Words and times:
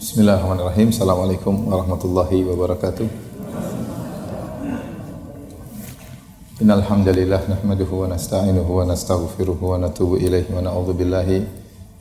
Bismillahirrahmanirrahim. 0.00 0.90
Assalamualaikum 0.90 1.70
warahmatullahi 1.70 2.42
wabarakatuh. 2.46 3.06
Innal 6.62 6.82
hamdalillah 6.82 7.46
nahmaduhu 7.46 8.02
wa 8.02 8.10
nasta'inuhu 8.10 8.70
wa 8.70 8.86
nastaghfiruhu 8.90 9.74
wa 9.74 9.82
natubu 9.82 10.18
ilaihi 10.18 10.50
wa 10.50 10.62
na'udzu 10.62 10.98
billahi 10.98 11.46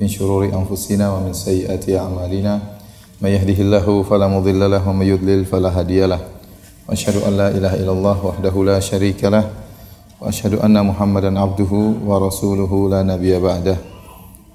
min 0.01 0.07
shururi 0.09 0.49
anfusina 0.53 1.13
wa 1.13 1.21
min 1.21 1.37
sayyiati 1.37 1.97
a'malina. 1.97 2.81
May 3.21 3.37
yahdihillahu 3.37 4.05
fala 4.05 4.25
mudilla 4.25 4.65
lahu 4.65 4.89
wa 4.89 5.01
may 5.01 5.13
yudlil 5.13 5.45
fala 5.49 5.69
hadiyalah. 5.69 6.21
Wa 6.85 6.97
asyhadu 6.97 7.25
an 7.29 7.33
la 7.37 7.47
ilaha 7.53 7.75
illallah 7.77 8.17
wahdahu 8.21 8.69
la 8.69 8.77
syarika 8.81 9.29
lah 9.29 9.45
wa 10.17 10.29
asyhadu 10.29 10.61
anna 10.65 10.81
Muhammadan 10.81 11.37
abduhu 11.37 12.05
wa 12.05 12.21
rasuluhu 12.21 12.89
la 12.89 13.05
nabiyya 13.05 13.37
ba'dah. 13.37 13.98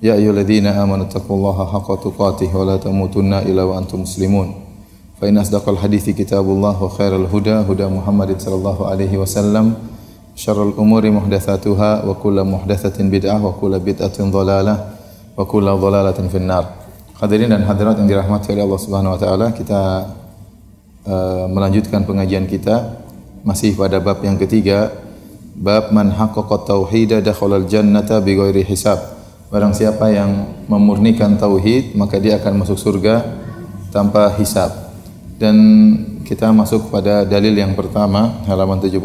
Amanu 0.02 1.06
taqullaha 1.06 1.70
haqqa 1.70 1.95
tuqatih 2.02 2.50
wa 2.50 2.64
la 2.64 2.77
tamutunna 2.80 3.46
illa 3.46 3.62
wa 3.69 3.78
antum 3.78 4.02
muslimun. 4.02 4.52
Fa 5.20 5.30
in 5.30 5.38
asdaqal 5.38 5.78
hadithi 5.78 6.12
kitabullah 6.12 6.74
wa 6.74 6.91
khairal 6.91 7.30
huda 7.30 7.62
huda 7.62 7.86
Muhammadin 7.86 8.36
sallallahu 8.36 8.91
alaihi 8.91 9.14
wasallam. 9.14 9.78
Syarrul 10.34 10.74
umuri 10.74 11.14
muhdatsatuha 11.14 12.02
wa 12.02 12.10
kullu 12.19 12.42
muhdatsatin 12.42 13.06
bid'ah 13.06 13.38
wa 13.38 13.55
kullu 13.55 13.78
bid'atin 13.78 14.34
dhalalah 14.34 14.98
wa 15.38 15.46
kullu 15.46 15.70
dhalalatin 15.78 16.27
finnar. 16.27 16.74
Hadirin 17.14 17.55
dan 17.55 17.62
hadirat 17.62 17.95
yang 18.02 18.11
dirahmati 18.11 18.50
oleh 18.50 18.66
Allah 18.66 18.83
Subhanahu 18.83 19.14
wa 19.14 19.20
taala, 19.22 19.47
kita 19.55 20.11
uh, 21.06 21.47
melanjutkan 21.47 22.02
pengajian 22.02 22.50
kita 22.50 22.98
masih 23.47 23.78
pada 23.78 24.02
bab 24.02 24.19
yang 24.27 24.34
ketiga, 24.34 24.91
bab 25.55 25.95
man 25.95 26.11
haqqaqa 26.11 26.66
tauhida 26.66 27.22
dakhala 27.22 27.62
al-jannata 27.62 28.19
bighairi 28.19 28.66
hisab. 28.66 29.13
Barang 29.54 29.70
siapa 29.70 30.10
yang 30.10 30.66
memurnikan 30.66 31.38
tauhid, 31.38 31.94
maka 31.94 32.18
dia 32.18 32.42
akan 32.42 32.66
masuk 32.66 32.74
surga 32.74 33.22
tanpa 33.94 34.34
hisab. 34.34 34.91
Dan 35.38 35.55
kita 36.27 36.50
masuk 36.50 36.91
pada 36.91 37.22
dalil 37.22 37.55
yang 37.55 37.70
pertama, 37.78 38.42
halaman 38.50 38.83
71 38.83 38.98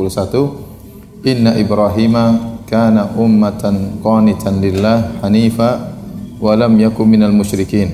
Inna 1.22 1.53
Ibrahima 1.53 2.58
kana 2.66 3.14
ummatan 3.14 4.02
qanitan 4.02 4.58
lillah 4.58 5.22
hanifa 5.22 5.94
wa 6.41 6.58
lam 6.58 6.81
yakun 6.81 7.06
minal 7.06 7.30
musyrikin. 7.30 7.94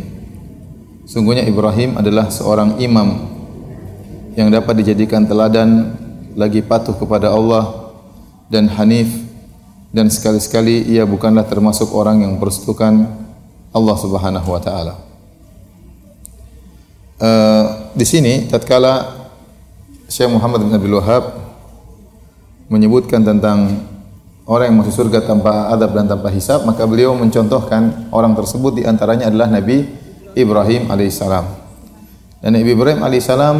Sungguhnya 1.03 1.43
Ibrahim 1.43 1.99
adalah 1.99 2.31
seorang 2.31 2.79
imam 2.79 3.35
yang 4.39 4.47
dapat 4.47 4.79
dijadikan 4.79 5.27
teladan 5.27 5.91
lagi 6.39 6.63
patuh 6.63 6.95
kepada 6.95 7.35
Allah 7.35 7.91
dan 8.47 8.71
hanif 8.71 9.24
dan 9.95 10.11
sekali-sekali 10.11 10.91
ia 10.91 11.07
bukanlah 11.07 11.47
termasuk 11.47 11.95
orang 11.95 12.27
yang 12.27 12.35
persekutukan 12.35 13.07
Allah 13.71 13.95
Subhanahu 13.95 14.43
wa 14.51 14.59
taala. 14.59 14.99
Uh, 17.15 17.95
di 17.95 18.03
sini 18.03 18.51
tatkala 18.51 19.23
Syekh 20.11 20.27
Muhammad 20.27 20.67
bin 20.67 20.75
Abdul 20.75 20.99
Wahab 20.99 21.39
menyebutkan 22.67 23.23
tentang 23.23 23.87
orang 24.43 24.67
yang 24.67 24.83
masuk 24.83 25.07
surga 25.07 25.23
tanpa 25.23 25.71
adab 25.71 25.95
dan 25.95 26.11
tanpa 26.11 26.27
hisab, 26.27 26.67
maka 26.67 26.83
beliau 26.83 27.15
mencontohkan 27.15 28.11
orang 28.11 28.35
tersebut 28.35 28.75
di 28.75 28.83
antaranya 28.83 29.31
adalah 29.31 29.47
Nabi 29.47 29.87
Ibrahim 30.35 30.91
alaihissalam. 30.91 31.45
Dan 32.43 32.51
Nabi 32.51 32.67
Ibrahim 32.67 32.99
alaihissalam 32.99 33.55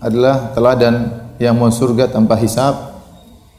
adalah 0.00 0.48
teladan 0.56 1.28
yang 1.36 1.60
masuk 1.60 1.92
surga 1.92 2.08
tanpa 2.08 2.40
hisab 2.40 3.04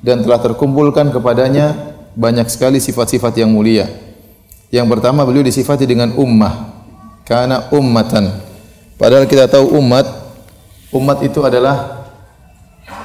dan 0.02 0.26
telah 0.26 0.42
terkumpulkan 0.42 1.14
kepadanya 1.14 1.95
banyak 2.16 2.48
sekali 2.48 2.80
sifat-sifat 2.80 3.36
yang 3.44 3.52
mulia. 3.52 3.86
Yang 4.72 4.88
pertama 4.98 5.28
beliau 5.28 5.44
disifati 5.46 5.84
dengan 5.86 6.16
ummah. 6.16 6.74
Karena 7.28 7.68
ummatan. 7.70 8.32
Padahal 8.96 9.28
kita 9.28 9.52
tahu 9.52 9.76
umat, 9.84 10.08
umat 10.96 11.20
itu 11.26 11.44
adalah 11.44 12.08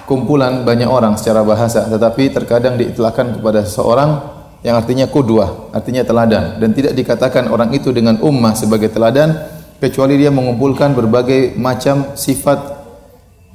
kumpulan 0.06 0.62
banyak 0.62 0.86
orang 0.86 1.18
secara 1.18 1.42
bahasa, 1.42 1.86
tetapi 1.88 2.30
terkadang 2.30 2.78
diitlakkan 2.78 3.38
kepada 3.38 3.66
seseorang 3.66 4.22
yang 4.60 4.76
artinya 4.76 5.08
kudwah, 5.08 5.72
artinya 5.72 6.04
teladan 6.04 6.60
dan 6.60 6.70
tidak 6.76 6.92
dikatakan 6.92 7.48
orang 7.48 7.72
itu 7.72 7.90
dengan 7.96 8.20
ummah 8.20 8.52
sebagai 8.52 8.92
teladan 8.92 9.40
kecuali 9.80 10.20
dia 10.20 10.28
mengumpulkan 10.28 10.92
berbagai 10.92 11.56
macam 11.56 12.12
sifat 12.12 12.58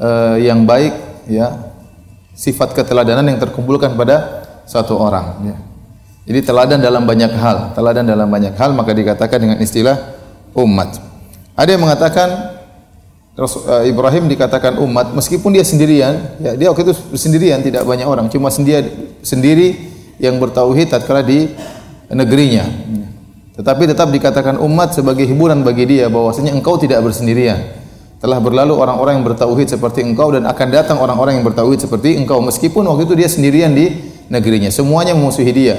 uh, 0.01 0.35
yang 0.41 0.65
baik 0.65 0.97
ya 1.29 1.71
sifat 2.33 2.73
keteladanan 2.73 3.29
yang 3.29 3.39
terkumpulkan 3.39 3.93
pada 3.93 4.44
satu 4.65 4.97
orang 4.97 5.25
ya. 5.45 5.57
Jadi 6.25 6.39
teladan 6.41 6.81
dalam 6.81 7.05
banyak 7.05 7.31
hal, 7.37 7.77
teladan 7.77 8.05
dalam 8.05 8.25
banyak 8.25 8.57
hal 8.57 8.73
maka 8.73 8.97
dikatakan 8.97 9.37
dengan 9.37 9.57
istilah 9.61 10.17
umat. 10.57 10.97
Ada 11.53 11.77
yang 11.77 11.85
mengatakan 11.85 12.55
Eh, 13.35 13.91
Ibrahim 13.91 14.31
dikatakan 14.31 14.79
umat 14.79 15.11
meskipun 15.11 15.51
dia 15.51 15.67
sendirian, 15.67 16.39
ya 16.39 16.55
dia 16.55 16.71
waktu 16.71 16.87
itu 16.87 17.19
sendirian 17.19 17.59
tidak 17.59 17.83
banyak 17.83 18.07
orang, 18.07 18.31
cuma 18.31 18.47
sendiri 18.47 19.19
sendiri 19.19 19.75
yang 20.23 20.39
bertauhid 20.39 20.87
tatkala 20.87 21.19
di 21.19 21.51
negerinya. 22.07 22.63
Tetapi 23.59 23.91
tetap 23.91 24.07
dikatakan 24.07 24.55
umat 24.63 24.95
sebagai 24.95 25.27
hiburan 25.27 25.67
bagi 25.67 25.83
dia 25.83 26.07
bahwasanya 26.07 26.55
engkau 26.55 26.79
tidak 26.79 27.03
bersendirian. 27.03 27.59
Telah 28.23 28.39
berlalu 28.39 28.79
orang-orang 28.79 29.19
yang 29.19 29.27
bertauhid 29.27 29.67
seperti 29.67 30.07
engkau 30.07 30.31
dan 30.31 30.47
akan 30.47 30.67
datang 30.71 30.97
orang-orang 31.03 31.35
yang 31.35 31.43
bertauhid 31.43 31.83
seperti 31.83 32.15
engkau 32.15 32.39
meskipun 32.39 32.87
waktu 32.87 33.03
itu 33.03 33.19
dia 33.19 33.27
sendirian 33.27 33.75
di 33.75 34.14
negerinya. 34.29 34.69
Semuanya 34.73 35.13
memusuhi 35.17 35.51
dia. 35.51 35.77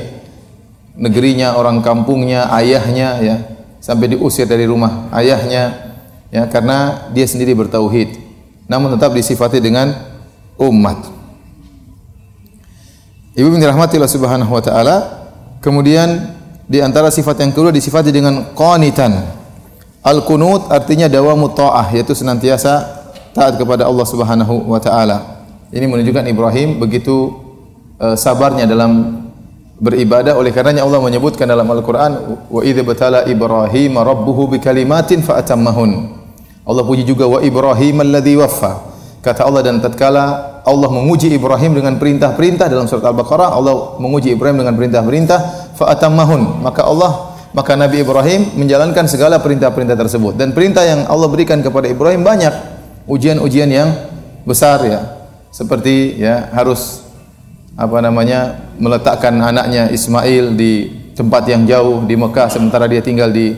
Negerinya, 0.97 1.61
orang 1.61 1.84
kampungnya, 1.84 2.49
ayahnya 2.57 3.09
ya, 3.21 3.37
sampai 3.84 4.17
diusir 4.17 4.49
dari 4.49 4.65
rumah 4.65 5.12
ayahnya, 5.12 5.93
ya 6.33 6.49
karena 6.49 7.09
dia 7.12 7.29
sendiri 7.29 7.53
bertauhid. 7.53 8.17
Namun 8.67 8.97
tetap 8.97 9.12
disifati 9.12 9.61
dengan 9.61 9.93
umat. 10.57 11.12
Ibu 13.37 13.53
bin 13.53 13.61
rahmati 13.61 14.01
Allah 14.01 14.11
Subhanahu 14.11 14.49
wa 14.49 14.63
taala. 14.65 14.97
Kemudian 15.61 16.33
di 16.65 16.81
antara 16.81 17.13
sifat 17.13 17.45
yang 17.45 17.53
kedua 17.53 17.69
disifati 17.69 18.09
dengan 18.09 18.57
qanitan. 18.57 19.13
Al 20.01 20.25
kunut 20.25 20.73
artinya 20.73 21.11
dawamu 21.11 21.53
taah 21.53 21.93
yaitu 21.93 22.17
senantiasa 22.17 23.05
taat 23.37 23.61
kepada 23.61 23.84
Allah 23.84 24.07
Subhanahu 24.09 24.73
wa 24.73 24.81
taala. 24.81 25.45
Ini 25.69 25.84
menunjukkan 25.84 26.25
Ibrahim 26.25 26.81
begitu 26.81 27.46
uh, 28.01 28.17
sabarnya 28.17 28.65
dalam 28.69 29.25
beribadah. 29.77 30.37
Oleh 30.37 30.53
karenanya 30.53 30.84
Allah 30.84 31.01
menyebutkan 31.01 31.45
dalam 31.49 31.69
Al-Qur'an 31.69 32.12
wa 32.49 32.61
idza 32.65 32.83
batala 32.84 33.29
Ibrahim 33.29 34.01
rabbuhu 34.01 34.57
bikalimatin 34.57 35.21
fa 35.21 35.41
atammahun 35.41 36.17
Allah 36.67 36.83
puji 36.83 37.07
juga 37.07 37.31
wa 37.31 37.39
Ibrahim 37.39 38.03
alladhi 38.03 38.34
waffa. 38.34 38.83
Kata 39.23 39.47
Allah 39.47 39.62
dan 39.62 39.79
tatkala 39.79 40.59
Allah 40.67 40.91
menguji 40.91 41.31
Ibrahim 41.31 41.79
dengan 41.79 41.95
perintah-perintah 41.95 42.67
dalam 42.67 42.91
surat 42.91 43.07
Al-Baqarah, 43.07 43.55
Allah 43.55 44.03
menguji 44.03 44.34
Ibrahim 44.34 44.67
dengan 44.67 44.75
perintah-perintah, 44.75 45.71
fa 45.78 45.95
atammahun. 45.95 46.67
Maka 46.67 46.83
Allah 46.83 47.39
maka 47.55 47.78
Nabi 47.78 48.03
Ibrahim 48.03 48.59
menjalankan 48.59 49.07
segala 49.07 49.39
perintah-perintah 49.39 49.95
tersebut. 49.95 50.34
Dan 50.34 50.53
perintah 50.53 50.83
yang 50.83 51.07
Allah 51.07 51.31
berikan 51.31 51.63
kepada 51.63 51.87
Ibrahim 51.87 52.27
banyak. 52.27 52.53
Ujian-ujian 53.07 53.71
yang 53.71 53.89
besar 54.43 54.83
ya. 54.83 55.01
Seperti 55.55 56.19
ya 56.19 56.51
harus 56.51 57.06
apa 57.76 58.00
namanya 58.00 58.72
meletakkan 58.81 59.37
anaknya 59.37 59.92
Ismail 59.92 60.56
di 60.56 60.88
tempat 61.12 61.44
yang 61.48 61.69
jauh 61.69 62.09
di 62.09 62.16
Mekah 62.16 62.48
sementara 62.48 62.88
dia 62.88 63.04
tinggal 63.04 63.28
di 63.28 63.53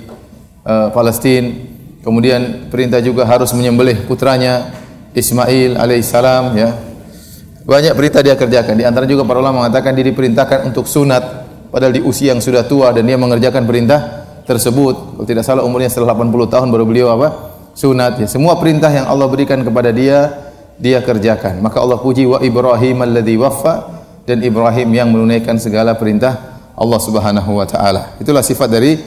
uh, 0.66 0.90
Palestina 0.90 1.78
Kemudian 2.08 2.70
perintah 2.72 3.04
juga 3.04 3.28
harus 3.28 3.52
menyembelih 3.52 4.08
putranya 4.08 4.70
Ismail 5.12 5.76
alaihissalam 5.76 6.56
ya. 6.56 6.72
Banyak 7.68 7.92
perintah 7.92 8.24
dia 8.24 8.32
kerjakan. 8.32 8.80
Di 8.80 8.84
antara 8.88 9.04
juga 9.04 9.28
para 9.28 9.44
ulama 9.44 9.66
mengatakan 9.66 9.92
dia 9.92 10.08
diperintahkan 10.08 10.72
untuk 10.72 10.88
sunat 10.88 11.20
padahal 11.68 11.92
di 11.92 12.00
usia 12.00 12.32
yang 12.32 12.40
sudah 12.40 12.64
tua 12.64 12.96
dan 12.96 13.04
dia 13.04 13.20
mengerjakan 13.20 13.68
perintah 13.68 14.24
tersebut. 14.48 15.20
Kalau 15.20 15.26
tidak 15.28 15.44
salah 15.44 15.68
umurnya 15.68 15.92
setelah 15.92 16.16
80 16.16 16.48
tahun 16.48 16.66
baru 16.72 16.84
beliau 16.88 17.08
apa? 17.12 17.28
Sunat 17.76 18.24
ya. 18.24 18.26
Semua 18.30 18.56
perintah 18.56 18.88
yang 18.88 19.04
Allah 19.04 19.28
berikan 19.28 19.60
kepada 19.60 19.92
dia 19.92 20.32
dia 20.80 21.04
kerjakan. 21.04 21.60
Maka 21.60 21.82
Allah 21.82 22.00
puji 22.00 22.24
wa 22.24 22.40
Ibrahim 22.40 23.04
alladhi 23.04 23.36
waffa 23.36 23.97
dan 24.28 24.44
Ibrahim 24.44 24.92
yang 24.92 25.08
menunaikan 25.08 25.56
segala 25.56 25.96
perintah 25.96 26.60
Allah 26.76 27.00
Subhanahu 27.00 27.56
wa 27.56 27.64
taala. 27.64 28.12
Itulah 28.20 28.44
sifat 28.44 28.68
dari 28.68 29.00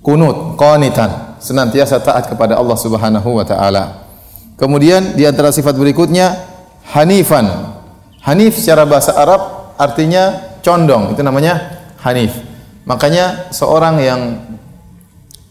kunut, 0.00 0.56
qanitan 0.56 1.36
senantiasa 1.36 2.00
taat 2.00 2.32
kepada 2.32 2.56
Allah 2.56 2.78
Subhanahu 2.80 3.36
wa 3.36 3.44
taala. 3.44 4.08
Kemudian 4.56 5.12
di 5.12 5.28
antara 5.28 5.52
sifat 5.52 5.76
berikutnya 5.76 6.32
hanifan. 6.96 7.76
Hanif 8.24 8.58
secara 8.58 8.88
bahasa 8.88 9.14
Arab 9.14 9.76
artinya 9.76 10.56
condong, 10.64 11.12
itu 11.14 11.20
namanya 11.22 11.84
hanif. 12.02 12.34
Makanya 12.88 13.52
seorang 13.52 14.02
yang 14.02 14.20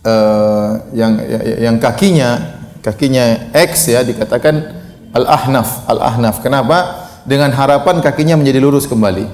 uh, 0.03 0.81
yang 0.91 1.13
yang 1.61 1.75
kakinya 1.79 2.59
kakinya 2.83 3.53
X 3.55 3.95
ya 3.95 4.03
dikatakan 4.03 4.75
al-ahnaf, 5.15 5.87
al-ahnaf. 5.87 6.43
Kenapa? 6.43 7.04
Dengan 7.25 7.49
harapan 7.51 7.99
kakinya 8.05 8.37
menjadi 8.37 8.61
lurus 8.61 8.85
kembali. 8.85 9.25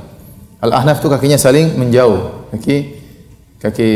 Al-ahnaf 0.63 1.03
itu 1.03 1.07
kakinya 1.11 1.35
saling 1.35 1.75
menjauh. 1.75 2.49
Kaki 2.55 2.75
kaki 3.61 3.89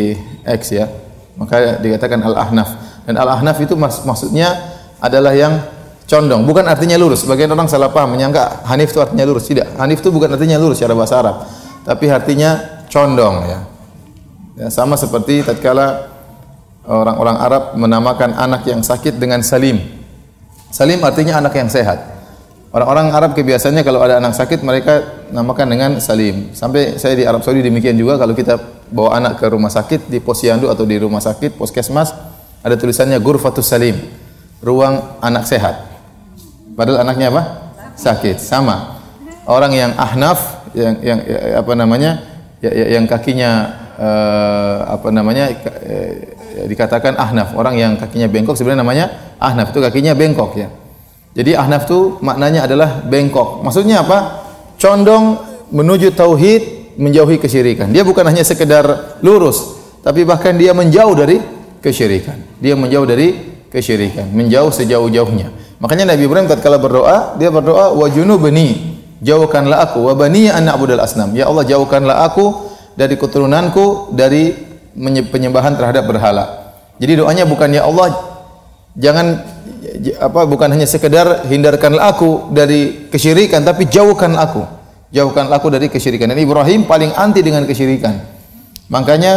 X 0.45 0.75
ya 0.75 0.91
Maka 1.35 1.79
dikatakan 1.79 2.19
al-ahnaf. 2.23 2.69
Dan 3.07 3.19
al-ahnaf 3.19 3.59
itu 3.59 3.75
mas 3.75 4.03
maksudnya 4.07 4.55
adalah 5.03 5.35
yang 5.35 5.59
condong, 6.07 6.45
bukan 6.47 6.65
artinya 6.65 6.95
lurus. 6.95 7.25
Sebagian 7.25 7.51
orang 7.51 7.67
salah 7.67 7.91
paham 7.91 8.15
menyangka 8.15 8.65
hanif 8.65 8.95
itu 8.95 8.99
artinya 9.03 9.25
lurus. 9.27 9.45
Tidak, 9.49 9.77
hanif 9.77 9.99
itu 10.01 10.09
bukan 10.09 10.31
artinya 10.33 10.57
lurus 10.57 10.79
secara 10.79 10.95
bahasa 10.95 11.15
Arab, 11.19 11.35
tapi 11.83 12.05
artinya 12.09 12.81
condong 12.87 13.35
ya. 13.45 13.59
ya 14.55 14.67
sama 14.71 14.95
seperti 14.95 15.43
tatkala 15.43 16.07
orang-orang 16.87 17.37
Arab 17.37 17.63
menamakan 17.75 18.31
anak 18.37 18.63
yang 18.69 18.81
sakit 18.85 19.17
dengan 19.19 19.43
Salim. 19.43 19.81
Salim 20.71 21.01
artinya 21.03 21.41
anak 21.41 21.53
yang 21.57 21.67
sehat. 21.67 22.14
Orang-orang 22.75 23.15
Arab 23.15 23.31
kebiasaannya 23.39 23.87
kalau 23.87 24.03
ada 24.03 24.19
anak 24.19 24.35
sakit 24.35 24.59
mereka 24.59 25.23
namakan 25.31 25.71
dengan 25.71 25.91
Salim. 26.03 26.51
Sampai 26.51 26.99
saya 26.99 27.15
di 27.15 27.23
Arab 27.23 27.39
Saudi 27.39 27.63
demikian 27.63 27.95
juga 27.95 28.19
kalau 28.19 28.35
kita 28.35 28.59
bawa 28.91 29.15
anak 29.15 29.39
ke 29.39 29.47
rumah 29.47 29.71
sakit 29.71 30.11
di 30.11 30.19
posyandu 30.19 30.67
atau 30.67 30.83
di 30.83 30.99
rumah 30.99 31.23
sakit 31.23 31.55
puskesmas 31.55 32.11
ada 32.59 32.75
tulisannya 32.75 33.15
Gurfatus 33.23 33.71
Salim, 33.71 33.95
ruang 34.59 35.23
anak 35.23 35.47
sehat. 35.47 35.87
Padahal 36.75 37.07
anaknya 37.07 37.31
apa? 37.31 37.43
Sakit. 37.95 38.43
Sama. 38.43 38.99
Orang 39.47 39.71
yang 39.71 39.95
ahnaf 39.95 40.67
yang 40.75 40.99
yang 40.99 41.19
ya, 41.23 41.63
apa 41.63 41.71
namanya? 41.79 42.11
Ya, 42.59 42.75
ya, 42.75 42.85
yang 42.99 43.07
kakinya 43.07 43.71
uh, 43.95 44.99
apa 44.99 45.15
namanya? 45.15 45.47
Uh, 45.63 46.67
dikatakan 46.67 47.15
ahnaf. 47.15 47.55
Orang 47.55 47.79
yang 47.79 47.95
kakinya 47.95 48.27
bengkok 48.27 48.59
sebenarnya 48.59 48.83
namanya 48.83 49.05
ahnaf 49.39 49.71
itu 49.71 49.79
kakinya 49.79 50.11
bengkok 50.11 50.59
ya. 50.59 50.67
Jadi 51.35 51.51
ahnaf 51.51 51.83
itu 51.91 52.17
maknanya 52.23 52.63
adalah 52.63 53.03
bengkok. 53.03 53.59
Maksudnya 53.59 54.07
apa? 54.07 54.47
Condong 54.79 55.35
menuju 55.67 56.15
tauhid, 56.15 56.95
menjauhi 56.95 57.35
kesyirikan. 57.43 57.91
Dia 57.91 58.07
bukan 58.07 58.23
hanya 58.23 58.41
sekedar 58.47 59.19
lurus, 59.19 59.75
tapi 59.99 60.23
bahkan 60.23 60.55
dia 60.55 60.71
menjauh 60.71 61.11
dari 61.11 61.43
kesyirikan. 61.83 62.39
Dia 62.63 62.79
menjauh 62.79 63.03
dari 63.03 63.35
kesyirikan, 63.67 64.31
menjauh 64.31 64.71
sejauh-jauhnya. 64.71 65.51
Makanya 65.83 66.15
Nabi 66.15 66.23
Ibrahim 66.23 66.47
tatkala 66.47 66.79
berdoa, 66.79 67.35
dia 67.35 67.51
berdoa 67.51 67.91
wa 67.91 68.07
junubni, 68.07 68.95
jauhkanlah 69.19 69.91
aku 69.91 70.07
wa 70.07 70.15
bani 70.15 70.47
an 70.47 70.71
asnam. 71.03 71.35
Ya 71.35 71.51
Allah, 71.51 71.67
jauhkanlah 71.67 72.23
aku 72.31 72.71
dari 72.95 73.19
keturunanku 73.19 74.15
dari 74.15 74.55
penyembahan 75.27 75.75
terhadap 75.75 76.07
berhala. 76.07 76.71
Jadi 76.95 77.19
doanya 77.19 77.43
bukan 77.43 77.75
ya 77.75 77.83
Allah 77.83 78.15
jangan 78.95 79.43
apa 80.17 80.47
bukan 80.49 80.71
hanya 80.71 80.87
sekedar 80.89 81.45
hindarkanlah 81.47 82.15
aku 82.15 82.51
dari 82.53 83.09
kesyirikan 83.11 83.61
tapi 83.61 83.87
jauhkan 83.87 84.33
aku. 84.35 84.63
Jauhkan 85.13 85.47
aku 85.47 85.71
dari 85.71 85.87
kesyirikan. 85.87 86.27
Dan 86.33 86.41
Ibrahim 86.41 86.83
paling 86.89 87.13
anti 87.15 87.39
dengan 87.39 87.63
kesyirikan. 87.63 88.19
Makanya 88.91 89.33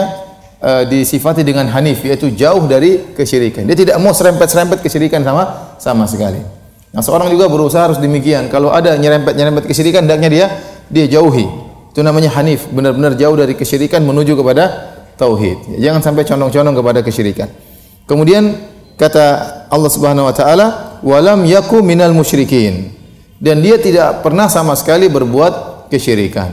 uh, 0.59 0.83
disifati 0.89 1.47
dengan 1.47 1.71
hanif 1.71 2.03
yaitu 2.03 2.35
jauh 2.35 2.67
dari 2.67 3.15
kesyirikan. 3.15 3.65
Dia 3.69 3.77
tidak 3.79 3.97
mau 4.03 4.11
serempet-serempet 4.11 4.83
kesyirikan 4.83 5.23
sama 5.23 5.77
sama 5.79 6.05
sekali. 6.11 6.41
Nah 6.91 7.05
seorang 7.05 7.29
juga 7.29 7.47
berusaha 7.47 7.93
harus 7.93 8.01
demikian. 8.01 8.49
Kalau 8.49 8.73
ada 8.73 8.97
nyerempet-nyerempet 8.97 9.69
kesyirikan 9.69 10.09
hendaknya 10.09 10.29
dia 10.29 10.47
dia 10.89 11.07
jauhi. 11.07 11.47
Itu 11.93 12.01
namanya 12.01 12.33
hanif. 12.35 12.67
Benar-benar 12.73 13.15
jauh 13.15 13.37
dari 13.37 13.53
kesyirikan 13.55 14.03
menuju 14.03 14.35
kepada 14.35 14.95
tauhid. 15.21 15.79
Jangan 15.83 16.01
sampai 16.01 16.23
condong-condong 16.25 16.77
kepada 16.79 17.01
kesyirikan. 17.05 17.49
Kemudian 18.09 18.57
kata 18.99 19.25
Allah 19.71 19.91
Subhanahu 19.91 20.27
wa 20.27 20.35
taala 20.35 20.67
walam 21.07 21.47
yaku 21.47 21.81
minal 21.81 22.11
musyrikin 22.11 22.91
dan 23.39 23.63
dia 23.63 23.79
tidak 23.79 24.27
pernah 24.27 24.51
sama 24.51 24.75
sekali 24.75 25.07
berbuat 25.07 25.87
kesyirikan. 25.89 26.51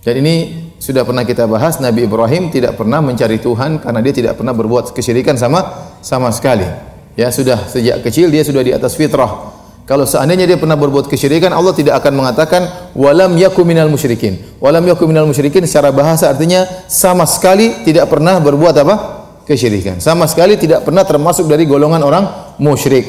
Dan 0.00 0.14
ini 0.24 0.34
sudah 0.80 1.04
pernah 1.04 1.22
kita 1.22 1.44
bahas 1.44 1.78
Nabi 1.78 2.08
Ibrahim 2.08 2.48
tidak 2.48 2.74
pernah 2.74 2.98
mencari 3.04 3.38
Tuhan 3.38 3.84
karena 3.84 4.00
dia 4.00 4.14
tidak 4.16 4.34
pernah 4.40 4.56
berbuat 4.56 4.90
kesyirikan 4.96 5.38
sama 5.38 5.92
sama 6.02 6.32
sekali. 6.34 6.66
Ya, 7.14 7.28
sudah 7.28 7.68
sejak 7.68 8.00
kecil 8.00 8.32
dia 8.32 8.42
sudah 8.42 8.64
di 8.64 8.72
atas 8.72 8.96
fitrah. 8.96 9.52
Kalau 9.84 10.06
seandainya 10.06 10.46
dia 10.46 10.54
pernah 10.54 10.78
berbuat 10.78 11.10
kesyirikan, 11.10 11.50
Allah 11.50 11.74
tidak 11.74 11.98
akan 11.98 12.22
mengatakan 12.22 12.62
walam 12.94 13.34
yaku 13.36 13.66
minal 13.66 13.90
musyrikin. 13.90 14.38
Walam 14.62 14.86
yaku 14.86 15.04
minal 15.04 15.26
musyrikin 15.26 15.66
secara 15.66 15.90
bahasa 15.90 16.30
artinya 16.30 16.64
sama 16.86 17.26
sekali 17.26 17.84
tidak 17.84 18.08
pernah 18.08 18.38
berbuat 18.40 18.74
apa? 18.80 19.19
Kesyirikan. 19.50 19.98
Sama 19.98 20.30
sekali 20.30 20.54
tidak 20.54 20.86
pernah 20.86 21.02
termasuk 21.02 21.50
dari 21.50 21.66
golongan 21.66 22.06
orang 22.06 22.54
musyrik. 22.62 23.02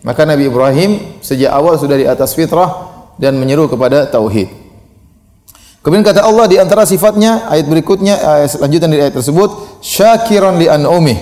Maka 0.00 0.24
Nabi 0.24 0.48
Ibrahim 0.48 1.20
sejak 1.20 1.52
awal 1.52 1.76
sudah 1.76 2.00
di 2.00 2.08
atas 2.08 2.32
fitrah 2.32 2.92
dan 3.20 3.36
menyeru 3.36 3.68
kepada 3.68 4.08
tauhid. 4.08 4.48
Kemudian 5.84 6.00
kata 6.00 6.24
Allah 6.24 6.48
di 6.48 6.56
antara 6.56 6.88
sifatnya 6.88 7.44
ayat 7.52 7.68
berikutnya 7.68 8.16
ayat 8.16 8.56
lanjutan 8.56 8.88
dari 8.88 9.04
ayat 9.04 9.20
tersebut 9.20 9.84
syakiran 9.84 10.56
li 10.56 10.64
an'umih 10.64 11.20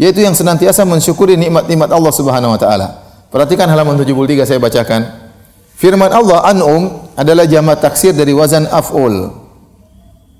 yaitu 0.00 0.24
yang 0.24 0.32
senantiasa 0.32 0.88
mensyukuri 0.88 1.36
nikmat-nikmat 1.36 1.92
Allah 1.92 2.12
Subhanahu 2.12 2.56
wa 2.56 2.60
taala. 2.60 3.04
Perhatikan 3.28 3.68
halaman 3.68 4.00
73 4.00 4.48
saya 4.48 4.60
bacakan. 4.60 5.28
Firman 5.76 6.08
Allah 6.08 6.40
an'um 6.48 7.12
adalah 7.16 7.44
jamak 7.44 7.84
taksir 7.84 8.16
dari 8.16 8.32
wazan 8.32 8.64
af'ul. 8.64 9.28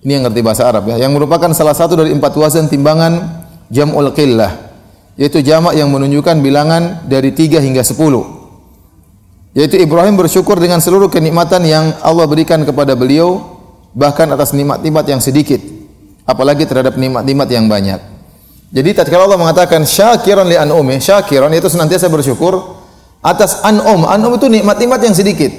Ini 0.03 0.19
yang 0.19 0.29
ngerti 0.29 0.41
bahasa 0.41 0.67
Arab 0.67 0.89
ya, 0.89 0.97
yang 0.97 1.13
merupakan 1.13 1.53
salah 1.53 1.77
satu 1.77 1.95
dari 1.95 2.11
empat 2.11 2.33
wazan 2.35 2.67
timbangan 2.73 3.42
jam'ul 3.73 4.13
qillah 4.13 4.53
yaitu 5.17 5.41
jamak 5.41 5.73
yang 5.73 5.89
menunjukkan 5.89 6.45
bilangan 6.45 7.09
dari 7.09 7.33
3 7.33 7.65
hingga 7.65 7.81
10 7.81 9.57
yaitu 9.57 9.77
Ibrahim 9.81 10.21
bersyukur 10.21 10.61
dengan 10.61 10.85
seluruh 10.85 11.09
kenikmatan 11.09 11.65
yang 11.65 11.97
Allah 12.05 12.29
berikan 12.29 12.61
kepada 12.69 12.93
beliau 12.93 13.61
bahkan 13.97 14.29
atas 14.29 14.53
nikmat-nikmat 14.53 15.05
yang 15.09 15.21
sedikit 15.25 15.61
apalagi 16.29 16.69
terhadap 16.69 16.97
nikmat-nikmat 16.97 17.49
yang 17.53 17.69
banyak. 17.69 18.01
Jadi 18.73 18.97
tatkala 18.97 19.29
Allah 19.29 19.37
mengatakan 19.37 19.85
syakiran 19.85 20.49
li 20.49 20.57
an'umi 20.57 20.97
syakiran 20.97 21.53
itu 21.53 21.69
senantiasa 21.69 22.09
bersyukur 22.09 22.81
atas 23.21 23.61
an'um. 23.61 24.09
An'um 24.09 24.41
itu 24.41 24.49
nikmat-nikmat 24.49 25.01
yang 25.05 25.13
sedikit. 25.13 25.53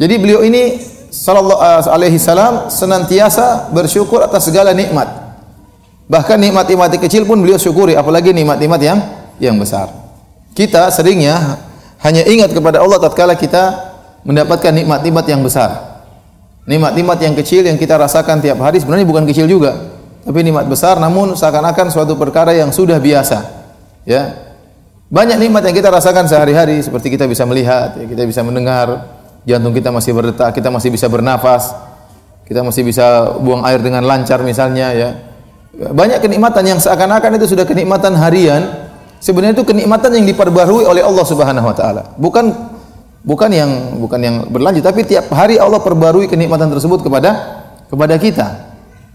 Jadi 0.00 0.14
beliau 0.16 0.40
ini 0.40 0.80
sallallahu 1.12 1.92
alaihi 1.92 2.16
salam 2.16 2.72
senantiasa 2.72 3.68
bersyukur 3.70 4.24
atas 4.24 4.48
segala 4.48 4.72
nikmat 4.72 5.23
Bahkan 6.14 6.38
nikmat-nikmat 6.38 6.94
kecil 7.02 7.26
pun 7.26 7.42
beliau 7.42 7.58
syukuri, 7.58 7.98
apalagi 7.98 8.30
nikmat-nikmat 8.30 8.78
yang 8.78 8.98
yang 9.42 9.58
besar. 9.58 9.90
Kita 10.54 10.86
seringnya 10.94 11.58
hanya 12.06 12.22
ingat 12.22 12.54
kepada 12.54 12.78
Allah 12.78 13.02
tatkala 13.02 13.34
kita 13.34 13.74
mendapatkan 14.22 14.70
nikmat-nikmat 14.70 15.26
yang 15.26 15.42
besar. 15.42 15.98
Nikmat-nikmat 16.70 17.18
yang 17.18 17.34
kecil 17.34 17.66
yang 17.66 17.74
kita 17.74 17.98
rasakan 17.98 18.38
tiap 18.38 18.62
hari 18.62 18.78
sebenarnya 18.78 19.10
bukan 19.10 19.26
kecil 19.26 19.50
juga, 19.50 19.74
tapi 20.22 20.46
nikmat 20.46 20.70
besar 20.70 21.02
namun 21.02 21.34
seakan-akan 21.34 21.90
suatu 21.90 22.14
perkara 22.14 22.54
yang 22.54 22.70
sudah 22.70 23.02
biasa. 23.02 23.66
Ya. 24.06 24.54
Banyak 25.10 25.42
nikmat 25.42 25.66
yang 25.66 25.74
kita 25.74 25.90
rasakan 25.90 26.30
sehari-hari 26.30 26.78
seperti 26.78 27.10
kita 27.10 27.26
bisa 27.26 27.42
melihat, 27.42 27.98
ya, 27.98 28.06
kita 28.06 28.22
bisa 28.22 28.46
mendengar, 28.46 29.18
jantung 29.42 29.74
kita 29.74 29.90
masih 29.90 30.14
berdetak, 30.14 30.54
kita 30.54 30.70
masih 30.70 30.94
bisa 30.94 31.10
bernafas, 31.10 31.74
kita 32.46 32.62
masih 32.62 32.86
bisa 32.86 33.34
buang 33.42 33.66
air 33.66 33.82
dengan 33.82 34.06
lancar 34.06 34.46
misalnya 34.46 34.94
ya 34.94 35.33
banyak 35.74 36.22
kenikmatan 36.22 36.64
yang 36.64 36.78
seakan-akan 36.78 37.38
itu 37.38 37.50
sudah 37.50 37.66
kenikmatan 37.66 38.14
harian, 38.14 38.90
sebenarnya 39.18 39.58
itu 39.58 39.66
kenikmatan 39.66 40.14
yang 40.14 40.26
diperbarui 40.30 40.86
oleh 40.86 41.02
Allah 41.02 41.24
Subhanahu 41.26 41.66
wa 41.66 41.74
taala. 41.74 42.02
Bukan 42.14 42.54
bukan 43.26 43.50
yang 43.50 43.70
bukan 43.98 44.20
yang 44.22 44.36
berlanjut, 44.46 44.86
tapi 44.86 45.02
tiap 45.02 45.26
hari 45.34 45.58
Allah 45.58 45.82
perbarui 45.82 46.30
kenikmatan 46.30 46.70
tersebut 46.70 47.02
kepada 47.02 47.30
kepada 47.90 48.14
kita. 48.20 48.46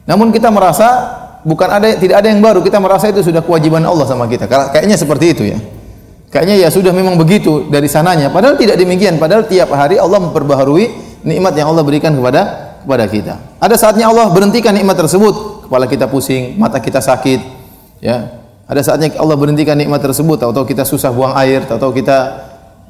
Namun 0.04 0.36
kita 0.36 0.51
merasa 0.51 0.88
bukan 1.48 1.70
ada 1.70 1.96
tidak 1.96 2.20
ada 2.20 2.28
yang 2.28 2.44
baru, 2.44 2.60
kita 2.60 2.82
merasa 2.82 3.08
itu 3.08 3.24
sudah 3.24 3.39
kewajiban 3.39 3.86
Allah 3.88 4.04
sama 4.04 4.28
kita. 4.28 4.50
Kayaknya 4.50 4.98
seperti 5.00 5.25
itu 5.32 5.44
ya. 5.48 5.60
Kayaknya 6.30 6.56
ya 6.62 6.70
sudah 6.70 6.94
memang 6.94 7.18
begitu 7.18 7.66
dari 7.74 7.89
sananya. 7.89 8.30
Padahal 8.30 8.54
tidak 8.54 8.78
demikian. 8.78 9.18
Padahal 9.18 9.50
tiap 9.50 9.74
hari 9.74 9.98
Allah 9.98 10.22
memperbaharui 10.22 10.86
nikmat 11.25 11.58
yang 11.58 11.74
Allah 11.74 11.82
berikan 11.82 12.13
kepada 12.13 12.42
kepada 12.86 13.06
kita. 13.10 13.34
Ada 13.58 13.75
saatnya 13.75 14.06
Allah 14.13 14.30
berhentikan 14.30 14.78
nikmat 14.78 14.94
tersebut 14.94 15.59
kepala 15.69 15.85
kita 15.85 16.09
pusing, 16.09 16.57
mata 16.57 16.81
kita 16.81 16.97
sakit, 16.97 17.39
ya. 18.01 18.41
Ada 18.65 18.81
saatnya 18.81 19.13
Allah 19.21 19.38
berhentikan 19.38 19.77
nikmat 19.77 20.01
tersebut, 20.01 20.41
atau 20.41 20.65
kita 20.65 20.81
susah 20.81 21.13
buang 21.13 21.38
air, 21.38 21.69
atau 21.69 21.93
kita 21.93 22.17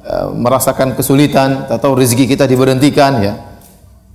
uh, 0.00 0.28
merasakan 0.32 0.96
kesulitan, 0.96 1.68
atau 1.68 1.92
rezeki 1.92 2.24
kita 2.24 2.48
diberhentikan, 2.48 3.20
ya. 3.20 3.34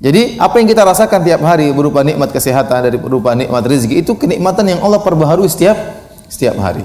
Jadi 0.01 0.41
apa 0.41 0.60
yang 0.60 0.67
kita 0.67 0.84
rasakan 0.84 1.24
tiap 1.24 1.39
hari 1.45 1.72
berupa 1.72 2.03
nikmat 2.03 2.34
kesehatan 2.34 2.89
dari 2.89 3.00
berupa 3.00 3.31
nikmat 3.31 3.63
rezeki 3.63 4.03
itu 4.03 4.12
kenikmatan 4.19 4.67
yang 4.67 4.84
Allah 4.84 5.00
perbaharui 5.00 5.48
setiap 5.48 5.77
setiap 6.27 6.60
hari. 6.60 6.84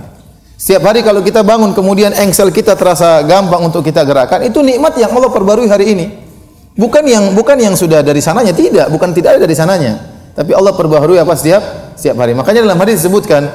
Setiap 0.54 0.84
hari 0.86 1.00
kalau 1.02 1.18
kita 1.24 1.40
bangun 1.42 1.74
kemudian 1.74 2.12
engsel 2.14 2.52
kita 2.52 2.76
terasa 2.76 3.24
gampang 3.26 3.66
untuk 3.66 3.80
kita 3.80 4.04
gerakan, 4.04 4.44
itu 4.44 4.60
nikmat 4.60 4.94
yang 5.00 5.10
Allah 5.16 5.32
perbarui 5.32 5.66
hari 5.66 5.96
ini. 5.96 6.06
Bukan 6.76 7.02
yang 7.02 7.34
bukan 7.34 7.58
yang 7.58 7.74
sudah 7.74 8.04
dari 8.04 8.22
sananya, 8.22 8.54
tidak, 8.54 8.86
bukan 8.92 9.10
tidak 9.10 9.36
ada 9.36 9.40
dari 9.42 9.56
sananya. 9.58 9.92
Tapi 10.34 10.54
Allah 10.54 10.72
perbaharui 10.74 11.18
apa 11.18 11.34
setiap 11.34 11.94
setiap 11.98 12.16
hari. 12.22 12.32
Makanya 12.32 12.64
dalam 12.64 12.78
hadis 12.80 13.02
disebutkan 13.04 13.50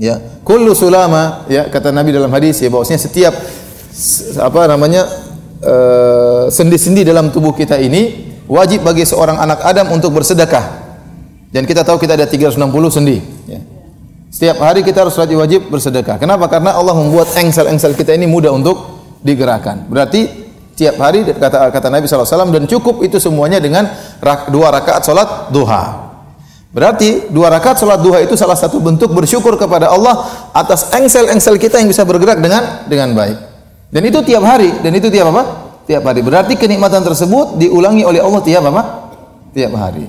ya, 0.00 0.16
kullu 0.46 0.72
sulama 0.72 1.44
ya 1.50 1.68
kata 1.68 1.92
Nabi 1.92 2.14
dalam 2.14 2.30
hadis 2.32 2.62
ya 2.62 2.72
bahwasanya 2.72 3.00
setiap 3.02 3.34
apa 4.38 4.60
namanya 4.70 5.02
eh, 5.60 6.44
sendi-sendi 6.54 7.02
uh, 7.02 7.06
dalam 7.10 7.34
tubuh 7.34 7.50
kita 7.50 7.76
ini 7.82 8.30
wajib 8.46 8.86
bagi 8.86 9.02
seorang 9.04 9.36
anak 9.36 9.60
Adam 9.66 9.92
untuk 9.92 10.14
bersedekah. 10.14 10.88
Dan 11.48 11.64
kita 11.64 11.80
tahu 11.80 11.96
kita 11.96 12.12
ada 12.12 12.28
360 12.28 12.60
sendi 12.92 13.16
ya. 13.48 13.60
Setiap 14.28 14.60
hari 14.60 14.84
kita 14.84 15.08
harus 15.08 15.16
wajib 15.16 15.72
bersedekah. 15.72 16.20
Kenapa? 16.20 16.52
Karena 16.52 16.76
Allah 16.76 16.92
membuat 16.92 17.32
engsel-engsel 17.32 17.96
kita 17.96 18.12
ini 18.12 18.28
mudah 18.28 18.52
untuk 18.52 18.76
digerakkan. 19.24 19.88
Berarti 19.88 20.47
tiap 20.78 20.94
hari 21.02 21.26
kata 21.26 21.74
kata 21.74 21.88
Nabi 21.90 22.06
SAW 22.06 22.54
dan 22.54 22.70
cukup 22.70 23.02
itu 23.02 23.18
semuanya 23.18 23.58
dengan 23.58 23.90
dua 24.54 24.70
rakaat 24.70 25.02
sholat 25.02 25.50
duha. 25.50 26.06
Berarti 26.70 27.26
dua 27.34 27.50
rakaat 27.50 27.82
sholat 27.82 27.98
duha 27.98 28.22
itu 28.22 28.38
salah 28.38 28.54
satu 28.54 28.78
bentuk 28.78 29.10
bersyukur 29.10 29.58
kepada 29.58 29.90
Allah 29.90 30.22
atas 30.54 30.94
engsel-engsel 30.94 31.58
kita 31.58 31.82
yang 31.82 31.90
bisa 31.90 32.06
bergerak 32.06 32.38
dengan 32.38 32.86
dengan 32.86 33.10
baik. 33.18 33.38
Dan 33.90 34.06
itu 34.06 34.22
tiap 34.22 34.46
hari. 34.46 34.70
Dan 34.78 34.94
itu 34.94 35.10
tiap 35.10 35.34
apa? 35.34 35.42
Tiap 35.90 36.06
hari. 36.06 36.20
Berarti 36.22 36.54
kenikmatan 36.54 37.02
tersebut 37.02 37.58
diulangi 37.58 38.06
oleh 38.06 38.22
Allah 38.22 38.38
tiap 38.46 38.62
apa? 38.70 38.82
Tiap 39.50 39.72
hari. 39.74 40.06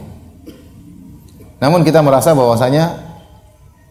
Namun 1.58 1.82
kita 1.82 2.06
merasa 2.06 2.38
bahwasanya 2.38 3.10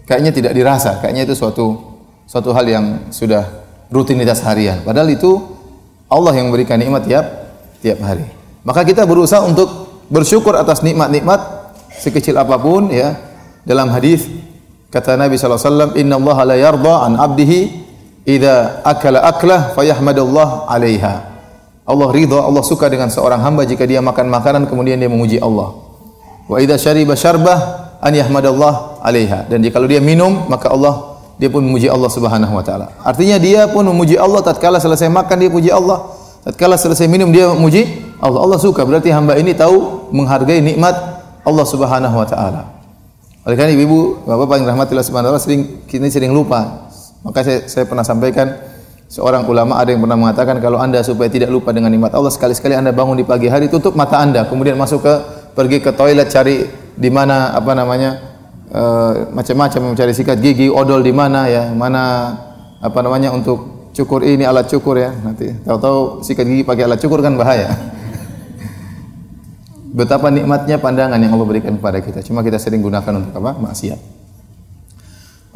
kayaknya 0.06 0.32
tidak 0.32 0.52
dirasa, 0.54 1.02
kayaknya 1.02 1.28
itu 1.28 1.34
suatu 1.34 1.98
suatu 2.28 2.52
hal 2.52 2.64
yang 2.68 2.84
sudah 3.10 3.44
rutinitas 3.88 4.44
harian. 4.44 4.84
Padahal 4.84 5.08
itu 5.08 5.57
Allah 6.08 6.32
yang 6.36 6.48
memberikan 6.48 6.80
nikmat 6.80 7.04
tiap 7.04 7.24
tiap 7.84 8.00
hari. 8.00 8.24
Maka 8.64 8.84
kita 8.84 9.04
berusaha 9.04 9.44
untuk 9.44 9.68
bersyukur 10.08 10.56
atas 10.56 10.80
nikmat-nikmat 10.80 11.40
sekecil 12.00 12.36
apa 12.40 12.56
pun 12.56 12.88
ya. 12.88 13.16
Dalam 13.68 13.92
hadis 13.92 14.24
kata 14.88 15.20
Nabi 15.20 15.36
sallallahu 15.36 15.60
alaihi 15.60 15.70
wasallam, 15.72 15.90
"Inna 16.00 16.14
Allah 16.16 16.38
la 16.48 16.56
yarda 16.56 16.94
an 17.04 17.12
'abdihi 17.20 17.58
idza 18.24 18.80
akala 18.84 19.20
aklah 19.24 19.76
fayahmadallah 19.76 20.68
'alaiha." 20.72 21.14
Allah 21.88 22.08
ridha, 22.12 22.44
Allah 22.44 22.60
suka 22.60 22.92
dengan 22.92 23.08
seorang 23.08 23.40
hamba 23.40 23.64
jika 23.64 23.88
dia 23.88 24.04
makan 24.04 24.28
makanan 24.28 24.68
kemudian 24.68 25.00
dia 25.00 25.08
memuji 25.08 25.40
Allah. 25.40 25.72
Wa 26.48 26.60
idza 26.60 26.76
syariba 26.76 27.16
syarbah 27.16 27.88
an 28.00 28.12
yahmadallah 28.14 29.02
alaiha 29.02 29.50
dan 29.50 29.58
jika 29.64 29.82
dia 29.84 29.98
minum 29.98 30.46
maka 30.46 30.70
Allah 30.70 31.07
dia 31.38 31.48
pun 31.48 31.62
memuji 31.62 31.86
Allah 31.86 32.10
Subhanahu 32.10 32.50
wa 32.50 32.64
taala. 32.66 32.90
Artinya 33.06 33.38
dia 33.38 33.70
pun 33.70 33.86
memuji 33.86 34.18
Allah 34.18 34.42
tatkala 34.42 34.82
selesai 34.82 35.06
makan 35.06 35.36
dia 35.38 35.50
puji 35.50 35.70
Allah, 35.70 36.10
tatkala 36.42 36.74
selesai 36.74 37.06
minum 37.06 37.30
dia 37.30 37.48
memuji 37.54 37.86
Allah. 38.18 38.42
Allah 38.42 38.58
suka 38.58 38.82
berarti 38.82 39.14
hamba 39.14 39.38
ini 39.38 39.54
tahu 39.54 40.10
menghargai 40.10 40.58
nikmat 40.58 40.94
Allah 41.46 41.66
Subhanahu 41.66 42.16
wa 42.18 42.26
taala. 42.26 42.62
Oleh 43.46 43.56
karena 43.56 43.72
ibu, 43.72 44.20
bapak 44.28 44.44
paling 44.44 44.66
rahmatillah 44.68 45.06
subhanahu 45.06 45.32
wa 45.32 45.40
taala 45.40 45.46
sering 45.46 45.88
kini 45.88 46.12
sering 46.12 46.36
lupa. 46.36 46.90
Maka 47.24 47.40
saya, 47.46 47.64
saya 47.64 47.84
pernah 47.88 48.04
sampaikan 48.04 48.60
seorang 49.08 49.48
ulama 49.48 49.80
ada 49.80 49.88
yang 49.88 50.04
pernah 50.04 50.20
mengatakan 50.20 50.60
kalau 50.60 50.76
Anda 50.76 51.00
supaya 51.00 51.32
tidak 51.32 51.48
lupa 51.48 51.72
dengan 51.72 51.88
nikmat 51.88 52.12
Allah 52.12 52.28
sekali-sekali 52.28 52.76
Anda 52.76 52.92
bangun 52.92 53.16
di 53.16 53.24
pagi 53.24 53.48
hari 53.48 53.72
tutup 53.72 53.96
mata 53.96 54.20
Anda 54.20 54.44
kemudian 54.44 54.76
masuk 54.76 55.00
ke 55.00 55.14
pergi 55.56 55.80
ke 55.80 55.96
toilet 55.96 56.28
cari 56.28 56.68
di 56.92 57.08
mana 57.08 57.56
apa 57.56 57.72
namanya 57.72 58.27
uh, 58.72 59.32
macam-macam 59.32 59.92
mencari 59.92 60.12
sikat 60.12 60.38
gigi, 60.40 60.68
odol 60.68 61.04
di 61.04 61.12
mana 61.12 61.48
ya, 61.48 61.72
mana 61.72 62.34
apa 62.78 62.98
namanya 63.02 63.34
untuk 63.34 63.90
cukur 63.92 64.24
ini 64.24 64.46
alat 64.46 64.70
cukur 64.70 64.96
ya. 64.96 65.12
Nanti 65.12 65.52
tahu-tahu 65.64 66.24
sikat 66.24 66.46
gigi 66.46 66.62
pakai 66.64 66.88
alat 66.88 67.00
cukur 67.00 67.20
kan 67.20 67.34
bahaya. 67.34 67.68
Betapa 69.98 70.28
nikmatnya 70.28 70.78
pandangan 70.78 71.18
yang 71.18 71.32
Allah 71.34 71.48
berikan 71.48 71.74
kepada 71.76 71.98
kita. 72.00 72.20
Cuma 72.24 72.44
kita 72.44 72.60
sering 72.60 72.84
gunakan 72.84 73.24
untuk 73.24 73.34
apa? 73.40 73.56
Maksiat. 73.56 73.98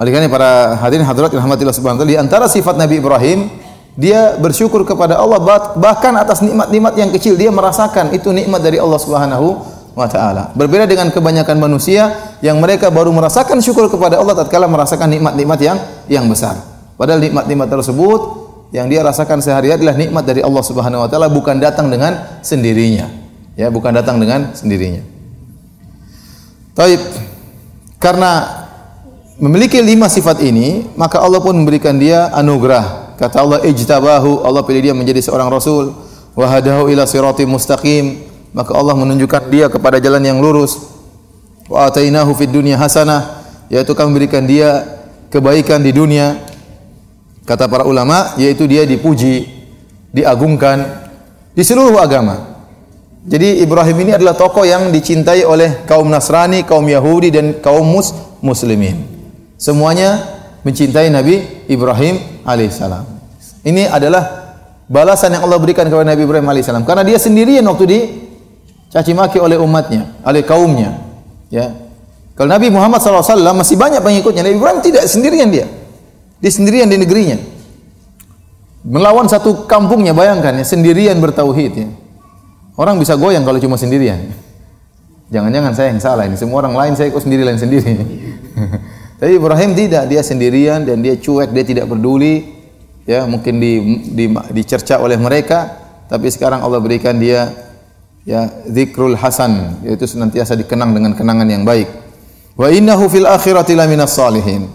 Oleh 0.01 0.11
karena 0.11 0.29
para 0.33 0.81
hadirin 0.81 1.05
hadirat 1.05 1.31
rahmatillah 1.31 1.77
subhanahu 1.77 2.01
wa 2.01 2.03
taala 2.03 2.11
di 2.11 2.19
antara 2.19 2.47
sifat 2.49 2.81
Nabi 2.81 2.99
Ibrahim 2.99 3.53
dia 3.93 4.41
bersyukur 4.41 4.89
kepada 4.89 5.21
Allah 5.21 5.37
bahkan 5.77 6.17
atas 6.17 6.41
nikmat-nikmat 6.41 6.97
yang 6.97 7.13
kecil 7.13 7.37
dia 7.37 7.53
merasakan 7.53 8.09
itu 8.17 8.33
nikmat 8.33 8.65
dari 8.65 8.81
Allah 8.81 8.97
Subhanahu 8.97 9.61
wa 9.93 10.09
taala. 10.09 10.53
Berbeda 10.57 10.89
dengan 10.89 11.13
kebanyakan 11.13 11.57
manusia 11.61 12.35
yang 12.41 12.59
mereka 12.59 12.89
baru 12.89 13.13
merasakan 13.13 13.61
syukur 13.61 13.89
kepada 13.93 14.19
Allah 14.19 14.37
tatkala 14.37 14.69
merasakan 14.69 15.09
nikmat-nikmat 15.13 15.59
yang 15.61 15.79
yang 16.09 16.25
besar. 16.29 16.57
Padahal 16.97 17.21
nikmat-nikmat 17.21 17.69
tersebut 17.69 18.21
yang 18.73 18.89
dia 18.89 19.05
rasakan 19.05 19.45
sehari-hari 19.45 19.85
adalah 19.85 19.97
nikmat 19.97 20.25
dari 20.25 20.41
Allah 20.41 20.65
Subhanahu 20.65 21.05
wa 21.05 21.09
taala 21.09 21.29
bukan 21.29 21.61
datang 21.61 21.93
dengan 21.93 22.41
sendirinya. 22.41 23.09
Ya, 23.53 23.69
bukan 23.69 23.93
datang 23.93 24.17
dengan 24.17 24.57
sendirinya. 24.57 25.05
Taib. 26.73 27.01
Karena 28.01 28.65
memiliki 29.37 29.79
lima 29.85 30.09
sifat 30.09 30.41
ini, 30.41 30.89
maka 30.97 31.21
Allah 31.21 31.39
pun 31.39 31.53
memberikan 31.53 32.01
dia 32.01 32.33
anugerah. 32.33 33.15
Kata 33.21 33.45
Allah, 33.45 33.59
"Ijtabahu", 33.61 34.43
Allah 34.43 34.65
pilih 34.65 34.81
dia 34.81 34.95
menjadi 34.97 35.21
seorang 35.21 35.53
rasul, 35.53 35.93
wa 36.33 36.47
hadahu 36.49 36.89
ila 36.89 37.05
siratim 37.05 37.53
mustaqim 37.53 38.32
maka 38.53 38.77
Allah 38.77 38.97
menunjukkan 38.97 39.49
dia 39.49 39.67
kepada 39.73 39.99
jalan 39.99 40.21
yang 40.21 40.39
lurus. 40.39 40.77
Wa 41.69 41.89
atainahu 41.89 42.37
fid 42.37 42.53
dunya 42.53 42.77
hasanah, 42.77 43.45
yaitu 43.73 43.97
kami 43.97 44.17
berikan 44.17 44.45
dia 44.45 44.85
kebaikan 45.33 45.81
di 45.81 45.93
dunia. 45.93 46.37
Kata 47.43 47.67
para 47.67 47.83
ulama, 47.89 48.37
yaitu 48.39 48.71
dia 48.71 48.87
dipuji, 48.87 49.49
diagungkan 50.15 51.09
di 51.57 51.65
seluruh 51.65 51.99
agama. 51.99 52.53
Jadi 53.23 53.63
Ibrahim 53.63 53.97
ini 54.07 54.13
adalah 54.15 54.35
tokoh 54.35 54.67
yang 54.67 54.91
dicintai 54.95 55.47
oleh 55.47 55.87
kaum 55.87 56.07
Nasrani, 56.11 56.63
kaum 56.67 56.87
Yahudi 56.87 57.31
dan 57.31 57.59
kaum 57.63 57.87
mus 57.87 58.15
muslimin. 58.43 59.07
Semuanya 59.59 60.23
mencintai 60.67 61.07
Nabi 61.11 61.67
Ibrahim 61.71 62.43
alaihissalam. 62.43 63.07
Ini 63.63 63.87
adalah 63.91 64.55
balasan 64.91 65.39
yang 65.39 65.47
Allah 65.47 65.59
berikan 65.63 65.87
kepada 65.87 66.03
Nabi 66.03 66.27
Ibrahim 66.27 66.51
alaihissalam 66.51 66.83
karena 66.83 67.07
dia 67.07 67.19
sendirian 67.19 67.63
waktu 67.71 67.85
di 67.87 67.99
caci 68.93 69.17
maki 69.17 69.41
oleh 69.41 69.57
umatnya, 69.57 70.13
oleh 70.21 70.45
kaumnya. 70.45 71.01
Ya. 71.49 71.73
Kalau 72.37 72.49
Nabi 72.49 72.69
Muhammad 72.69 73.01
SAW 73.01 73.25
masih 73.57 73.81
banyak 73.81 74.05
pengikutnya, 74.05 74.45
Nabi 74.45 74.57
Ibrahim 74.61 74.81
tidak 74.85 75.09
sendirian 75.09 75.49
dia. 75.49 75.67
Dia 76.45 76.53
sendirian 76.53 76.89
di 76.89 77.01
negerinya. 77.01 77.41
Melawan 78.85 79.31
satu 79.31 79.65
kampungnya, 79.65 80.13
bayangkan 80.13 80.53
ya, 80.61 80.65
sendirian 80.67 81.17
bertauhid 81.23 81.73
ya. 81.73 81.89
Orang 82.77 83.01
bisa 83.01 83.17
goyang 83.17 83.45
kalau 83.45 83.61
cuma 83.61 83.77
sendirian. 83.81 84.33
Jangan-jangan 85.33 85.73
saya 85.73 85.89
yang 85.93 86.01
salah 86.01 86.25
ini. 86.29 86.37
Semua 86.37 86.61
orang 86.65 86.77
lain 86.77 86.93
saya 86.97 87.09
ikut 87.09 87.25
sendiri 87.25 87.45
lain 87.45 87.61
sendiri. 87.61 87.93
Tapi 89.21 89.39
Ibrahim 89.39 89.73
tidak, 89.77 90.11
dia 90.11 90.21
sendirian 90.21 90.85
dan 90.85 91.01
dia 91.01 91.17
cuek, 91.17 91.53
dia 91.57 91.65
tidak 91.65 91.89
peduli. 91.89 92.61
Ya, 93.07 93.25
mungkin 93.25 93.59
di, 93.59 93.73
di 94.15 94.25
dicerca 94.55 95.03
oleh 95.03 95.19
mereka, 95.19 95.75
tapi 96.07 96.31
sekarang 96.31 96.63
Allah 96.63 96.79
berikan 96.79 97.19
dia 97.19 97.51
ya 98.23 98.47
zikrul 98.71 99.19
hasan 99.19 99.83
yaitu 99.83 100.07
senantiasa 100.07 100.55
dikenang 100.55 100.95
dengan 100.95 101.13
kenangan 101.15 101.47
yang 101.47 101.67
baik. 101.67 101.91
Wa 102.55 102.69
innahu 102.71 103.09
fil 103.11 103.27
akhirati 103.27 103.75
laminas 103.75 104.15
salihin. 104.15 104.69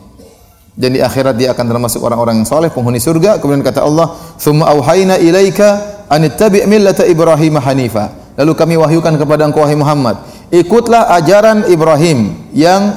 Dan 0.78 0.94
di 0.94 1.02
akhirat 1.02 1.34
dia 1.34 1.58
akan 1.58 1.66
termasuk 1.66 2.06
orang-orang 2.06 2.38
yang 2.38 2.46
saleh 2.46 2.70
penghuni 2.70 3.02
surga. 3.02 3.42
Kemudian 3.42 3.66
kata 3.66 3.82
Allah 3.82 4.14
thumma 4.38 4.70
auhayna 4.70 5.18
ilaika 5.18 6.06
an 6.06 6.22
ittabi' 6.22 6.70
millata 6.70 7.02
ibrahim 7.02 7.58
hanifa. 7.58 8.14
Lalu 8.38 8.54
kami 8.54 8.78
wahyukan 8.78 9.18
kepada 9.18 9.50
engkau 9.50 9.66
wahai 9.66 9.74
Muhammad 9.74 10.22
ikutlah 10.54 11.10
ajaran 11.18 11.66
Ibrahim 11.68 12.38
yang 12.54 12.94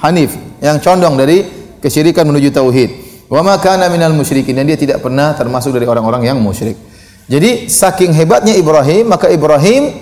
hanif 0.00 0.34
yang 0.64 0.80
condong 0.80 1.20
dari 1.20 1.44
kesyirikan 1.84 2.24
menuju 2.24 2.48
tauhid. 2.56 2.90
Wa 3.28 3.44
ma 3.44 3.60
kana 3.60 3.92
minal 3.92 4.16
musyrikin. 4.16 4.56
Dan 4.56 4.64
dia 4.64 4.80
tidak 4.80 5.04
pernah 5.04 5.36
termasuk 5.36 5.76
dari 5.76 5.84
orang-orang 5.84 6.24
yang 6.24 6.40
musyrik 6.40 6.89
jadi 7.30 7.70
saking 7.70 8.10
hebatnya 8.10 8.58
Ibrahim, 8.58 9.06
maka 9.06 9.30
Ibrahim 9.30 9.94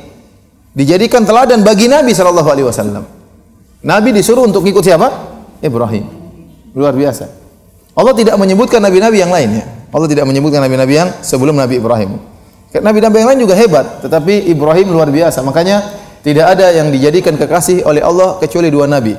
dijadikan 0.72 1.28
teladan 1.28 1.60
bagi 1.60 1.84
Nabi 1.84 2.16
sallallahu 2.16 2.48
alaihi 2.48 2.64
wasallam. 2.64 3.04
Nabi 3.84 4.16
disuruh 4.16 4.48
untuk 4.48 4.64
ikut 4.64 4.80
siapa? 4.80 5.12
Ibrahim. 5.60 6.08
Luar 6.72 6.96
biasa. 6.96 7.28
Allah 7.92 8.16
tidak 8.16 8.40
menyebutkan 8.40 8.80
nabi-nabi 8.80 9.20
yang 9.20 9.28
lain 9.28 9.60
ya. 9.60 9.64
Allah 9.92 10.08
tidak 10.08 10.24
menyebutkan 10.24 10.64
nabi-nabi 10.64 11.04
yang 11.04 11.08
sebelum 11.20 11.52
Nabi 11.52 11.76
Ibrahim. 11.76 12.16
Nabi-nabi 12.68 13.16
yang 13.20 13.28
lain 13.32 13.40
juga 13.44 13.56
hebat, 13.56 14.04
tetapi 14.04 14.48
Ibrahim 14.48 14.92
luar 14.92 15.12
biasa. 15.12 15.44
Makanya 15.44 15.84
tidak 16.24 16.56
ada 16.56 16.72
yang 16.72 16.88
dijadikan 16.88 17.36
kekasih 17.36 17.84
oleh 17.84 18.00
Allah 18.04 18.36
kecuali 18.40 18.72
dua 18.72 18.84
nabi, 18.84 19.16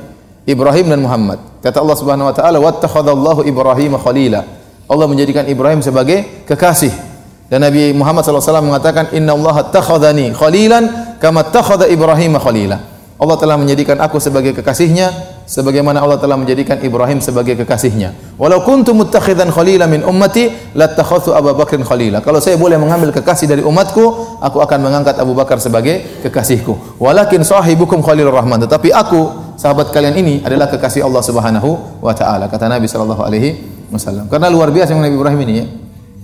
Ibrahim 0.49 0.93
dan 0.93 0.99
Muhammad. 1.01 1.41
Kata 1.61 1.81
Allah 1.81 1.97
Subhanahu 1.97 2.29
wa 2.29 2.35
taala, 2.37 2.57
"Wattakhadallahu 2.57 3.45
Ibrahim 3.45 3.97
khalila." 3.97 4.41
Allah 4.89 5.05
menjadikan 5.05 5.45
Ibrahim 5.49 5.81
sebagai 5.81 6.45
kekasih. 6.45 7.08
Dan 7.49 7.65
Nabi 7.65 7.89
Muhammad 7.97 8.21
SAW 8.21 8.61
mengatakan, 8.61 9.09
Inna 9.17 9.33
Allah 9.33 9.73
takhadhani 9.73 10.37
khalilan 10.37 11.17
kama 11.17 11.49
takhadha 11.49 11.89
Ibrahim 11.89 12.37
khalila. 12.37 12.77
Allah 13.19 13.35
telah 13.35 13.59
menjadikan 13.59 13.99
aku 13.99 14.15
sebagai 14.15 14.55
kekasihnya, 14.55 15.11
sebagaimana 15.43 15.99
Allah 15.99 16.15
telah 16.15 16.39
menjadikan 16.39 16.79
Ibrahim 16.79 17.19
sebagai 17.19 17.59
kekasihnya. 17.59 18.39
Walau 18.39 18.63
kuntu 18.63 18.95
muttakhidan 18.95 19.51
khalila 19.51 19.91
min 19.91 20.07
ummati, 20.07 20.47
lattakhadhu 20.71 21.35
Abu 21.35 21.51
Bakrin 21.51 21.83
khalila. 21.83 22.23
Kalau 22.23 22.39
saya 22.39 22.55
boleh 22.55 22.79
mengambil 22.79 23.11
kekasih 23.11 23.51
dari 23.51 23.59
umatku, 23.59 24.39
aku 24.39 24.63
akan 24.63 24.79
mengangkat 24.79 25.19
Abu 25.19 25.35
Bakar 25.35 25.59
sebagai 25.59 26.23
kekasihku. 26.23 26.95
Walakin 26.95 27.43
sahibukum 27.43 27.99
khalilur 27.99 28.31
rahman. 28.31 28.63
Tetapi 28.63 28.87
aku, 28.95 29.51
sahabat 29.59 29.91
kalian 29.91 30.15
ini 30.15 30.39
adalah 30.39 30.71
kekasih 30.71 31.03
Allah 31.03 31.19
Subhanahu 31.19 31.99
wa 31.99 32.15
taala. 32.15 32.47
Kata 32.47 32.71
Nabi 32.71 32.87
sallallahu 32.87 33.19
alaihi 33.19 33.49
wasallam. 33.91 34.31
Karena 34.31 34.47
luar 34.47 34.71
biasa 34.71 34.95
Nabi 34.95 35.19
Ibrahim 35.19 35.41
ini 35.43 35.53
ya. 35.59 35.67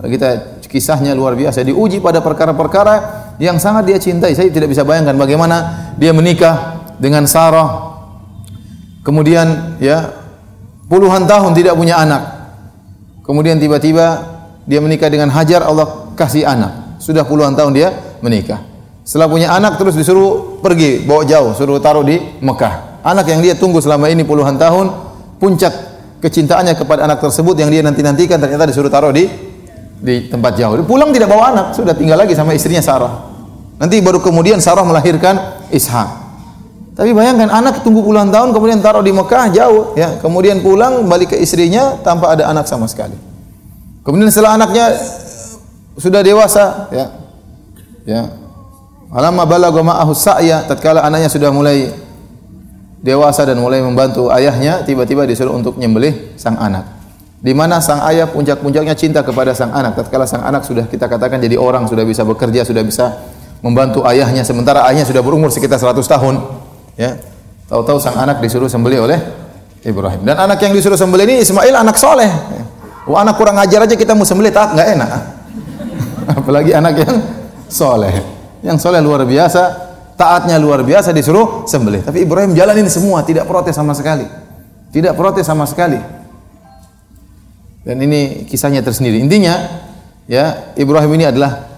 Kita 0.06 0.55
kisahnya 0.68 1.16
luar 1.16 1.38
biasa 1.38 1.64
diuji 1.64 2.02
pada 2.02 2.20
perkara-perkara 2.20 2.96
yang 3.42 3.60
sangat 3.60 3.88
dia 3.88 3.98
cintai. 4.00 4.34
Saya 4.36 4.52
tidak 4.52 4.72
bisa 4.72 4.84
bayangkan 4.84 5.16
bagaimana 5.16 5.92
dia 5.96 6.12
menikah 6.12 6.86
dengan 7.00 7.26
Sarah. 7.30 7.98
Kemudian 9.06 9.78
ya 9.78 10.12
puluhan 10.90 11.30
tahun 11.30 11.54
tidak 11.54 11.78
punya 11.78 12.02
anak. 12.02 12.24
Kemudian 13.26 13.58
tiba-tiba 13.58 14.38
dia 14.66 14.82
menikah 14.82 15.10
dengan 15.10 15.30
Hajar, 15.34 15.66
Allah 15.66 16.14
kasih 16.18 16.46
anak. 16.46 17.02
Sudah 17.02 17.26
puluhan 17.26 17.54
tahun 17.54 17.74
dia 17.74 17.90
menikah. 18.22 18.62
Setelah 19.06 19.30
punya 19.30 19.54
anak 19.54 19.78
terus 19.78 19.94
disuruh 19.94 20.58
pergi, 20.66 21.06
bawa 21.06 21.22
jauh, 21.22 21.54
suruh 21.54 21.78
taruh 21.78 22.02
di 22.02 22.18
Mekah. 22.42 23.06
Anak 23.06 23.30
yang 23.30 23.46
dia 23.46 23.54
tunggu 23.54 23.78
selama 23.78 24.10
ini 24.10 24.26
puluhan 24.26 24.58
tahun, 24.58 24.90
puncak 25.38 25.74
kecintaannya 26.26 26.74
kepada 26.74 27.06
anak 27.06 27.22
tersebut 27.22 27.54
yang 27.62 27.70
dia 27.70 27.86
nanti-nantikan 27.86 28.42
ternyata 28.42 28.66
disuruh 28.66 28.90
taruh 28.90 29.14
di 29.14 29.30
di 30.06 30.30
tempat 30.30 30.54
jauh. 30.54 30.78
Pulang 30.86 31.10
tidak 31.10 31.34
bawa 31.34 31.50
anak, 31.50 31.66
sudah 31.74 31.98
tinggal 31.98 32.22
lagi 32.22 32.38
sama 32.38 32.54
istrinya 32.54 32.86
Sarah. 32.86 33.34
Nanti 33.82 33.98
baru 34.00 34.22
kemudian 34.22 34.62
Sarah 34.62 34.86
melahirkan 34.86 35.66
Ishak. 35.74 36.24
Tapi 36.96 37.12
bayangkan 37.12 37.52
anak 37.52 37.84
tunggu 37.84 38.00
puluhan 38.00 38.32
tahun 38.32 38.56
kemudian 38.56 38.80
taruh 38.80 39.04
di 39.04 39.12
Mekah 39.12 39.52
jauh 39.52 40.00
ya, 40.00 40.16
kemudian 40.24 40.64
pulang 40.64 41.04
balik 41.12 41.36
ke 41.36 41.38
istrinya 41.44 42.00
tanpa 42.00 42.32
ada 42.32 42.48
anak 42.48 42.72
sama 42.72 42.88
sekali. 42.88 43.20
Kemudian 44.06 44.32
setelah 44.32 44.56
anaknya 44.56 44.96
sudah 46.00 46.24
dewasa 46.24 46.88
ya. 46.94 47.06
Ya. 48.08 48.24
Alamma 49.12 49.44
balagha 49.44 49.82
ma'ahu 49.82 50.14
sa'ya 50.16 50.64
tatkala 50.70 51.04
anaknya 51.04 51.28
sudah 51.28 51.52
mulai 51.52 51.92
dewasa 53.04 53.44
dan 53.44 53.60
mulai 53.60 53.84
membantu 53.84 54.32
ayahnya 54.32 54.88
tiba-tiba 54.88 55.28
disuruh 55.28 55.52
untuk 55.52 55.76
nyembelih 55.76 56.38
sang 56.40 56.56
anak. 56.56 56.96
Di 57.40 57.52
mana 57.52 57.84
sang 57.84 58.02
ayah 58.10 58.32
puncak-puncaknya 58.32 58.96
cinta 58.96 59.22
kepada 59.22 59.52
sang 59.52 59.70
anak 59.76 60.00
tatkala 60.00 60.26
sang 60.26 60.42
anak 60.42 60.64
sudah 60.64 60.88
kita 60.88 61.06
katakan 61.06 61.38
jadi 61.38 61.60
orang 61.60 61.86
sudah 61.86 62.02
bisa 62.08 62.26
bekerja 62.26 62.66
sudah 62.66 62.82
bisa 62.82 63.22
membantu 63.62 64.02
ayahnya 64.08 64.42
sementara 64.42 64.82
ayahnya 64.90 65.06
sudah 65.06 65.22
berumur 65.22 65.52
sekitar 65.54 65.78
100 65.78 66.00
tahun 66.10 66.36
Ya. 66.96 67.20
Tahu-tahu 67.68 68.00
sang 68.00 68.16
anak 68.16 68.40
disuruh 68.40 68.72
sembelih 68.72 69.04
oleh 69.04 69.20
Ibrahim. 69.84 70.24
Dan 70.24 70.40
anak 70.40 70.64
yang 70.64 70.72
disuruh 70.72 70.96
sembelih 70.96 71.28
ini 71.28 71.36
Ismail 71.44 71.76
anak 71.76 72.00
soleh. 72.00 72.30
Wah 73.06 73.22
anak 73.22 73.38
kurang 73.38 73.60
ajar 73.62 73.86
aja 73.86 73.94
kita 73.94 74.18
mau 74.18 74.26
sembelih 74.26 74.50
tak 74.50 74.74
nggak 74.74 74.88
enak. 74.98 75.10
Apalagi 76.42 76.72
anak 76.74 76.94
yang 77.04 77.16
soleh. 77.70 78.16
Yang 78.66 78.78
soleh 78.82 79.02
luar 79.02 79.28
biasa, 79.28 79.62
taatnya 80.18 80.58
luar 80.58 80.82
biasa 80.82 81.14
disuruh 81.14 81.68
sembelih. 81.70 82.02
Tapi 82.02 82.26
Ibrahim 82.26 82.58
jalanin 82.58 82.90
semua, 82.90 83.22
tidak 83.22 83.46
protes 83.46 83.78
sama 83.78 83.94
sekali. 83.94 84.26
Tidak 84.90 85.14
protes 85.14 85.46
sama 85.46 85.68
sekali. 85.70 86.00
Dan 87.86 88.02
ini 88.02 88.50
kisahnya 88.50 88.82
tersendiri. 88.82 89.22
Intinya, 89.22 89.86
ya 90.26 90.74
Ibrahim 90.74 91.22
ini 91.22 91.30
adalah 91.30 91.70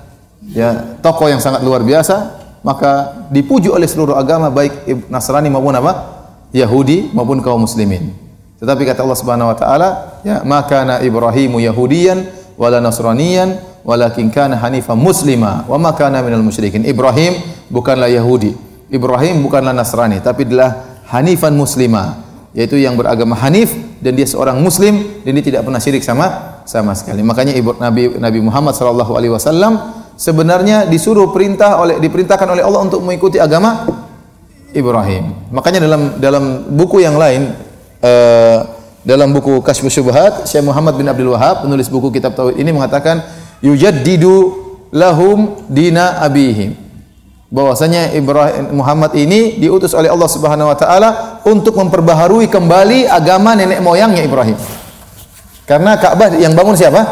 ya 0.48 0.98
tokoh 1.04 1.28
yang 1.28 1.44
sangat 1.44 1.60
luar 1.68 1.84
biasa 1.84 2.38
maka 2.68 3.24
dipuji 3.32 3.72
oleh 3.72 3.88
seluruh 3.88 4.20
agama 4.20 4.52
baik 4.52 5.08
Nasrani 5.08 5.48
maupun 5.48 5.76
apa? 5.76 6.20
Yahudi 6.52 7.12
maupun 7.16 7.40
kaum 7.44 7.64
muslimin. 7.64 8.12
Tetapi 8.60 8.84
kata 8.84 9.08
Allah 9.08 9.20
Subhanahu 9.20 9.52
wa 9.54 9.58
taala, 9.58 9.90
ya 10.28 10.42
maka 10.44 10.84
na 10.84 10.96
Ibrahimu 11.00 11.64
Yahudiyan 11.64 12.28
wala 12.60 12.82
Nasraniyan 12.84 13.62
walakin 13.88 14.28
kana 14.34 14.60
hanifan 14.60 15.00
muslima 15.00 15.64
wa 15.64 15.78
ma 15.80 15.96
kana 15.96 16.20
minal 16.20 16.44
musyrikin. 16.44 16.84
Ibrahim 16.84 17.40
bukanlah 17.72 18.12
Yahudi. 18.12 18.52
Ibrahim 18.92 19.44
bukanlah 19.44 19.72
Nasrani, 19.72 20.20
tapi 20.24 20.48
adalah 20.48 21.04
hanifan 21.08 21.56
muslima, 21.56 22.27
yaitu 22.56 22.80
yang 22.80 22.96
beragama 22.96 23.36
Hanif 23.36 23.74
dan 24.00 24.16
dia 24.16 24.27
seorang 24.27 24.60
muslim 24.62 25.24
dan 25.25 25.32
dia 25.36 25.46
tidak 25.46 25.62
pernah 25.68 25.82
syirik 25.82 26.04
sama 26.04 26.60
sama 26.63 26.96
sekali. 26.96 27.24
Makanya 27.24 27.56
Nabi 27.58 28.16
Nabi 28.20 28.39
Muhammad 28.44 28.75
sallallahu 28.75 29.16
alaihi 29.16 29.34
wasallam 29.34 29.80
sebenarnya 30.16 30.88
disuruh 30.88 31.32
perintah 31.36 31.80
oleh 31.80 32.00
diperintahkan 32.00 32.48
oleh 32.48 32.63
Allah 32.63 32.82
untuk 32.84 33.04
mengikuti 33.04 33.38
agama 33.38 33.86
Ibrahim. 34.72 35.51
Makanya 35.51 35.80
dalam 35.84 36.01
dalam 36.20 36.44
buku 36.75 37.04
yang 37.04 37.16
lain 37.16 37.51
uh, 38.04 38.58
dalam 39.08 39.32
buku 39.32 39.63
Kasyfus 39.63 39.96
Syubhat 39.96 40.34
Syekh 40.48 40.68
Muhammad 40.68 41.00
bin 41.00 41.08
Abdul 41.08 41.32
Wahab 41.32 41.63
penulis 41.63 41.88
buku 41.88 42.12
kitab 42.12 42.36
tauhid 42.36 42.60
ini 42.60 42.75
mengatakan 42.75 43.24
yujaddidu 43.63 44.67
lahum 44.91 45.63
dina 45.72 46.19
abihim 46.19 46.87
bahwasanya 47.48 48.12
Ibrahim 48.12 48.76
Muhammad 48.76 49.16
ini 49.16 49.56
diutus 49.56 49.96
oleh 49.96 50.12
Allah 50.12 50.28
Subhanahu 50.28 50.68
wa 50.68 50.78
taala 50.78 51.10
untuk 51.48 51.80
memperbaharui 51.80 52.52
kembali 52.52 53.08
agama 53.08 53.56
nenek 53.56 53.80
moyangnya 53.80 54.24
Ibrahim. 54.24 54.60
Karena 55.68 56.00
Ka'bah 56.00 56.32
yang 56.36 56.56
bangun 56.56 56.76
siapa? 56.76 57.04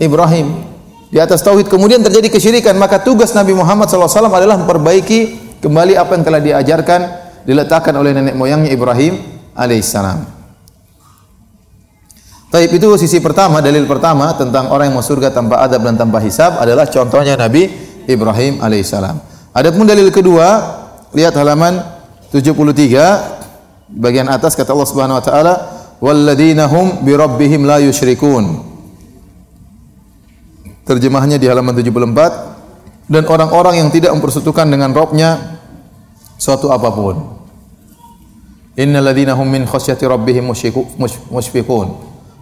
Ibrahim 0.00 0.70
di 1.10 1.18
atas 1.18 1.44
tauhid 1.44 1.68
kemudian 1.68 2.00
terjadi 2.00 2.32
kesyirikan 2.32 2.76
maka 2.78 3.02
tugas 3.02 3.34
Nabi 3.36 3.52
Muhammad 3.52 3.90
SAW 3.90 4.30
adalah 4.30 4.56
memperbaiki 4.56 5.52
kembali 5.60 5.98
apa 5.98 6.16
yang 6.16 6.24
telah 6.24 6.40
diajarkan 6.40 7.00
diletakkan 7.44 7.92
oleh 7.96 8.16
nenek 8.16 8.36
moyangnya 8.36 8.72
Ibrahim 8.72 9.16
alaihissalam. 9.56 10.40
Taib 12.50 12.70
itu 12.74 12.88
sisi 12.98 13.22
pertama, 13.22 13.62
dalil 13.62 13.86
pertama 13.86 14.34
tentang 14.34 14.74
orang 14.74 14.90
yang 14.90 14.98
masuk 14.98 15.22
surga 15.22 15.30
tanpa 15.30 15.62
adab 15.62 15.86
dan 15.86 15.94
tanpa 15.94 16.18
hisab 16.18 16.58
adalah 16.58 16.82
contohnya 16.90 17.38
Nabi 17.38 17.70
Ibrahim 18.10 18.58
alaihissalam. 18.58 19.29
Adapun 19.50 19.82
dalil 19.82 20.14
kedua, 20.14 20.78
lihat 21.10 21.34
halaman 21.34 21.82
73 22.30 23.90
bagian 23.90 24.30
atas 24.30 24.54
kata 24.54 24.70
Allah 24.70 24.86
Subhanahu 24.86 25.18
wa 25.18 25.24
taala, 25.24 25.54
"Walladzina 25.98 26.70
hum 26.70 27.02
bi 27.02 27.18
rabbihim 27.18 27.66
la 27.66 27.82
yusyrikun." 27.82 28.70
Terjemahnya 30.86 31.38
di 31.38 31.50
halaman 31.50 31.74
74 31.74 32.32
dan 33.10 33.26
orang-orang 33.26 33.82
yang 33.82 33.90
tidak 33.90 34.14
mempersekutukan 34.14 34.70
dengan 34.70 34.94
Robnya 34.94 35.58
suatu 36.38 36.70
apa 36.70 36.90
pun. 36.94 37.42
Innal 38.78 39.10
ladzina 39.10 39.34
hum 39.34 39.50
min 39.50 39.66
khasyati 39.66 40.06
rabbihim 40.06 40.46
musyfiqun 40.46 41.88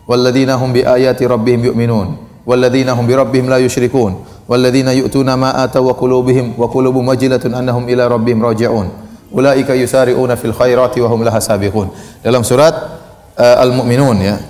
wal 0.04 0.20
ladzina 0.20 0.60
hum 0.60 0.76
bi 0.76 0.84
ayati 0.84 1.24
rabbihim 1.24 1.72
yu'minun 1.72 2.08
wal 2.44 2.60
ladzina 2.60 2.92
hum 2.92 3.08
bi 3.08 3.16
rabbihim 3.16 3.48
la 3.48 3.58
yusyrikun 3.64 4.37
wal 4.48 4.60
ladzina 4.64 4.96
yu'tuna 4.96 5.36
ma 5.36 5.52
ataw 5.60 5.84
wa 5.84 5.94
qulubuhum 5.94 6.56
wa 6.56 6.66
qulubuhum 6.72 7.04
wajilatun 7.04 7.52
annahum 7.52 7.84
ila 7.84 8.08
rabbihim 8.08 8.40
raji'un 8.40 8.88
ulaika 9.28 9.76
yusari'una 9.76 10.40
fil 10.40 10.56
khairati 10.56 11.04
wa 11.04 11.08
hum 11.12 11.20
laha 11.20 11.36
sabiqun 11.36 11.92
dalam 12.24 12.40
surat 12.40 12.72
uh, 13.36 13.56
al-mu'minun 13.60 14.16
ya 14.24 14.40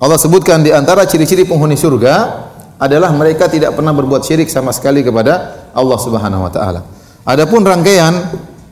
Allah 0.00 0.16
sebutkan 0.20 0.64
di 0.64 0.72
antara 0.72 1.04
ciri-ciri 1.08 1.44
penghuni 1.44 1.76
surga 1.76 2.44
adalah 2.76 3.12
mereka 3.16 3.48
tidak 3.48 3.72
pernah 3.72 3.92
berbuat 3.96 4.24
syirik 4.24 4.52
sama 4.52 4.72
sekali 4.72 5.00
kepada 5.00 5.64
Allah 5.72 5.96
Subhanahu 5.96 6.44
wa 6.44 6.52
taala. 6.52 6.84
Adapun 7.24 7.64
rangkaian 7.64 8.12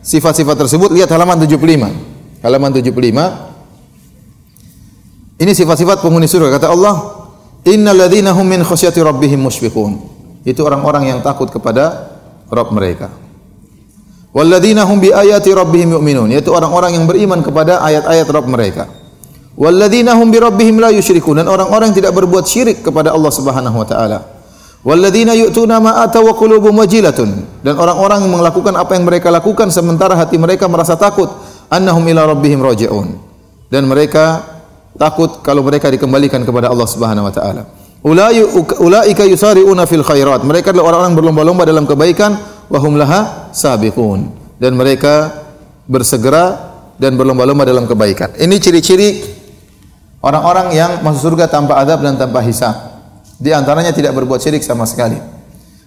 sifat-sifat 0.05 0.61
tersebut 0.61 0.93
lihat 0.93 1.09
halaman 1.09 1.41
75. 1.41 2.45
Halaman 2.45 2.77
75 2.77 2.93
ini 5.41 5.53
sifat-sifat 5.57 6.05
penghuni 6.05 6.29
surga 6.29 6.61
kata 6.61 6.69
Allah, 6.69 7.25
"Innal 7.67 8.05
ladzina 8.05 8.37
hum 8.37 8.45
min 8.45 8.61
khasyati 8.61 9.01
rabbihim 9.01 9.41
musyfiqun." 9.41 10.14
Itu 10.45 10.61
orang-orang 10.69 11.09
yang 11.09 11.19
takut 11.25 11.49
kepada 11.49 12.13
Rabb 12.53 12.71
mereka. 12.71 13.09
Walladzina 14.35 14.85
hum 14.85 15.01
bi 15.01 15.15
ayati 15.15 15.55
rabbihim 15.55 15.97
yu'minun, 15.97 16.29
yaitu 16.29 16.53
orang-orang 16.53 16.99
yang 16.99 17.09
beriman 17.09 17.41
kepada 17.41 17.81
ayat-ayat 17.81 18.27
Rabb 18.29 18.51
mereka. 18.51 18.85
Walladzina 19.55 20.19
hum 20.19 20.29
bi 20.29 20.43
rabbihim 20.43 20.83
la 20.83 20.91
yusyrikun 20.91 21.39
dan 21.39 21.47
orang-orang 21.47 21.95
yang 21.95 21.99
tidak 22.03 22.13
berbuat 22.19 22.45
syirik 22.45 22.83
kepada 22.83 23.15
Allah 23.15 23.31
Subhanahu 23.31 23.79
wa 23.79 23.87
taala. 23.87 24.19
Walladzina 24.83 25.33
yu'tuna 25.39 25.79
ma 25.81 26.03
ataw 26.03 26.27
wa 26.27 26.35
qulubuhum 26.37 26.83
wajilatun 26.83 27.63
dan 27.65 27.79
orang-orang 27.79 28.27
yang 28.27 28.37
melakukan 28.37 28.75
apa 28.77 28.93
yang 28.99 29.07
mereka 29.07 29.33
lakukan 29.33 29.73
sementara 29.73 30.13
hati 30.13 30.37
mereka 30.37 30.69
merasa 30.69 30.99
takut 30.99 31.31
annahum 31.71 32.05
ila 32.05 32.29
rabbihim 32.35 32.61
raji'un. 32.61 33.17
Dan 33.71 33.87
mereka 33.87 34.45
takut 34.99 35.41
kalau 35.47 35.63
mereka 35.63 35.89
dikembalikan 35.89 36.43
kepada 36.43 36.75
Allah 36.75 36.89
Subhanahu 36.91 37.31
wa 37.31 37.33
taala. 37.33 37.63
Ulaika 38.05 39.25
yusari'una 39.25 39.89
fil 39.89 40.05
khairat. 40.05 40.45
Mereka 40.45 40.77
adalah 40.77 40.93
orang-orang 40.93 41.15
berlomba-lomba 41.17 41.63
dalam 41.65 41.89
kebaikan 41.89 42.37
wa 42.69 42.79
hum 42.79 43.01
laha 43.01 43.49
sabiqun. 43.51 44.29
Dan 44.61 44.77
mereka 44.77 45.33
bersegera 45.89 46.77
dan 47.01 47.17
berlomba-lomba 47.17 47.65
dalam 47.65 47.89
kebaikan. 47.89 48.37
Ini 48.37 48.57
ciri-ciri 48.61 49.09
Orang-orang 50.25 50.73
yang 50.73 51.05
masuk 51.05 51.37
surga 51.37 51.53
tanpa 51.53 51.77
adab 51.77 52.01
dan 52.01 52.17
tanpa 52.17 52.41
hisab. 52.41 52.73
Di 53.37 53.53
antaranya 53.53 53.93
tidak 53.93 54.17
berbuat 54.17 54.41
syirik 54.41 54.65
sama 54.65 54.89
sekali. 54.89 55.21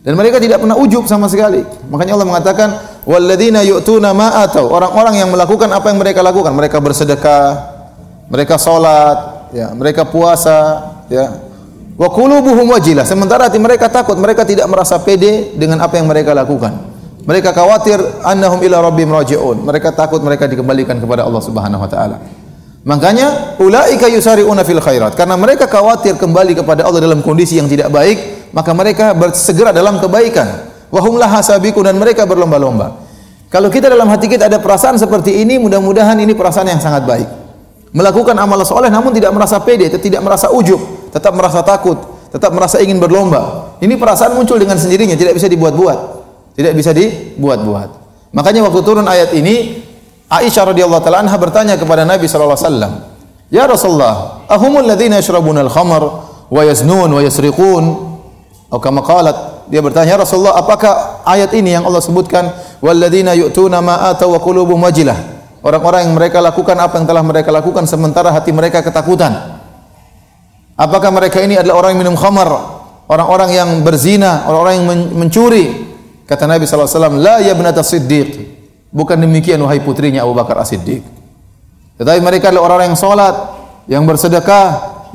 Dan 0.06 0.14
mereka 0.14 0.38
tidak 0.38 0.62
pernah 0.62 0.78
ujub 0.78 1.10
sama 1.10 1.26
sekali. 1.26 1.66
Makanya 1.90 2.14
Allah 2.14 2.30
mengatakan, 2.30 2.70
"Walladzina 3.02 3.66
yu'tuna 3.66 4.14
ma 4.14 4.46
atau." 4.46 4.70
Orang-orang 4.70 5.26
yang 5.26 5.34
melakukan 5.34 5.74
apa 5.74 5.90
yang 5.90 5.98
mereka 5.98 6.22
lakukan, 6.22 6.54
mereka 6.54 6.78
bersedekah, 6.78 7.50
mereka 8.30 8.62
salat, 8.62 9.50
ya, 9.58 9.74
mereka 9.74 10.06
puasa, 10.06 10.86
ya. 11.10 11.47
Wa 11.98 12.14
qulubuhum 12.14 12.70
wajilah. 12.70 13.04
Sementara 13.10 13.50
hati 13.50 13.58
mereka 13.58 13.90
takut, 13.90 14.14
mereka 14.22 14.46
tidak 14.46 14.70
merasa 14.70 15.02
pede 15.02 15.58
dengan 15.58 15.82
apa 15.82 15.98
yang 15.98 16.06
mereka 16.06 16.38
lakukan. 16.38 16.94
Mereka 17.26 17.52
khawatir 17.52 18.00
annahum 18.24 18.62
ila 18.62 18.86
rabbihim 18.86 19.12
raji'un. 19.12 19.66
Mereka 19.66 19.98
takut 19.98 20.22
mereka 20.22 20.46
dikembalikan 20.46 21.02
kepada 21.02 21.26
Allah 21.26 21.42
Subhanahu 21.42 21.82
wa 21.82 21.90
taala. 21.90 22.22
Makanya 22.88 23.60
ulaika 23.60 24.08
yusari'una 24.08 24.64
fil 24.64 24.80
khairat 24.80 25.18
karena 25.20 25.36
mereka 25.36 25.68
khawatir 25.68 26.16
kembali 26.16 26.56
kepada 26.56 26.88
Allah 26.88 27.04
dalam 27.04 27.20
kondisi 27.20 27.60
yang 27.60 27.68
tidak 27.68 27.92
baik, 27.92 28.48
maka 28.56 28.72
mereka 28.72 29.12
bersegera 29.12 29.76
dalam 29.76 30.00
kebaikan. 30.00 30.72
Wa 30.88 31.04
hum 31.04 31.20
dan 31.20 31.96
mereka 32.00 32.24
berlomba-lomba. 32.24 33.04
Kalau 33.52 33.68
kita 33.68 33.92
dalam 33.92 34.08
hati 34.08 34.32
kita 34.32 34.48
ada 34.48 34.64
perasaan 34.64 34.96
seperti 34.96 35.44
ini, 35.44 35.60
mudah-mudahan 35.60 36.16
ini 36.16 36.32
perasaan 36.32 36.72
yang 36.72 36.80
sangat 36.80 37.04
baik. 37.04 37.28
Melakukan 37.92 38.40
amal 38.40 38.64
soleh 38.64 38.88
namun 38.88 39.12
tidak 39.12 39.36
merasa 39.36 39.60
pede, 39.60 39.92
tidak 40.00 40.24
merasa 40.24 40.48
ujub, 40.48 40.80
tetap 41.12 41.34
merasa 41.36 41.64
takut, 41.64 41.98
tetap 42.32 42.52
merasa 42.52 42.80
ingin 42.84 43.00
berlomba. 43.00 43.76
Ini 43.80 43.96
perasaan 43.96 44.36
muncul 44.36 44.60
dengan 44.60 44.76
sendirinya, 44.76 45.16
tidak 45.16 45.38
bisa 45.38 45.48
dibuat-buat. 45.48 46.00
Tidak 46.58 46.74
bisa 46.74 46.92
dibuat-buat. 46.92 47.90
Makanya 48.34 48.66
waktu 48.66 48.80
turun 48.82 49.06
ayat 49.06 49.32
ini, 49.38 49.86
Aisyah 50.28 50.76
radhiyallahu 50.76 51.00
taala 51.00 51.24
anha 51.24 51.38
bertanya 51.40 51.80
kepada 51.80 52.04
Nabi 52.04 52.28
sallallahu 52.28 52.60
alaihi 52.60 52.68
wasallam, 52.68 52.94
"Ya 53.48 53.64
Rasulullah, 53.64 54.44
ahumul 54.52 54.84
ladzina 54.84 55.24
yashrabuna 55.24 55.64
al-khamr 55.64 56.04
wa 56.52 56.62
yaznun 56.68 57.08
wa 57.08 57.22
yasriqun?" 57.24 57.84
Atau 58.68 58.84
kama 58.84 59.00
qalat, 59.08 59.72
dia 59.72 59.80
bertanya, 59.80 60.14
"Ya 60.14 60.20
Rasulullah, 60.20 60.60
apakah 60.60 61.24
ayat 61.24 61.56
ini 61.56 61.80
yang 61.80 61.88
Allah 61.88 62.04
sebutkan, 62.04 62.52
walladzina 62.84 63.32
yu'tuna 63.40 63.80
ma 63.80 64.12
atau 64.12 64.36
wa 64.36 64.40
qulubuhum 64.44 64.84
wajilah?" 64.84 65.16
Orang-orang 65.64 66.12
yang 66.12 66.14
mereka 66.14 66.44
lakukan 66.44 66.76
apa 66.78 67.00
yang 67.00 67.08
telah 67.08 67.24
mereka 67.24 67.50
lakukan 67.50 67.88
sementara 67.90 68.30
hati 68.30 68.52
mereka 68.52 68.84
ketakutan. 68.84 69.57
Apakah 70.78 71.10
mereka 71.10 71.42
ini 71.42 71.58
adalah 71.58 71.82
orang 71.82 71.98
yang 71.98 72.02
minum 72.06 72.18
khamar, 72.18 72.46
orang-orang 73.10 73.50
yang 73.50 73.70
berzina, 73.82 74.46
orang-orang 74.46 74.74
yang 74.78 74.88
mencuri? 75.18 75.66
Kata 76.30 76.46
Nabi 76.46 76.70
SAW, 76.70 77.18
La 77.18 77.42
ya 77.42 77.58
benata 77.58 77.82
siddiq. 77.82 78.56
Bukan 78.94 79.18
demikian 79.18 79.58
wahai 79.66 79.82
putrinya 79.82 80.24
Abu 80.24 80.38
Bakar 80.38 80.62
As-Siddiq. 80.64 81.04
Tetapi 81.98 82.20
mereka 82.22 82.54
adalah 82.54 82.72
orang-orang 82.72 82.94
yang 82.94 83.00
solat, 83.00 83.36
yang 83.90 84.04
bersedekah, 84.06 84.68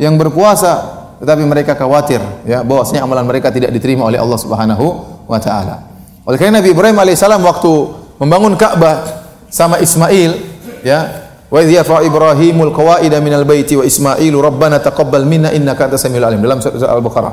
yang 0.02 0.18
berpuasa. 0.18 1.00
Tetapi 1.22 1.46
mereka 1.46 1.78
khawatir 1.78 2.18
ya 2.42 2.66
bahwasanya 2.66 3.06
amalan 3.06 3.22
mereka 3.22 3.54
tidak 3.54 3.70
diterima 3.70 4.10
oleh 4.10 4.18
Allah 4.18 4.34
Subhanahu 4.34 4.86
wa 5.30 5.38
taala. 5.38 5.86
Oleh 6.26 6.34
karena 6.34 6.58
Nabi 6.58 6.74
Ibrahim 6.74 6.98
alaihissalam 6.98 7.38
waktu 7.38 7.72
membangun 8.18 8.58
Ka'bah 8.58 9.06
sama 9.46 9.78
Ismail 9.78 10.34
ya 10.82 11.21
wa 11.52 11.58
idh 11.60 11.76
yarfa 11.76 12.00
Ibrahimul 12.00 12.72
qawaida 12.72 13.20
minal 13.20 13.44
baiti 13.44 13.76
wa 13.76 13.84
Ismailu 13.84 14.40
rabbana 14.40 14.80
taqabbal 14.80 15.28
minna 15.28 15.52
innaka 15.52 15.92
antas 15.92 16.08
samiul 16.08 16.24
alim. 16.24 16.40
Dalam 16.40 16.64
surah 16.64 16.96
Al-Baqarah. 16.96 17.32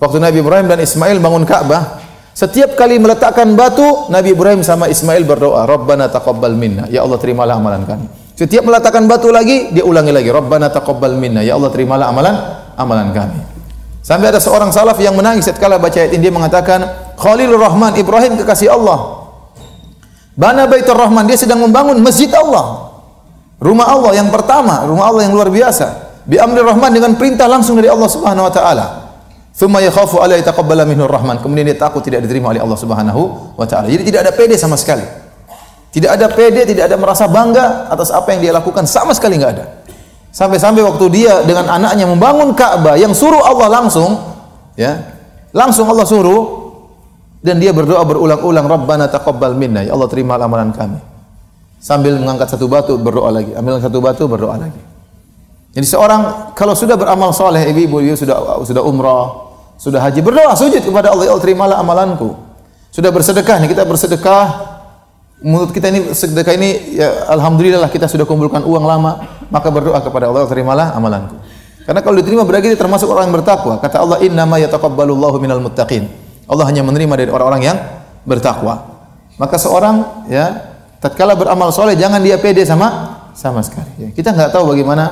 Waktu 0.00 0.16
Nabi 0.24 0.40
Ibrahim 0.40 0.66
dan 0.72 0.80
Ismail 0.80 1.20
bangun 1.20 1.44
Ka'bah 1.44 2.00
setiap 2.32 2.78
kali 2.78 2.96
meletakkan 2.96 3.52
batu 3.52 4.08
Nabi 4.08 4.32
Ibrahim 4.32 4.64
sama 4.64 4.88
Ismail 4.88 5.28
berdoa 5.28 5.68
rabbana 5.68 6.08
taqabbal 6.08 6.56
minna. 6.56 6.88
Ya 6.88 7.04
Allah 7.04 7.20
terimalah 7.20 7.60
amalan 7.60 7.84
kami. 7.84 8.08
Setiap 8.38 8.64
meletakkan 8.64 9.04
batu 9.04 9.28
lagi 9.28 9.74
dia 9.74 9.84
ulangi 9.84 10.14
lagi 10.14 10.32
rabbana 10.32 10.72
taqabbal 10.72 11.18
minna. 11.18 11.44
Ya 11.44 11.58
Allah 11.58 11.68
terimalah 11.68 12.08
amalan 12.08 12.34
amalan 12.78 13.12
kami. 13.12 13.42
Sampai 14.00 14.32
ada 14.32 14.40
seorang 14.40 14.72
salaf 14.72 14.96
yang 15.02 15.12
menangis 15.12 15.50
setelah 15.50 15.76
baca 15.76 15.98
ayat 15.98 16.16
ini 16.16 16.30
dia 16.30 16.32
mengatakan 16.32 17.12
Khalilur 17.18 17.60
Rahman 17.60 17.92
Ibrahim 17.98 18.40
kekasih 18.40 18.72
Allah. 18.72 19.28
Bana 20.38 20.70
Baitur 20.70 20.94
Rahman, 20.94 21.26
dia 21.26 21.34
sedang 21.34 21.58
membangun 21.58 21.98
masjid 21.98 22.30
Allah. 22.30 22.87
Rumah 23.58 23.86
Allah 23.90 24.12
yang 24.22 24.30
pertama, 24.30 24.86
rumah 24.86 25.10
Allah 25.10 25.26
yang 25.26 25.34
luar 25.34 25.50
biasa. 25.50 26.06
Bi 26.28 26.38
amri 26.38 26.62
Rahman 26.62 26.94
dengan 26.94 27.18
perintah 27.18 27.50
langsung 27.50 27.74
dari 27.74 27.90
Allah 27.90 28.06
Subhanahu 28.06 28.46
wa 28.46 28.52
taala. 28.52 28.86
Thumma 29.58 29.82
yakhafu 29.82 30.22
minhu 30.86 31.04
Rahman. 31.10 31.42
Kemudian 31.42 31.66
dia 31.66 31.74
takut 31.74 31.98
tidak 32.06 32.22
diterima 32.22 32.54
oleh 32.54 32.62
Allah 32.62 32.78
Subhanahu 32.78 33.54
wa 33.58 33.66
taala. 33.66 33.90
Jadi 33.90 34.06
tidak 34.06 34.20
ada 34.28 34.32
pede 34.36 34.54
sama 34.54 34.78
sekali. 34.78 35.02
Tidak 35.90 36.06
ada 36.06 36.30
pede, 36.30 36.68
tidak 36.68 36.86
ada 36.86 36.96
merasa 37.00 37.26
bangga 37.26 37.90
atas 37.90 38.14
apa 38.14 38.30
yang 38.36 38.40
dia 38.44 38.52
lakukan 38.54 38.86
sama 38.86 39.16
sekali 39.16 39.40
enggak 39.40 39.52
ada. 39.58 39.64
Sampai-sampai 40.30 40.84
waktu 40.84 41.06
dia 41.10 41.42
dengan 41.42 41.66
anaknya 41.72 42.04
membangun 42.04 42.52
Ka'bah 42.52 42.94
yang 43.00 43.16
suruh 43.16 43.40
Allah 43.40 43.80
langsung, 43.80 44.20
ya. 44.76 45.16
Langsung 45.56 45.88
Allah 45.88 46.04
suruh, 46.04 46.68
dan 47.42 47.62
dia 47.62 47.70
berdoa 47.70 48.02
berulang-ulang 48.02 48.66
Rabbana 48.66 49.06
taqabbal 49.06 49.54
minna 49.54 49.86
ya 49.86 49.94
Allah 49.94 50.08
terima 50.10 50.34
amalan 50.36 50.74
kami 50.74 50.98
sambil 51.78 52.18
mengangkat 52.18 52.50
satu 52.50 52.66
batu 52.66 52.94
berdoa 52.98 53.30
lagi. 53.32 53.54
Ambil 53.54 53.78
satu 53.78 53.98
batu 54.02 54.26
berdoa 54.26 54.58
lagi. 54.58 54.82
Jadi 55.72 55.86
seorang 55.86 56.52
kalau 56.58 56.74
sudah 56.74 56.98
beramal 56.98 57.30
soleh 57.30 57.70
ibu-ibu 57.70 58.02
sudah 58.18 58.62
sudah 58.66 58.82
umrah 58.82 59.48
sudah 59.78 60.02
haji 60.02 60.26
berdoa 60.26 60.58
sujud 60.58 60.82
kepada 60.82 61.14
Allah 61.14 61.30
ya 61.30 61.32
Allah 61.32 61.44
terimalah 61.44 61.76
amalanku. 61.78 62.34
Sudah 62.90 63.14
bersedekah 63.14 63.62
nih 63.62 63.70
kita 63.70 63.86
bersedekah. 63.86 64.74
Menurut 65.38 65.70
kita 65.70 65.94
ini 65.94 66.10
sedekah 66.10 66.50
ini 66.58 66.98
ya 66.98 67.30
alhamdulillah 67.30 67.86
kita 67.86 68.10
sudah 68.10 68.26
kumpulkan 68.26 68.66
uang 68.66 68.84
lama. 68.84 69.22
Maka 69.48 69.70
berdoa 69.70 70.02
kepada 70.02 70.28
Allah 70.28 70.50
terimalah 70.50 70.98
amalanku. 70.98 71.38
Karena 71.86 72.04
kalau 72.04 72.20
diterima 72.20 72.44
berarti 72.44 72.74
termasuk 72.74 73.08
orang 73.08 73.30
yang 73.30 73.38
bertakwa. 73.38 73.80
Kata 73.80 74.02
Allah 74.02 74.18
inna 74.20 74.44
ma 74.44 74.58
yataqabbalullahu 74.60 75.40
minal 75.40 75.62
muttaqin. 75.62 76.10
Allah 76.50 76.68
hanya 76.68 76.82
menerima 76.84 77.14
dari 77.14 77.30
orang-orang 77.30 77.62
yang 77.64 77.78
bertakwa. 78.26 78.82
Maka 79.38 79.56
seorang 79.56 80.26
ya 80.28 80.67
tatkala 80.98 81.38
beramal 81.38 81.70
soleh 81.70 81.94
jangan 81.94 82.22
dia 82.22 82.38
pede 82.38 82.66
sama 82.66 83.18
sama 83.34 83.62
sekali. 83.62 83.90
Ya, 83.98 84.08
kita 84.10 84.34
nggak 84.34 84.50
tahu 84.50 84.74
bagaimana 84.74 85.04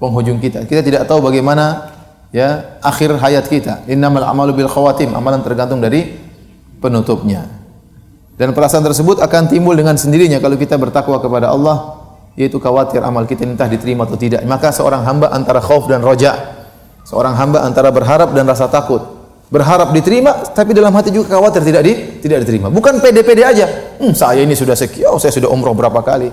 penghujung 0.00 0.40
kita. 0.40 0.64
Kita 0.64 0.80
tidak 0.80 1.04
tahu 1.04 1.20
bagaimana 1.20 1.92
ya 2.32 2.80
akhir 2.80 3.18
hayat 3.20 3.44
kita. 3.44 3.84
Innamal 3.90 4.24
amalu 4.24 4.64
bil 4.64 4.70
khawatim. 4.70 5.12
Amalan 5.12 5.44
tergantung 5.44 5.84
dari 5.84 6.16
penutupnya. 6.80 7.44
Dan 8.38 8.54
perasaan 8.54 8.86
tersebut 8.86 9.18
akan 9.18 9.50
timbul 9.50 9.74
dengan 9.74 9.98
sendirinya 9.98 10.38
kalau 10.38 10.54
kita 10.54 10.78
bertakwa 10.78 11.18
kepada 11.18 11.50
Allah 11.50 12.06
yaitu 12.38 12.62
khawatir 12.62 13.02
amal 13.02 13.26
kita 13.26 13.42
entah 13.42 13.66
diterima 13.66 14.06
atau 14.06 14.14
tidak. 14.14 14.46
Maka 14.46 14.70
seorang 14.70 15.02
hamba 15.02 15.34
antara 15.34 15.58
khauf 15.58 15.90
dan 15.90 16.00
roja. 16.00 16.56
Seorang 17.02 17.34
hamba 17.34 17.66
antara 17.66 17.90
berharap 17.90 18.30
dan 18.36 18.46
rasa 18.46 18.70
takut 18.70 19.17
berharap 19.48 19.96
diterima 19.96 20.52
tapi 20.52 20.76
dalam 20.76 20.92
hati 20.92 21.08
juga 21.08 21.36
khawatir 21.36 21.64
tidak 21.64 21.82
di 21.84 21.92
tidak 22.20 22.44
diterima. 22.44 22.68
Bukan 22.68 23.00
pede-pede 23.00 23.42
aja. 23.44 23.66
Hmm, 23.96 24.12
saya 24.12 24.44
ini 24.44 24.52
sudah 24.52 24.76
sekian 24.76 25.08
oh, 25.12 25.20
saya 25.20 25.32
sudah 25.32 25.48
umroh 25.48 25.72
berapa 25.72 25.98
kali? 26.04 26.28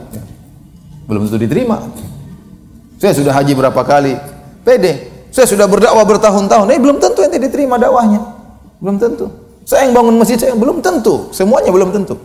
Belum 1.08 1.28
tentu 1.28 1.40
diterima. 1.40 1.80
Saya 3.00 3.16
sudah 3.16 3.32
haji 3.36 3.54
berapa 3.56 3.82
kali? 3.84 4.14
Pede 4.64 5.16
saya 5.36 5.52
sudah 5.52 5.68
berdakwah 5.68 6.08
bertahun-tahun. 6.08 6.72
Eh 6.72 6.80
belum 6.80 7.04
tentu 7.04 7.20
ente 7.20 7.36
diterima 7.36 7.76
dakwahnya. 7.76 8.24
Belum 8.80 8.96
tentu. 8.96 9.28
Saya 9.68 9.84
yang 9.84 9.92
bangun 9.92 10.16
masjid 10.16 10.40
saya 10.40 10.56
belum 10.56 10.80
tentu. 10.80 11.28
Semuanya 11.36 11.76
belum 11.76 11.92
tentu. 11.92 12.16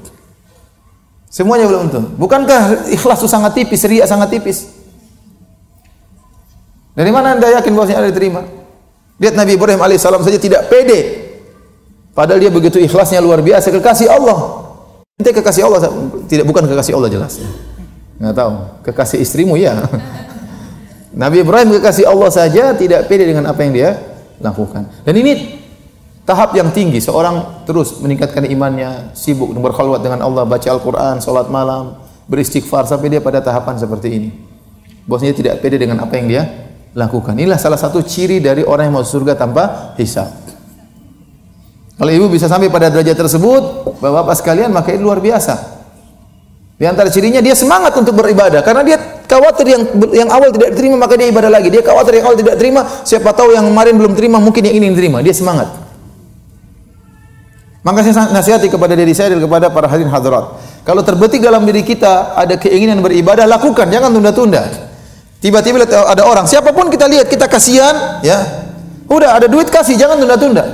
Semuanya 1.27 1.67
belum 1.67 1.91
tentu. 1.91 2.07
Bukankah 2.15 2.87
ikhlas 2.95 3.19
itu 3.19 3.27
sangat 3.27 3.59
tipis 3.59 3.83
riak 3.87 4.07
sangat 4.07 4.31
tipis? 4.31 4.71
Dari 6.95 7.11
mana 7.11 7.35
anda 7.35 7.51
yakin 7.51 7.75
bahwasanya 7.75 8.07
ada 8.07 8.11
diterima 8.15 8.60
Lihat 9.21 9.37
Nabi 9.37 9.61
Ibrahim 9.61 9.81
alaihissalam 9.85 10.25
saja 10.25 10.41
tidak 10.41 10.73
pede. 10.73 11.29
Padahal 12.17 12.41
dia 12.41 12.49
begitu 12.49 12.81
ikhlasnya 12.81 13.21
luar 13.21 13.45
biasa 13.45 13.69
kekasih 13.69 14.09
Allah. 14.09 14.65
Ente 15.21 15.37
kekasih 15.37 15.69
Allah 15.69 15.93
tidak 16.25 16.49
bukan 16.49 16.65
kekasih 16.65 16.97
Allah 16.97 17.13
jelas. 17.13 17.37
Enggak 18.17 18.35
tahu. 18.41 18.53
Kekasih 18.89 19.21
istrimu 19.21 19.61
ya. 19.61 19.77
Nabi 21.23 21.45
Ibrahim 21.45 21.77
kekasih 21.77 22.09
Allah 22.09 22.33
saja 22.33 22.73
tidak 22.73 23.13
pede 23.13 23.29
dengan 23.29 23.45
apa 23.53 23.61
yang 23.61 23.77
dia 23.77 23.91
lakukan. 24.41 24.89
Dan 25.05 25.15
ini 25.21 25.61
tahap 26.25 26.57
yang 26.57 26.73
tinggi 26.73 27.05
seorang 27.05 27.67
terus 27.69 28.01
meningkatkan 28.01 28.49
imannya, 28.49 29.13
sibuk 29.13 29.53
berkhulwat 29.53 30.01
dengan 30.01 30.25
Allah, 30.25 30.49
baca 30.49 30.65
Al-Qur'an, 30.65 31.21
salat 31.21 31.53
malam, 31.53 32.01
beristighfar 32.25 32.89
sampai 32.89 33.13
dia 33.13 33.21
pada 33.21 33.45
tahapan 33.45 33.77
seperti 33.77 34.09
ini. 34.09 34.31
Bosnya 35.05 35.37
tidak 35.37 35.61
pede 35.61 35.77
dengan 35.77 36.01
apa 36.01 36.17
yang 36.17 36.27
dia 36.31 36.43
lakukan. 36.95 37.39
Inilah 37.39 37.59
salah 37.59 37.79
satu 37.79 38.03
ciri 38.03 38.43
dari 38.43 38.67
orang 38.67 38.91
yang 38.91 38.97
mau 38.99 39.07
surga 39.07 39.39
tanpa 39.39 39.95
hisab. 39.99 40.27
Kalau 42.01 42.11
ibu 42.11 42.33
bisa 42.33 42.49
sampai 42.49 42.73
pada 42.73 42.89
derajat 42.89 43.13
tersebut, 43.13 43.93
bapak-bapak 44.01 44.35
sekalian, 44.41 44.73
maka 44.73 44.97
itu 44.97 45.05
luar 45.05 45.21
biasa. 45.21 45.85
Di 46.81 46.89
antara 46.89 47.13
cirinya 47.13 47.45
dia 47.45 47.53
semangat 47.53 47.93
untuk 47.93 48.17
beribadah 48.17 48.65
karena 48.65 48.81
dia 48.81 48.97
khawatir 49.29 49.69
yang 49.69 49.85
yang 50.17 50.33
awal 50.33 50.49
tidak 50.49 50.73
diterima 50.73 50.97
maka 50.97 51.13
dia 51.21 51.29
ibadah 51.29 51.53
lagi. 51.53 51.69
Dia 51.69 51.85
khawatir 51.85 52.17
yang 52.17 52.33
awal 52.33 52.41
tidak 52.41 52.57
terima, 52.57 52.81
siapa 53.05 53.37
tahu 53.37 53.53
yang 53.53 53.69
kemarin 53.69 54.01
belum 54.01 54.17
terima 54.17 54.41
mungkin 54.41 54.65
yang 54.65 54.81
ini 54.81 54.97
diterima. 54.97 55.21
Dia 55.21 55.37
semangat. 55.37 55.69
Maka 57.85 58.01
saya 58.01 58.33
nasihati 58.33 58.73
kepada 58.73 58.97
diri 58.97 59.13
saya 59.13 59.37
dan 59.37 59.45
kepada 59.45 59.69
para 59.69 59.93
hadirin 59.93 60.09
hadirat. 60.09 60.57
Kalau 60.89 61.05
terbetik 61.05 61.45
dalam 61.45 61.69
diri 61.69 61.85
kita 61.85 62.33
ada 62.33 62.57
keinginan 62.57 63.05
beribadah, 63.05 63.45
lakukan, 63.45 63.89
jangan 63.93 64.09
tunda-tunda. 64.09 64.90
Tiba-tiba 65.41 65.81
ada 65.89 66.23
orang, 66.29 66.45
siapa 66.45 66.69
pun 66.77 66.93
kita 66.93 67.09
lihat 67.09 67.27
kita 67.33 67.49
kasihan, 67.49 68.21
ya. 68.21 68.45
Udah 69.09 69.41
ada 69.41 69.49
duit 69.49 69.73
kasih, 69.73 69.97
jangan 69.97 70.21
tunda-tunda. 70.21 70.65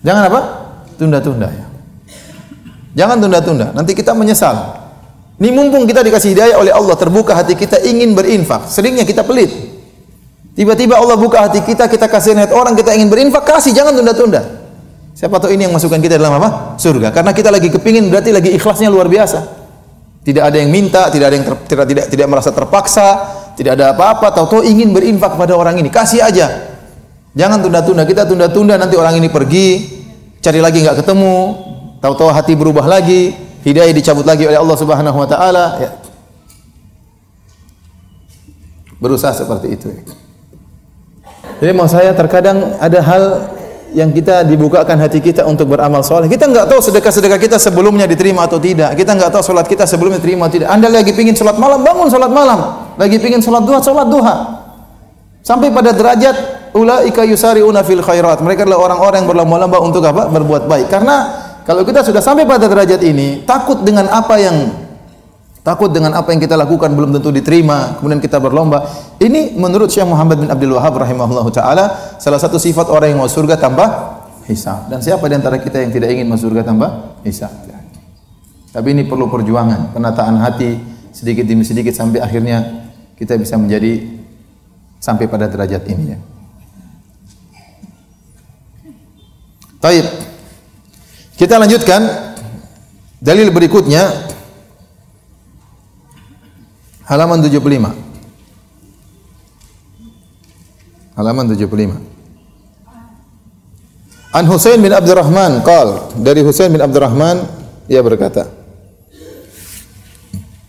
Jangan 0.00 0.22
apa? 0.32 0.40
Tunda-tunda 0.96 1.48
ya. 1.52 1.66
Jangan 3.04 3.20
tunda-tunda, 3.20 3.66
nanti 3.76 3.92
kita 3.92 4.16
menyesal. 4.16 4.80
Ini 5.36 5.50
mumpung 5.52 5.84
kita 5.84 6.00
dikasih 6.00 6.32
hidayah 6.32 6.56
oleh 6.56 6.72
Allah, 6.72 6.96
terbuka 6.96 7.36
hati 7.36 7.52
kita 7.52 7.84
ingin 7.84 8.16
berinfak. 8.16 8.64
Seringnya 8.70 9.04
kita 9.04 9.20
pelit. 9.26 9.52
Tiba-tiba 10.54 10.96
Allah 10.96 11.18
buka 11.20 11.44
hati 11.44 11.60
kita, 11.60 11.84
kita 11.90 12.06
kasih 12.08 12.38
hati 12.38 12.54
orang, 12.54 12.72
kita 12.78 12.96
ingin 12.96 13.12
berinfak, 13.12 13.44
kasih, 13.44 13.74
jangan 13.74 13.92
tunda-tunda. 13.92 14.40
Siapa 15.14 15.38
tahu 15.38 15.54
ini 15.54 15.66
yang 15.68 15.74
masukkan 15.74 16.02
kita 16.02 16.18
dalam 16.18 16.38
apa? 16.40 16.74
Surga. 16.80 17.14
Karena 17.14 17.30
kita 17.30 17.50
lagi 17.50 17.70
kepingin 17.70 18.10
berarti 18.10 18.34
lagi 18.34 18.50
ikhlasnya 18.50 18.90
luar 18.90 19.06
biasa. 19.06 19.63
Tidak 20.24 20.40
ada 20.40 20.56
yang 20.56 20.72
minta, 20.72 21.12
tidak 21.12 21.26
ada 21.28 21.36
yang 21.36 21.46
ter, 21.46 21.54
tidak, 21.68 21.84
tidak 21.84 22.04
tidak 22.08 22.26
merasa 22.32 22.48
terpaksa, 22.48 23.08
tidak 23.60 23.76
ada 23.76 23.92
apa-apa, 23.92 24.32
tahu-tahu 24.32 24.64
ingin 24.64 24.90
berinfak 24.96 25.36
kepada 25.36 25.52
orang 25.52 25.76
ini, 25.76 25.92
kasih 25.92 26.24
aja. 26.24 26.72
Jangan 27.36 27.60
tunda-tunda, 27.60 28.08
kita 28.08 28.24
tunda-tunda 28.24 28.80
nanti 28.80 28.96
orang 28.96 29.20
ini 29.20 29.28
pergi, 29.28 30.00
cari 30.40 30.64
lagi 30.64 30.80
nggak 30.80 31.04
ketemu, 31.04 31.36
tahu-tahu 32.00 32.32
hati 32.32 32.56
berubah 32.56 32.88
lagi, 32.88 33.36
hidayah 33.68 33.92
dicabut 33.92 34.24
lagi 34.24 34.48
oleh 34.48 34.56
Allah 34.56 34.76
Subhanahu 34.80 35.16
wa 35.20 35.28
taala, 35.28 35.64
ya. 35.76 35.90
berusaha 38.96 39.36
seperti 39.36 39.76
itu. 39.76 39.92
Jadi 41.60 41.72
mau 41.76 41.84
saya 41.84 42.16
terkadang 42.16 42.80
ada 42.80 42.98
hal 43.04 43.53
yang 43.94 44.10
kita 44.10 44.42
dibukakan 44.42 44.98
hati 44.98 45.22
kita 45.22 45.46
untuk 45.46 45.70
beramal 45.70 46.02
soleh. 46.02 46.26
Kita 46.26 46.50
nggak 46.50 46.66
tahu 46.66 46.82
sedekah-sedekah 46.82 47.38
kita 47.38 47.56
sebelumnya 47.62 48.10
diterima 48.10 48.44
atau 48.44 48.58
tidak. 48.58 48.98
Kita 48.98 49.14
nggak 49.14 49.30
tahu 49.30 49.42
sholat 49.54 49.70
kita 49.70 49.86
sebelumnya 49.86 50.18
diterima 50.18 50.50
atau 50.50 50.58
tidak. 50.58 50.68
Anda 50.68 50.90
lagi 50.90 51.14
pingin 51.14 51.38
sholat 51.38 51.56
malam, 51.56 51.86
bangun 51.86 52.10
sholat 52.10 52.28
malam. 52.34 52.90
Lagi 52.98 53.16
pingin 53.22 53.38
sholat 53.38 53.62
duha, 53.62 53.78
sholat 53.78 54.10
duha. 54.10 54.36
Sampai 55.46 55.70
pada 55.70 55.94
derajat 55.94 56.36
ulaika 56.74 57.22
yusari'una 57.22 57.86
fil 57.86 58.02
khairat. 58.02 58.42
Mereka 58.42 58.66
adalah 58.66 58.90
orang-orang 58.90 59.22
yang 59.22 59.28
berlomba-lomba 59.30 59.78
untuk 59.78 60.02
apa? 60.02 60.26
Berbuat 60.26 60.66
baik. 60.66 60.90
Karena 60.90 61.16
kalau 61.62 61.86
kita 61.86 62.02
sudah 62.02 62.20
sampai 62.20 62.44
pada 62.44 62.66
derajat 62.66 63.00
ini, 63.00 63.46
takut 63.46 63.80
dengan 63.86 64.10
apa 64.10 64.36
yang 64.36 64.83
Takut 65.64 65.88
dengan 65.88 66.12
apa 66.12 66.28
yang 66.28 66.44
kita 66.44 66.60
lakukan 66.60 66.92
belum 66.92 67.16
tentu 67.16 67.32
diterima, 67.32 67.96
kemudian 67.96 68.20
kita 68.20 68.36
berlomba. 68.36 68.84
Ini 69.16 69.56
menurut 69.56 69.88
Syekh 69.88 70.04
Muhammad 70.04 70.44
bin 70.44 70.52
Abdul 70.52 70.76
Wahab 70.76 71.00
rahimahullahu 71.00 71.48
taala 71.48 72.16
salah 72.20 72.36
satu 72.36 72.60
sifat 72.60 72.92
orang 72.92 73.16
yang 73.16 73.24
mau 73.24 73.30
surga 73.32 73.56
tanpa 73.56 74.20
hisab. 74.44 74.92
Dan 74.92 75.00
siapa 75.00 75.24
di 75.24 75.40
antara 75.40 75.56
kita 75.56 75.80
yang 75.80 75.88
tidak 75.88 76.12
ingin 76.12 76.28
masuk 76.28 76.52
surga 76.52 76.68
tanpa 76.68 77.16
hisab? 77.24 77.48
Tapi 78.76 78.88
ini 78.92 79.08
perlu 79.08 79.24
perjuangan, 79.32 79.96
penataan 79.96 80.36
hati 80.44 80.76
sedikit 81.16 81.48
demi 81.48 81.64
sedikit 81.64 81.96
sampai 81.96 82.20
akhirnya 82.20 82.90
kita 83.16 83.40
bisa 83.40 83.56
menjadi 83.56 84.04
sampai 85.00 85.24
pada 85.32 85.48
derajat 85.48 85.80
ini 85.88 86.04
ya. 86.12 86.18
Taib. 89.80 90.06
Kita 91.40 91.56
lanjutkan 91.56 92.04
dalil 93.16 93.48
berikutnya 93.48 94.28
Halaman 97.04 97.44
75. 97.44 97.60
Halaman 101.20 101.44
75. 101.52 102.00
An 104.34 104.44
Husain 104.50 104.82
bin 104.82 104.90
Abdurrahman 104.90 105.62
qal 105.62 106.10
dari 106.18 106.42
Husain 106.42 106.66
bin 106.72 106.82
Abdurrahman 106.82 107.46
ia 107.86 108.02
berkata 108.02 108.50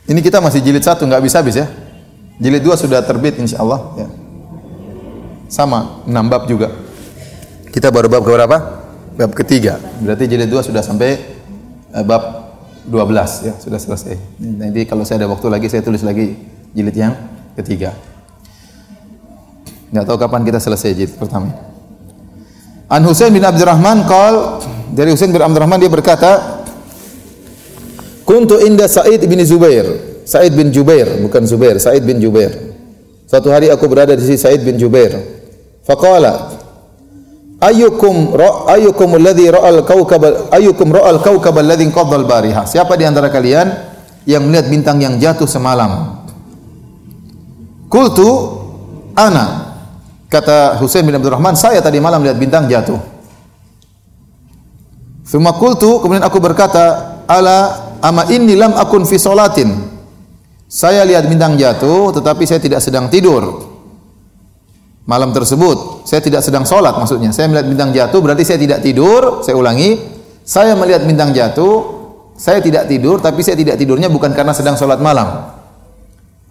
Ini 0.05 0.21
kita 0.21 0.37
masih 0.37 0.61
jilid 0.61 0.85
satu 0.85 1.01
nggak 1.09 1.23
bisa 1.25 1.41
habis 1.41 1.57
ya. 1.57 1.65
Jilid 2.37 2.61
dua 2.61 2.77
sudah 2.77 3.01
terbit 3.01 3.41
insyaallah 3.41 3.81
ya. 3.97 4.07
Sama 5.49 6.05
enam 6.05 6.29
bab 6.29 6.45
juga. 6.45 6.69
Kita 7.73 7.89
baru 7.89 8.05
bab 8.05 8.21
berapa? 8.21 8.57
Bab 9.17 9.31
ketiga. 9.33 9.81
Berarti 10.03 10.29
jilid 10.29 10.45
dua 10.51 10.61
sudah 10.61 10.85
sampai 10.85 11.17
eh, 11.89 12.05
bab 12.05 12.44
12 12.85 13.47
ya 13.49 13.53
sudah 13.57 13.79
selesai. 13.81 14.15
Nanti 14.39 14.85
kalau 14.85 15.01
saya 15.01 15.25
ada 15.25 15.27
waktu 15.31 15.47
lagi 15.49 15.67
saya 15.67 15.81
tulis 15.81 16.05
lagi 16.05 16.37
jilid 16.71 16.95
yang 16.95 17.13
ketiga. 17.57 17.93
Enggak 19.89 20.05
tahu 20.05 20.17
kapan 20.21 20.41
kita 20.45 20.59
selesai 20.61 20.93
jilid 20.93 21.13
pertama. 21.17 21.49
An 22.85 23.01
Husain 23.05 23.33
bin 23.33 23.41
Abdurrahman 23.41 24.05
qal 24.05 24.61
dari 24.93 25.09
Husain 25.09 25.33
bin 25.33 25.41
Abdurrahman 25.41 25.81
dia 25.81 25.89
berkata 25.89 26.61
Kuntu 28.25 28.57
inda 28.65 28.89
Sa'id 28.89 29.21
bin 29.29 29.37
Zubair. 29.45 29.85
Sa'id 30.25 30.57
bin 30.57 30.73
Jubair, 30.73 31.21
bukan 31.21 31.45
Zubair, 31.45 31.77
Sa'id 31.77 32.01
bin 32.01 32.17
Jubair. 32.17 32.73
Suatu 33.29 33.53
hari 33.53 33.69
aku 33.69 33.85
berada 33.85 34.17
di 34.17 34.25
sisi 34.25 34.41
Sa'id 34.41 34.65
bin 34.65 34.81
Jubair. 34.81 35.13
Faqala 35.85 36.54
Ayyukum 37.55 38.35
ra 38.35 38.67
ayyukum 38.75 39.15
alladhi 39.15 39.47
ra'al 39.47 39.87
kawkab 39.87 40.51
ayyukum 40.51 40.91
ra'al 40.91 41.23
kawkab 41.23 41.55
alladhi 41.55 41.87
qadal 41.87 42.27
bariha. 42.27 42.67
Siapa 42.67 42.99
di 42.99 43.07
antara 43.07 43.31
kalian 43.31 43.71
yang 44.27 44.43
melihat 44.43 44.67
bintang 44.67 44.99
yang 44.99 45.15
jatuh 45.15 45.47
semalam? 45.47 46.19
Kultu 47.87 48.27
ana. 49.15 49.71
Kata 50.27 50.75
Husain 50.83 51.07
bin 51.07 51.15
Abdurrahman, 51.15 51.55
saya 51.55 51.79
tadi 51.79 52.01
malam 52.03 52.19
lihat 52.19 52.35
bintang 52.35 52.67
jatuh. 52.67 52.99
Thumma 55.23 55.55
kultu, 55.55 56.03
kemudian 56.03 56.27
aku 56.27 56.43
berkata, 56.43 57.23
ala 57.23 57.87
ama 58.03 58.27
inni 58.27 58.57
lam 58.59 58.75
akun 58.75 59.07
fi 59.07 59.15
salatin. 59.15 59.71
Saya 60.67 61.07
lihat 61.07 61.29
bintang 61.29 61.55
jatuh, 61.55 62.11
tetapi 62.11 62.43
saya 62.43 62.59
tidak 62.59 62.83
sedang 62.83 63.07
tidur 63.07 63.74
malam 65.05 65.31
tersebut. 65.31 66.05
Saya 66.05 66.19
tidak 66.21 66.41
sedang 66.41 66.65
sholat 66.65 66.97
maksudnya. 66.97 67.29
Saya 67.31 67.49
melihat 67.49 67.65
bintang 67.69 67.89
jatuh 67.93 68.19
berarti 68.19 68.43
saya 68.43 68.59
tidak 68.59 68.81
tidur. 68.81 69.45
Saya 69.45 69.55
ulangi. 69.55 69.97
Saya 70.45 70.77
melihat 70.77 71.05
bintang 71.05 71.31
jatuh. 71.31 71.95
Saya 72.35 72.59
tidak 72.59 72.91
tidur 72.91 73.23
tapi 73.23 73.39
saya 73.41 73.55
tidak 73.55 73.79
tidurnya 73.79 74.11
bukan 74.11 74.35
karena 74.35 74.51
sedang 74.51 74.75
sholat 74.75 74.99
malam. 74.99 75.55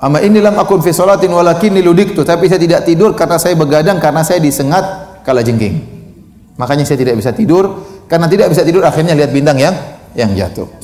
Ama 0.00 0.18
ini 0.24 0.40
lam 0.40 0.56
akun 0.56 0.80
fi 0.80 0.90
sholatin 0.90 1.30
walakin 1.30 1.76
niludiktu. 1.76 2.24
Tapi 2.24 2.48
saya 2.48 2.58
tidak 2.62 2.88
tidur 2.88 3.12
karena 3.12 3.36
saya 3.36 3.54
begadang 3.54 4.00
karena 4.00 4.24
saya 4.24 4.40
disengat 4.40 5.20
kala 5.26 5.44
jengking. 5.44 5.82
Makanya 6.56 6.86
saya 6.88 6.98
tidak 6.98 7.20
bisa 7.20 7.34
tidur. 7.36 7.84
Karena 8.04 8.28
tidak 8.28 8.52
bisa 8.52 8.62
tidur 8.64 8.84
akhirnya 8.84 9.16
lihat 9.16 9.32
bintang 9.32 9.58
yang 9.60 9.74
yang 10.14 10.30
jatuh. 10.32 10.83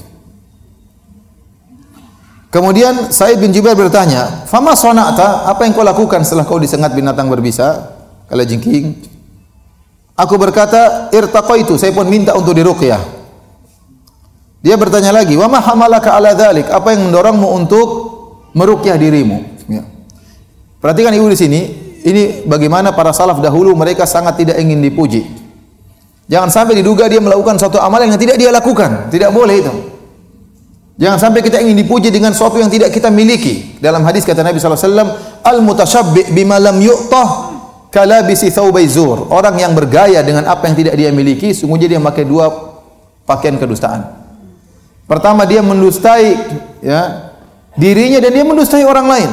Kemudian 2.50 3.14
Said 3.14 3.38
bin 3.38 3.54
Jubair 3.54 3.78
bertanya, 3.78 4.42
"Fama 4.50 4.74
sonata? 4.74 5.46
Apa 5.46 5.62
yang 5.62 5.70
kau 5.70 5.86
lakukan 5.86 6.26
setelah 6.26 6.42
kau 6.42 6.58
disengat 6.58 6.90
binatang 6.98 7.30
berbisa, 7.30 7.94
kala 8.26 8.42
jengking?" 8.42 8.98
Aku 10.18 10.34
berkata, 10.34 11.08
"Irtaqaitu." 11.14 11.78
Saya 11.78 11.94
pun 11.94 12.10
minta 12.10 12.34
untuk 12.34 12.58
diruqyah. 12.58 12.98
Dia 14.66 14.74
bertanya 14.74 15.14
lagi, 15.14 15.38
"Wa 15.38 15.46
ma 15.46 15.62
hamalaka 15.62 16.10
ala 16.10 16.34
dzalik?" 16.34 16.66
Apa 16.68 16.92
yang 16.92 17.06
mendorongmu 17.06 17.48
untuk 17.54 17.88
meruqyah 18.52 18.98
dirimu? 18.98 19.38
Ya. 19.70 19.86
Perhatikan 20.82 21.14
ibu 21.14 21.30
di 21.30 21.38
sini, 21.38 21.60
ini 22.02 22.44
bagaimana 22.50 22.90
para 22.90 23.14
salaf 23.14 23.38
dahulu 23.38 23.78
mereka 23.78 24.10
sangat 24.10 24.42
tidak 24.42 24.58
ingin 24.58 24.82
dipuji. 24.82 25.22
Jangan 26.26 26.50
sampai 26.50 26.82
diduga 26.82 27.06
dia 27.06 27.22
melakukan 27.22 27.62
suatu 27.62 27.78
amalan 27.78 28.10
yang 28.10 28.20
tidak 28.20 28.36
dia 28.42 28.50
lakukan. 28.50 29.06
Tidak 29.06 29.30
boleh 29.30 29.54
itu. 29.62 29.72
Jangan 31.00 31.16
sampai 31.16 31.40
kita 31.40 31.64
ingin 31.64 31.80
dipuji 31.80 32.12
dengan 32.12 32.36
sesuatu 32.36 32.60
yang 32.60 32.68
tidak 32.68 32.92
kita 32.92 33.08
miliki. 33.08 33.80
Dalam 33.80 34.04
hadis 34.04 34.20
kata 34.20 34.44
Nabi 34.44 34.60
sallallahu 34.60 34.84
alaihi 34.84 34.92
wasallam, 34.92 35.08
"Al-mutasyabbi 35.40 36.20
bima 36.36 36.60
lam 36.60 36.76
yu'tah 36.76 37.56
kalabisi 37.88 38.52
thawbai 38.52 38.84
zur." 38.84 39.32
Orang 39.32 39.56
yang 39.56 39.72
bergaya 39.72 40.20
dengan 40.20 40.44
apa 40.44 40.68
yang 40.68 40.76
tidak 40.76 41.00
dia 41.00 41.08
miliki, 41.08 41.56
sungguhnya 41.56 41.88
dia 41.88 41.96
memakai 41.96 42.28
dua 42.28 42.52
pakaian 43.24 43.56
kedustaan. 43.56 44.12
Pertama 45.08 45.48
dia 45.48 45.64
mendustai 45.64 46.36
ya 46.84 47.32
dirinya 47.80 48.20
dan 48.20 48.36
dia 48.36 48.44
mendustai 48.44 48.84
orang 48.84 49.08
lain. 49.08 49.30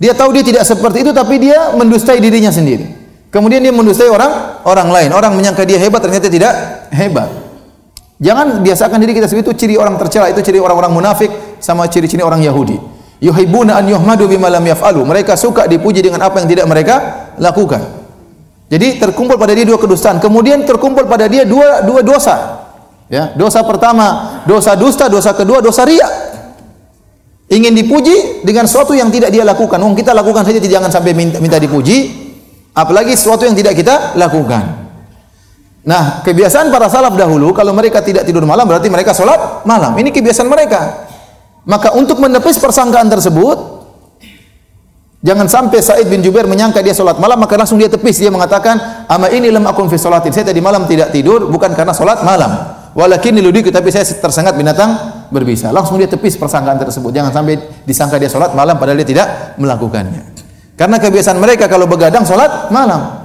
Dia 0.00 0.16
tahu 0.16 0.32
dia 0.32 0.48
tidak 0.48 0.64
seperti 0.64 1.04
itu 1.04 1.12
tapi 1.12 1.44
dia 1.44 1.76
mendustai 1.76 2.16
dirinya 2.24 2.48
sendiri. 2.48 2.88
Kemudian 3.28 3.60
dia 3.60 3.70
mendustai 3.70 4.08
orang 4.08 4.64
orang 4.64 4.88
lain. 4.88 5.10
Orang 5.12 5.36
menyangka 5.36 5.68
dia 5.68 5.76
hebat 5.76 6.00
ternyata 6.00 6.32
tidak 6.32 6.52
hebat. 6.88 7.41
Jangan 8.22 8.62
biasakan 8.62 9.02
diri 9.02 9.18
kita 9.18 9.26
seperti 9.26 9.50
itu 9.50 9.54
ciri 9.58 9.74
orang 9.74 9.98
tercela, 9.98 10.30
itu 10.30 10.38
ciri 10.38 10.62
orang-orang 10.62 10.94
munafik 10.94 11.58
sama 11.58 11.90
ciri-ciri 11.90 12.22
orang 12.22 12.38
Yahudi. 12.38 12.78
Yuhibbuna 13.18 13.82
an 13.82 13.90
yuhmadu 13.90 14.30
bima 14.30 14.46
lam 14.46 14.62
yaf'alu. 14.62 15.02
Mereka 15.02 15.34
suka 15.34 15.66
dipuji 15.66 16.06
dengan 16.06 16.22
apa 16.22 16.38
yang 16.38 16.46
tidak 16.46 16.70
mereka 16.70 16.94
lakukan. 17.42 17.82
Jadi 18.70 19.02
terkumpul 19.02 19.34
pada 19.34 19.58
dia 19.58 19.66
dua 19.66 19.74
kedustaan, 19.74 20.22
kemudian 20.22 20.62
terkumpul 20.62 21.10
pada 21.10 21.26
dia 21.26 21.42
dua 21.42 21.82
dua 21.82 22.00
dosa. 22.06 22.62
Ya, 23.10 23.34
dosa 23.34 23.60
pertama, 23.66 24.40
dosa 24.46 24.78
dusta, 24.78 25.10
dosa 25.10 25.34
kedua, 25.34 25.58
dosa 25.58 25.82
riya. 25.82 26.06
Ingin 27.52 27.76
dipuji 27.76 28.40
dengan 28.46 28.64
sesuatu 28.64 28.96
yang 28.96 29.12
tidak 29.12 29.28
dia 29.28 29.44
lakukan. 29.44 29.76
Wong 29.76 29.92
kita 29.92 30.16
lakukan 30.16 30.46
saja 30.46 30.56
jangan 30.62 30.88
sampai 30.88 31.12
minta, 31.12 31.36
minta 31.36 31.60
dipuji, 31.60 32.08
apalagi 32.72 33.12
sesuatu 33.12 33.44
yang 33.44 33.52
tidak 33.52 33.76
kita 33.76 34.16
lakukan. 34.16 34.81
Nah, 35.82 36.22
kebiasaan 36.22 36.70
para 36.70 36.86
salaf 36.86 37.18
dahulu 37.18 37.50
kalau 37.50 37.74
mereka 37.74 37.98
tidak 37.98 38.22
tidur 38.22 38.46
malam 38.46 38.70
berarti 38.70 38.86
mereka 38.86 39.10
sholat 39.10 39.66
malam. 39.66 39.98
Ini 39.98 40.14
kebiasaan 40.14 40.46
mereka. 40.46 41.10
Maka 41.66 41.94
untuk 41.98 42.22
menepis 42.22 42.62
persangkaan 42.62 43.10
tersebut, 43.10 43.82
jangan 45.26 45.50
sampai 45.50 45.82
Said 45.82 46.06
bin 46.06 46.22
Jubair 46.22 46.46
menyangka 46.46 46.82
dia 46.82 46.94
sholat 46.94 47.18
malam 47.18 47.38
maka 47.38 47.58
langsung 47.58 47.82
dia 47.82 47.90
tepis 47.90 48.22
dia 48.22 48.30
mengatakan, 48.30 49.06
"Ama 49.10 49.30
ini 49.34 49.50
lam 49.50 49.66
akun 49.66 49.90
fi 49.90 49.98
sholatin." 49.98 50.30
Saya 50.30 50.54
tadi 50.54 50.62
malam 50.62 50.86
tidak 50.86 51.10
tidur 51.10 51.50
bukan 51.50 51.74
karena 51.74 51.90
sholat 51.90 52.22
malam. 52.22 52.78
Walakin 52.94 53.34
niludik 53.34 53.72
tapi 53.74 53.90
saya 53.90 54.06
tersengat 54.06 54.54
binatang 54.54 54.90
berbisa. 55.34 55.74
Langsung 55.74 55.98
dia 55.98 56.06
tepis 56.06 56.38
persangkaan 56.38 56.78
tersebut. 56.78 57.10
Jangan 57.10 57.34
sampai 57.34 57.58
disangka 57.82 58.22
dia 58.22 58.30
sholat 58.30 58.54
malam 58.54 58.78
padahal 58.78 59.02
dia 59.02 59.08
tidak 59.08 59.58
melakukannya. 59.58 60.30
Karena 60.78 60.98
kebiasaan 60.98 61.38
mereka 61.42 61.66
kalau 61.66 61.90
begadang 61.90 62.22
sholat 62.22 62.70
malam. 62.70 63.21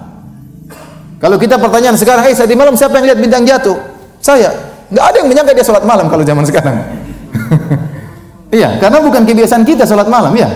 Kalau 1.18 1.38
kita 1.42 1.58
pertanyaan 1.58 1.98
sekarang, 1.98 2.24
"Hei, 2.26 2.38
di 2.38 2.56
malam 2.56 2.78
siapa 2.78 3.02
yang 3.02 3.14
lihat 3.14 3.20
bintang 3.20 3.44
jatuh?" 3.46 3.78
Saya. 4.22 4.54
Enggak 4.88 5.06
ada 5.12 5.16
yang 5.20 5.28
menyangka 5.28 5.52
dia 5.52 5.66
salat 5.66 5.84
malam 5.84 6.08
kalau 6.08 6.24
zaman 6.24 6.48
sekarang. 6.48 6.80
iya, 8.58 8.80
karena 8.80 9.04
bukan 9.04 9.28
kebiasaan 9.28 9.68
kita 9.68 9.84
salat 9.84 10.08
malam, 10.08 10.32
ya. 10.32 10.48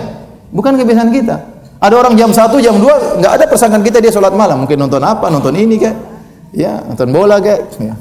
Bukan 0.56 0.80
kebiasaan 0.80 1.12
kita. 1.12 1.36
Ada 1.82 1.96
orang 1.98 2.14
jam 2.16 2.32
1, 2.32 2.62
jam 2.62 2.78
2 2.80 3.20
enggak 3.20 3.34
ada 3.42 3.46
persangkaan 3.50 3.84
kita 3.84 4.00
dia 4.00 4.14
salat 4.14 4.32
malam. 4.32 4.64
Mungkin 4.64 4.78
nonton 4.80 5.02
apa? 5.04 5.28
Nonton 5.28 5.52
ini 5.58 5.76
kayak. 5.82 5.98
Ya, 6.56 6.80
nonton 6.86 7.12
bola 7.12 7.44
kayak. 7.44 7.76
Ya. 7.82 7.96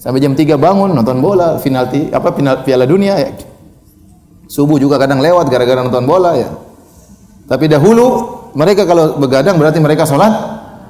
Sampai 0.00 0.24
jam 0.24 0.32
3 0.32 0.56
bangun 0.56 0.92
nonton 0.92 1.20
bola, 1.20 1.60
final 1.60 1.84
apa 1.88 2.28
final 2.32 2.64
Piala 2.64 2.88
Dunia 2.88 3.20
ya. 3.20 3.30
Subuh 4.48 4.78
juga 4.78 4.96
kadang 5.00 5.20
lewat 5.20 5.50
gara-gara 5.52 5.84
nonton 5.84 6.04
bola 6.04 6.36
ya. 6.36 6.48
Tapi 7.44 7.68
dahulu 7.68 8.06
mereka 8.56 8.88
kalau 8.88 9.20
begadang 9.20 9.60
berarti 9.60 9.82
mereka 9.82 10.08
sholat 10.08 10.32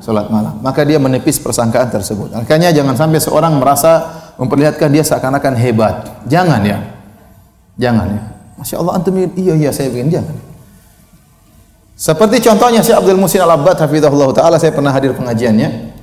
sholat 0.05 0.29
malam. 0.29 0.61
Maka 0.61 0.85
dia 0.85 1.01
menepis 1.01 1.41
persangkaan 1.41 1.89
tersebut. 1.89 2.37
Makanya 2.37 2.69
jangan 2.77 2.93
sampai 2.93 3.25
seorang 3.25 3.57
merasa 3.57 4.21
memperlihatkan 4.37 4.93
dia 4.93 5.01
seakan-akan 5.01 5.57
hebat. 5.57 5.95
Jangan 6.29 6.61
ya. 6.61 6.79
Jangan 7.81 8.07
ya. 8.13 8.23
Masya 8.61 8.77
Allah 8.85 8.93
antum 9.01 9.17
iya 9.17 9.55
iya 9.57 9.71
saya 9.73 9.89
begini 9.89 10.13
jangan. 10.13 10.37
Seperti 11.95 12.43
contohnya 12.45 12.83
Syekh 12.85 13.01
Abdul 13.01 13.19
Musin 13.19 13.41
Al-Abbad 13.43 13.81
hafizahullah 13.81 14.31
taala 14.35 14.57
saya 14.61 14.75
pernah 14.77 14.93
hadir 14.93 15.17
pengajiannya. 15.17 15.97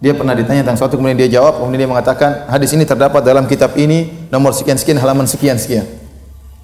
Dia 0.00 0.16
pernah 0.16 0.32
ditanya 0.32 0.64
tentang 0.64 0.80
suatu 0.80 0.96
kemudian 0.96 1.20
dia 1.20 1.28
jawab 1.28 1.60
kemudian 1.60 1.84
dia 1.84 1.90
mengatakan 1.92 2.48
hadis 2.48 2.72
ini 2.72 2.88
terdapat 2.88 3.20
dalam 3.20 3.44
kitab 3.44 3.76
ini 3.76 4.28
nomor 4.32 4.56
sekian 4.56 4.80
sekian 4.80 4.96
halaman 4.96 5.28
sekian 5.28 5.60
sekian. 5.60 5.84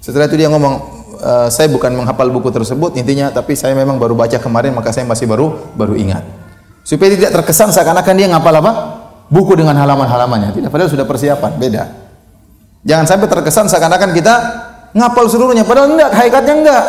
Setelah 0.01 0.25
itu 0.25 0.41
dia 0.41 0.49
ngomong 0.49 0.96
e, 1.17 1.31
saya 1.51 1.67
bukan 1.67 1.91
menghafal 1.93 2.29
buku 2.29 2.53
tersebut 2.53 2.95
intinya 2.95 3.33
tapi 3.33 3.57
saya 3.57 3.73
memang 3.73 3.97
baru 3.97 4.13
baca 4.13 4.37
kemarin 4.37 4.71
maka 4.77 4.93
saya 4.93 5.03
masih 5.03 5.25
baru 5.25 5.73
baru 5.73 5.97
ingat. 5.97 6.23
Supaya 6.87 7.11
tidak 7.11 7.35
terkesan 7.35 7.73
seakan-akan 7.75 8.13
dia 8.15 8.31
ngapal 8.31 8.63
apa? 8.63 8.71
Buku 9.27 9.59
dengan 9.59 9.75
halaman-halamannya. 9.75 10.55
Tidak 10.55 10.69
padahal 10.71 10.87
sudah 10.87 11.03
persiapan, 11.03 11.51
beda. 11.59 11.83
Jangan 12.87 13.05
sampai 13.09 13.27
terkesan 13.27 13.67
seakan-akan 13.67 14.15
kita 14.15 14.35
ngapal 14.95 15.27
seluruhnya 15.27 15.67
padahal 15.67 15.91
enggak, 15.91 16.15
hakikatnya 16.15 16.55
enggak. 16.63 16.83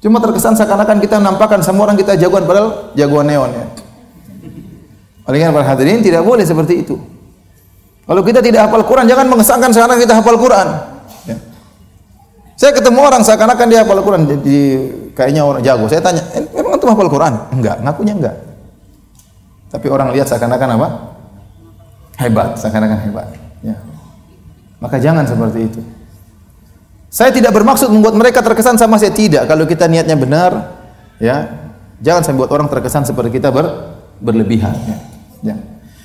Cuma 0.00 0.20
terkesan 0.20 0.56
seakan-akan 0.56 1.00
kita 1.00 1.20
nampakkan 1.20 1.60
semua 1.60 1.88
orang 1.88 2.00
kita 2.00 2.16
jagoan 2.16 2.48
padahal 2.48 2.92
jagoan 2.96 3.28
neon 3.28 3.50
ya. 3.52 3.66
Karena 5.24 5.52
para 5.52 5.64
hadirin 5.64 6.04
tidak 6.04 6.20
boleh 6.20 6.44
seperti 6.44 6.84
itu. 6.84 7.00
Kalau 8.04 8.20
kita 8.20 8.44
tidak 8.44 8.68
hafal 8.68 8.84
Quran, 8.84 9.08
jangan 9.08 9.24
mengesankan 9.32 9.72
sekarang 9.72 9.96
kita 9.96 10.20
hafal 10.20 10.36
Quran. 10.36 10.93
Ya. 12.54 12.70
Saya 12.70 12.70
ketemu 12.70 13.02
orang 13.02 13.22
seakan-akan 13.26 13.66
dia 13.66 13.82
hafal 13.82 13.98
Quran, 14.06 14.22
jadi 14.30 14.58
kayaknya 15.18 15.42
orang 15.42 15.62
jago. 15.66 15.90
Saya 15.90 15.98
tanya, 15.98 16.22
eh, 16.38 16.46
memang 16.54 16.78
antum 16.78 16.90
hafal 16.94 17.10
Quran? 17.10 17.34
Enggak, 17.50 17.82
ngakunya 17.82 18.14
enggak. 18.14 18.36
Tapi 19.74 19.86
orang 19.90 20.14
lihat 20.14 20.30
seakan-akan 20.30 20.68
apa? 20.78 20.88
Hebat, 22.14 22.54
seakan-akan 22.62 22.98
hebat. 23.10 23.26
Ya. 23.58 23.74
Maka 24.78 25.02
jangan 25.02 25.26
seperti 25.26 25.66
itu. 25.66 25.80
Saya 27.10 27.34
tidak 27.34 27.54
bermaksud 27.54 27.90
membuat 27.90 28.14
mereka 28.14 28.38
terkesan 28.42 28.78
sama 28.78 28.98
saya 29.02 29.10
tidak. 29.10 29.50
Kalau 29.50 29.66
kita 29.66 29.90
niatnya 29.90 30.14
benar, 30.14 30.78
ya, 31.18 31.50
jangan 31.98 32.22
sampai 32.22 32.38
buat 32.46 32.50
orang 32.54 32.70
terkesan 32.70 33.02
seperti 33.02 33.42
kita 33.42 33.50
ber, 33.50 33.98
berlebihan. 34.22 34.74
Ya. 34.86 34.98
Ya. 35.42 35.56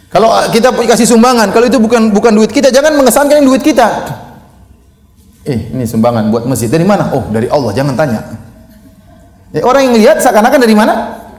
Kalau 0.10 0.34
kita 0.50 0.74
kasih 0.74 1.06
sumbangan, 1.06 1.54
kalau 1.54 1.70
itu 1.70 1.78
bukan 1.78 2.10
bukan 2.10 2.34
duit 2.34 2.50
kita, 2.50 2.74
jangan 2.74 2.98
mengesankan 2.98 3.46
duit 3.46 3.62
kita. 3.62 3.86
Eh, 5.48 5.72
ini 5.72 5.86
sumbangan 5.88 6.28
buat 6.32 6.44
masjid. 6.48 6.68
Dari 6.68 6.84
mana? 6.84 7.12
Oh, 7.16 7.24
dari 7.32 7.48
Allah. 7.48 7.72
Jangan 7.72 7.96
tanya. 7.96 8.20
Ya, 9.56 9.64
orang 9.66 9.90
yang 9.90 9.96
lihat 9.96 10.18
seakan-akan 10.20 10.60
dari 10.60 10.76
mana? 10.76 10.94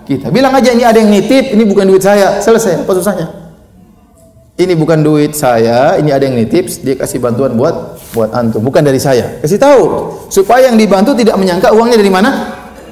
Kita. 0.08 0.32
Bilang 0.32 0.50
aja 0.56 0.72
ini 0.74 0.82
ada 0.82 0.98
yang 0.98 1.12
nitip, 1.12 1.54
ini 1.54 1.62
bukan 1.68 1.86
duit 1.86 2.02
saya. 2.02 2.42
Selesai. 2.42 2.82
Apa 2.82 2.92
susahnya? 2.96 3.26
Ini 4.60 4.76
bukan 4.76 5.00
duit 5.00 5.32
saya, 5.32 5.96
ini 5.96 6.12
ada 6.12 6.20
yang 6.26 6.36
nitip, 6.36 6.68
dia 6.84 6.92
kasih 6.92 7.16
bantuan 7.16 7.56
buat 7.56 7.96
buat 8.12 8.28
antum, 8.36 8.60
bukan 8.60 8.84
dari 8.84 9.00
saya. 9.00 9.40
Kasih 9.40 9.56
tahu 9.56 9.80
supaya 10.28 10.68
yang 10.68 10.76
dibantu 10.76 11.16
tidak 11.16 11.40
menyangka 11.40 11.72
uangnya 11.72 11.96
dari 11.96 12.12
mana? 12.12 12.30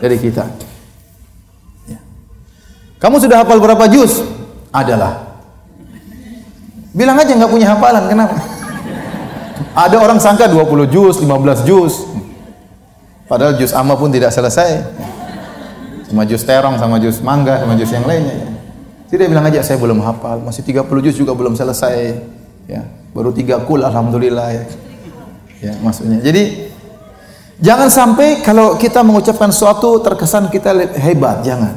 Dari 0.01 0.17
kita. 0.17 0.49
Ya. 1.85 2.01
Kamu 2.97 3.21
sudah 3.21 3.45
hafal 3.45 3.61
berapa 3.61 3.85
juz? 3.93 4.25
adalah. 4.73 5.41
Bilang 6.93 7.17
aja 7.21 7.33
nggak 7.37 7.53
punya 7.53 7.67
hafalan, 7.73 8.05
kenapa? 8.11 8.37
Ada 9.75 9.97
orang 9.99 10.19
sangka 10.19 10.51
20 10.51 10.91
juz, 10.91 11.21
15 11.23 11.63
juz. 11.69 11.95
Padahal 13.29 13.61
juz 13.61 13.77
amma 13.77 13.95
pun 13.95 14.09
tidak 14.09 14.33
selesai. 14.33 14.89
Sama 16.09 16.25
juz 16.25 16.41
terong, 16.41 16.81
sama 16.81 16.97
juz 16.97 17.21
mangga, 17.21 17.61
sama 17.61 17.77
juz 17.77 17.93
yang 17.93 18.09
lainnya. 18.09 18.49
Tidak 19.09 19.29
bilang 19.29 19.45
aja 19.45 19.61
saya 19.61 19.77
belum 19.77 20.01
hafal, 20.01 20.41
masih 20.41 20.65
30 20.65 20.89
juz 21.05 21.17
juga 21.21 21.37
belum 21.37 21.53
selesai. 21.53 22.17
Ya, 22.69 22.85
baru 23.13 23.33
tiga 23.33 23.61
kul 23.65 23.85
alhamdulillah 23.85 24.49
ya. 24.53 24.65
Ya, 25.61 25.73
maksudnya. 25.85 26.25
Jadi 26.25 26.73
jangan 27.61 27.93
sampai 27.93 28.41
kalau 28.41 28.81
kita 28.81 29.05
mengucapkan 29.05 29.53
sesuatu 29.53 30.01
terkesan 30.01 30.49
kita 30.49 30.73
hebat, 30.97 31.45
jangan. 31.45 31.77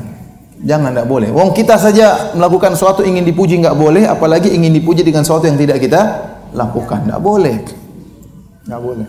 Jangan 0.61 0.93
tidak 0.93 1.07
boleh. 1.09 1.27
Wong 1.33 1.51
kita 1.51 1.75
saja 1.75 2.31
melakukan 2.37 2.77
sesuatu 2.77 3.01
ingin 3.03 3.27
dipuji 3.27 3.59
nggak 3.59 3.75
boleh, 3.75 4.07
apalagi 4.07 4.53
ingin 4.53 4.71
dipuji 4.71 5.01
dengan 5.03 5.27
sesuatu 5.27 5.49
yang 5.49 5.59
tidak 5.59 5.81
kita 5.83 6.30
lakukan. 6.53 7.07
Tidak 7.07 7.21
boleh. 7.21 7.57
Tidak 8.63 8.79
boleh. 8.79 9.07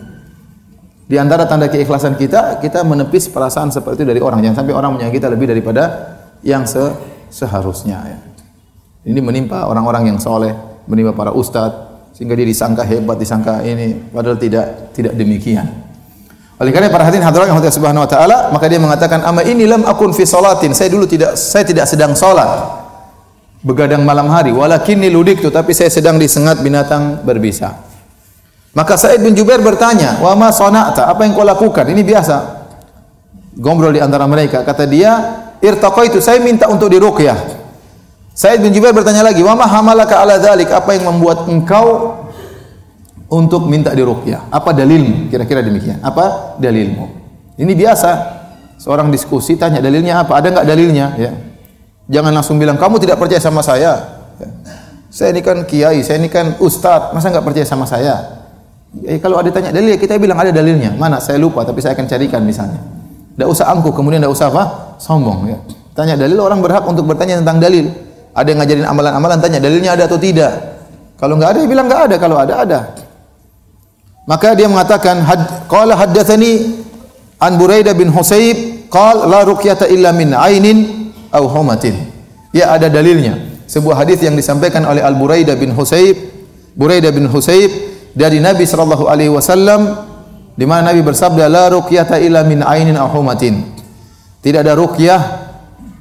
Di 1.03 1.19
antara 1.19 1.43
tanda 1.43 1.67
keikhlasan 1.67 2.15
kita, 2.15 2.63
kita 2.63 2.81
menepis 2.81 3.27
perasaan 3.27 3.69
seperti 3.69 4.03
itu 4.03 4.15
dari 4.15 4.21
orang. 4.23 4.39
Jangan 4.39 4.63
sampai 4.63 4.73
orang 4.73 4.91
menyakiti 4.95 5.19
kita 5.19 5.27
lebih 5.29 5.47
daripada 5.51 5.83
yang 6.41 6.63
se 6.63 6.79
seharusnya. 7.27 7.97
Ya. 8.07 8.19
Ini 9.03 9.19
menimpa 9.19 9.67
orang-orang 9.67 10.15
yang 10.15 10.17
soleh, 10.17 10.55
menimpa 10.87 11.11
para 11.11 11.35
ustadz, 11.35 12.15
sehingga 12.15 12.37
dia 12.37 12.47
disangka 12.47 12.87
hebat, 12.87 13.19
disangka 13.19 13.59
ini, 13.67 13.99
padahal 14.13 14.39
tidak 14.39 14.95
tidak 14.95 15.13
demikian. 15.17 15.65
Oleh 16.61 16.71
karena 16.71 16.87
para 16.87 17.03
hadirin 17.09 17.25
hadirat 17.25 17.49
yang 17.49 17.57
Allah 17.59 17.73
Subhanahu 17.73 18.05
wa 18.05 18.09
taala, 18.09 18.37
maka 18.53 18.69
dia 18.71 18.79
mengatakan, 18.79 19.25
"Ama 19.25 19.43
ini 19.43 19.67
lam 19.67 19.83
akun 19.83 20.13
fi 20.15 20.23
salatin." 20.23 20.71
Saya 20.71 20.87
dulu 20.93 21.03
tidak 21.09 21.35
saya 21.35 21.65
tidak 21.65 21.89
sedang 21.89 22.13
salat. 22.13 22.47
Begadang 23.63 24.03
malam 24.03 24.27
hari, 24.27 24.51
walakinni 24.51 25.07
ludiktu, 25.07 25.47
tapi 25.47 25.71
saya 25.71 25.87
sedang 25.87 26.19
disengat 26.19 26.59
binatang 26.59 27.23
berbisa. 27.23 27.79
Maka 28.75 28.99
Said 28.99 29.23
bin 29.23 29.31
Jubair 29.31 29.63
bertanya, 29.63 30.19
"Wa 30.19 30.35
ma 30.35 30.51
sana'ta? 30.51 31.07
Apa 31.07 31.23
yang 31.23 31.31
kau 31.31 31.47
lakukan?" 31.47 31.87
Ini 31.87 32.03
biasa. 32.03 32.35
Gombrol 33.55 33.95
di 33.95 34.01
antara 34.03 34.27
mereka. 34.27 34.67
Kata 34.67 34.83
dia, 34.83 35.11
"Irtaqaitu, 35.63 36.19
saya 36.19 36.43
minta 36.43 36.67
untuk 36.67 36.91
diruqyah." 36.91 37.63
Said 38.35 38.59
bin 38.59 38.75
Jubair 38.75 38.91
bertanya 38.91 39.23
lagi, 39.23 39.39
"Wa 39.45 39.55
ma 39.55 39.69
hamalaka 39.69 40.19
ala 40.19 40.41
dzalik? 40.41 40.67
Apa 40.67 40.99
yang 40.99 41.07
membuat 41.07 41.47
engkau 41.47 42.19
untuk 43.33 43.65
minta 43.65 43.89
diruqyah. 43.97 44.53
Apa 44.53 44.77
dalilmu? 44.77 45.33
Kira-kira 45.33 45.65
demikian. 45.65 45.97
Apa 46.05 46.57
dalilmu? 46.61 47.09
Ini 47.57 47.73
biasa. 47.73 48.11
Seorang 48.77 49.09
diskusi 49.09 49.57
tanya 49.57 49.81
dalilnya 49.81 50.21
apa? 50.21 50.37
Ada 50.37 50.47
enggak 50.53 50.65
dalilnya? 50.69 51.05
Ya. 51.17 51.31
Jangan 52.11 52.31
langsung 52.35 52.59
bilang 52.59 52.75
kamu 52.75 52.99
tidak 52.99 53.17
percaya 53.19 53.39
sama 53.39 53.63
saya. 53.63 53.93
Ya. 54.39 54.47
Saya 55.13 55.29
ini 55.29 55.45
kan 55.45 55.61
kiai, 55.63 56.01
saya 56.01 56.17
ini 56.17 56.27
kan 56.27 56.57
ustadz, 56.57 57.13
masa 57.13 57.29
enggak 57.29 57.45
percaya 57.45 57.65
sama 57.69 57.85
saya? 57.85 58.43
Eh, 59.05 59.21
kalau 59.21 59.37
ada 59.37 59.53
tanya 59.53 59.69
dalil, 59.69 59.93
kita 59.97 60.17
bilang 60.17 60.41
ada 60.41 60.49
dalilnya. 60.49 60.93
Mana? 60.97 61.21
Saya 61.21 61.37
lupa, 61.37 61.61
tapi 61.61 61.85
saya 61.85 61.93
akan 61.93 62.09
carikan 62.09 62.41
misalnya. 62.41 62.81
Tidak 63.37 63.45
usah 63.45 63.69
angkuh, 63.73 63.93
kemudian 63.93 64.21
tidak 64.21 64.33
usah 64.33 64.49
apa? 64.49 64.97
Sombong. 64.97 65.53
Ya. 65.53 65.57
Tanya 65.93 66.17
dalil, 66.17 66.41
orang 66.41 66.65
berhak 66.65 66.81
untuk 66.89 67.05
bertanya 67.05 67.37
tentang 67.41 67.61
dalil. 67.61 67.93
Ada 68.33 68.47
yang 68.49 68.59
ngajarin 68.65 68.85
amalan-amalan, 68.89 69.37
tanya 69.37 69.61
dalilnya 69.61 69.93
ada 69.93 70.09
atau 70.09 70.17
tidak. 70.17 70.53
Kalau 71.21 71.37
enggak 71.37 71.53
ada, 71.53 71.59
ya 71.61 71.67
bilang 71.69 71.85
enggak 71.85 72.01
ada. 72.09 72.15
Kalau 72.17 72.37
ada, 72.41 72.53
ada. 72.65 72.79
Maka 74.25 74.57
dia 74.57 74.65
mengatakan 74.65 75.21
had, 75.21 75.69
qala 75.69 75.93
haddatsani 75.93 76.81
an 77.37 77.53
Buraidah 77.59 77.93
bin 77.93 78.09
Husayb 78.09 78.89
qal 78.89 79.29
la 79.29 79.45
ruqyata 79.45 79.85
illa 79.91 80.09
min 80.15 80.31
ainin 80.33 81.02
aw 81.33 81.43
humatin. 81.49 81.97
Ya 82.53 82.69
ada 82.69 82.87
dalilnya. 82.87 83.65
Sebuah 83.65 84.05
hadis 84.05 84.21
yang 84.21 84.37
disampaikan 84.37 84.85
oleh 84.85 85.01
Al 85.01 85.17
Buraidah 85.17 85.57
bin 85.57 85.73
Husayb, 85.73 86.13
Buraidah 86.77 87.09
bin 87.09 87.25
Husayb 87.25 87.73
dari 88.13 88.37
Nabi 88.37 88.69
sallallahu 88.69 89.09
alaihi 89.09 89.33
wasallam 89.33 89.97
di 90.53 90.69
mana 90.69 90.93
Nabi 90.93 91.01
bersabda 91.01 91.49
la 91.49 91.73
ruqyata 91.73 92.21
illa 92.21 92.45
min 92.45 92.61
ainin 92.61 92.93
aw 92.93 93.09
humatin. 93.09 93.73
Tidak 94.45 94.61
ada 94.61 94.77
ruqyah 94.77 95.21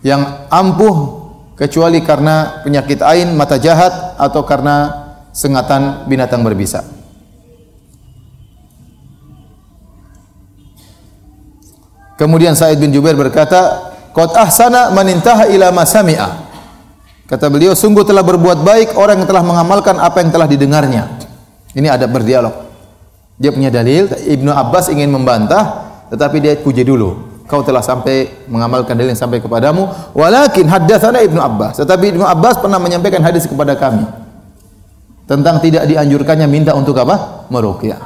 yang 0.04 0.50
ampuh 0.52 1.24
kecuali 1.56 2.04
karena 2.04 2.60
penyakit 2.60 3.00
ain, 3.00 3.32
mata 3.32 3.56
jahat 3.56 4.18
atau 4.18 4.42
karena 4.44 5.08
sengatan 5.32 6.04
binatang 6.10 6.44
berbisa. 6.44 6.84
Kemudian 12.20 12.54
Said 12.54 12.78
bin 12.78 12.92
Jubair 12.92 13.16
berkata, 13.18 13.91
"Qad 14.12 14.36
ahsana 14.36 14.92
man 14.92 15.08
intaha 15.08 15.48
ila 15.48 15.72
ma 15.72 15.84
sami'a." 15.88 16.52
Kata 17.32 17.48
beliau, 17.48 17.72
sungguh 17.72 18.04
telah 18.04 18.20
berbuat 18.20 18.60
baik 18.60 18.88
orang 19.00 19.24
yang 19.24 19.28
telah 19.28 19.40
mengamalkan 19.40 19.96
apa 19.96 20.20
yang 20.20 20.28
telah 20.28 20.44
didengarnya. 20.44 21.16
Ini 21.72 21.88
ada 21.88 22.04
berdialog. 22.04 22.52
Dia 23.40 23.48
punya 23.48 23.72
dalil, 23.72 24.12
Ibnu 24.12 24.52
Abbas 24.52 24.92
ingin 24.92 25.08
membantah, 25.08 25.88
tetapi 26.12 26.44
dia 26.44 26.52
puji 26.60 26.84
dulu. 26.84 27.32
Kau 27.48 27.64
telah 27.64 27.80
sampai 27.80 28.44
mengamalkan 28.52 28.92
dalil 28.92 29.16
yang 29.16 29.20
sampai 29.20 29.40
kepadamu, 29.40 30.12
walakin 30.12 30.68
haddatsana 30.68 31.24
Ibnu 31.24 31.40
Abbas. 31.40 31.80
Tetapi 31.80 32.12
Ibnu 32.12 32.24
Abbas 32.28 32.60
pernah 32.60 32.76
menyampaikan 32.76 33.24
hadis 33.24 33.48
kepada 33.48 33.72
kami 33.80 34.04
tentang 35.24 35.56
tidak 35.64 35.88
dianjurkannya 35.88 36.44
minta 36.52 36.76
untuk 36.76 37.00
apa? 37.00 37.48
Meruqyah. 37.48 38.00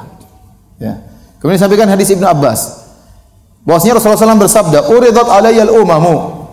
Ya. 0.79 1.03
Kemudian 1.43 1.59
sampaikan 1.59 1.91
hadis 1.91 2.07
Ibnu 2.15 2.23
Abbas. 2.23 2.86
Bahwasanya 3.67 3.99
Rasulullah 3.99 4.31
SAW 4.31 4.39
bersabda, 4.39 4.79
"Uridat 4.87 5.27
alayyal 5.27 5.75
umamu." 5.75 6.47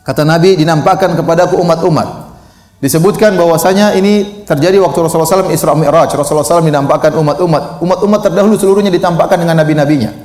Kata 0.00 0.24
Nabi, 0.24 0.56
dinampakkan 0.56 1.12
kepadaku 1.12 1.60
umat-umat. 1.60 2.32
Disebutkan 2.80 3.36
bahwasanya 3.36 3.92
ini 3.92 4.40
terjadi 4.48 4.80
waktu 4.80 5.04
Rasulullah 5.04 5.28
SAW 5.28 5.52
Isra 5.52 5.76
Mi'raj. 5.76 6.16
Rasulullah 6.16 6.48
SAW 6.48 6.64
dinampakkan 6.64 7.12
umat-umat. 7.12 7.84
Umat-umat 7.84 8.20
terdahulu 8.24 8.56
seluruhnya 8.56 8.88
ditampakkan 8.88 9.36
dengan 9.36 9.60
nabi-nabinya. 9.60 10.16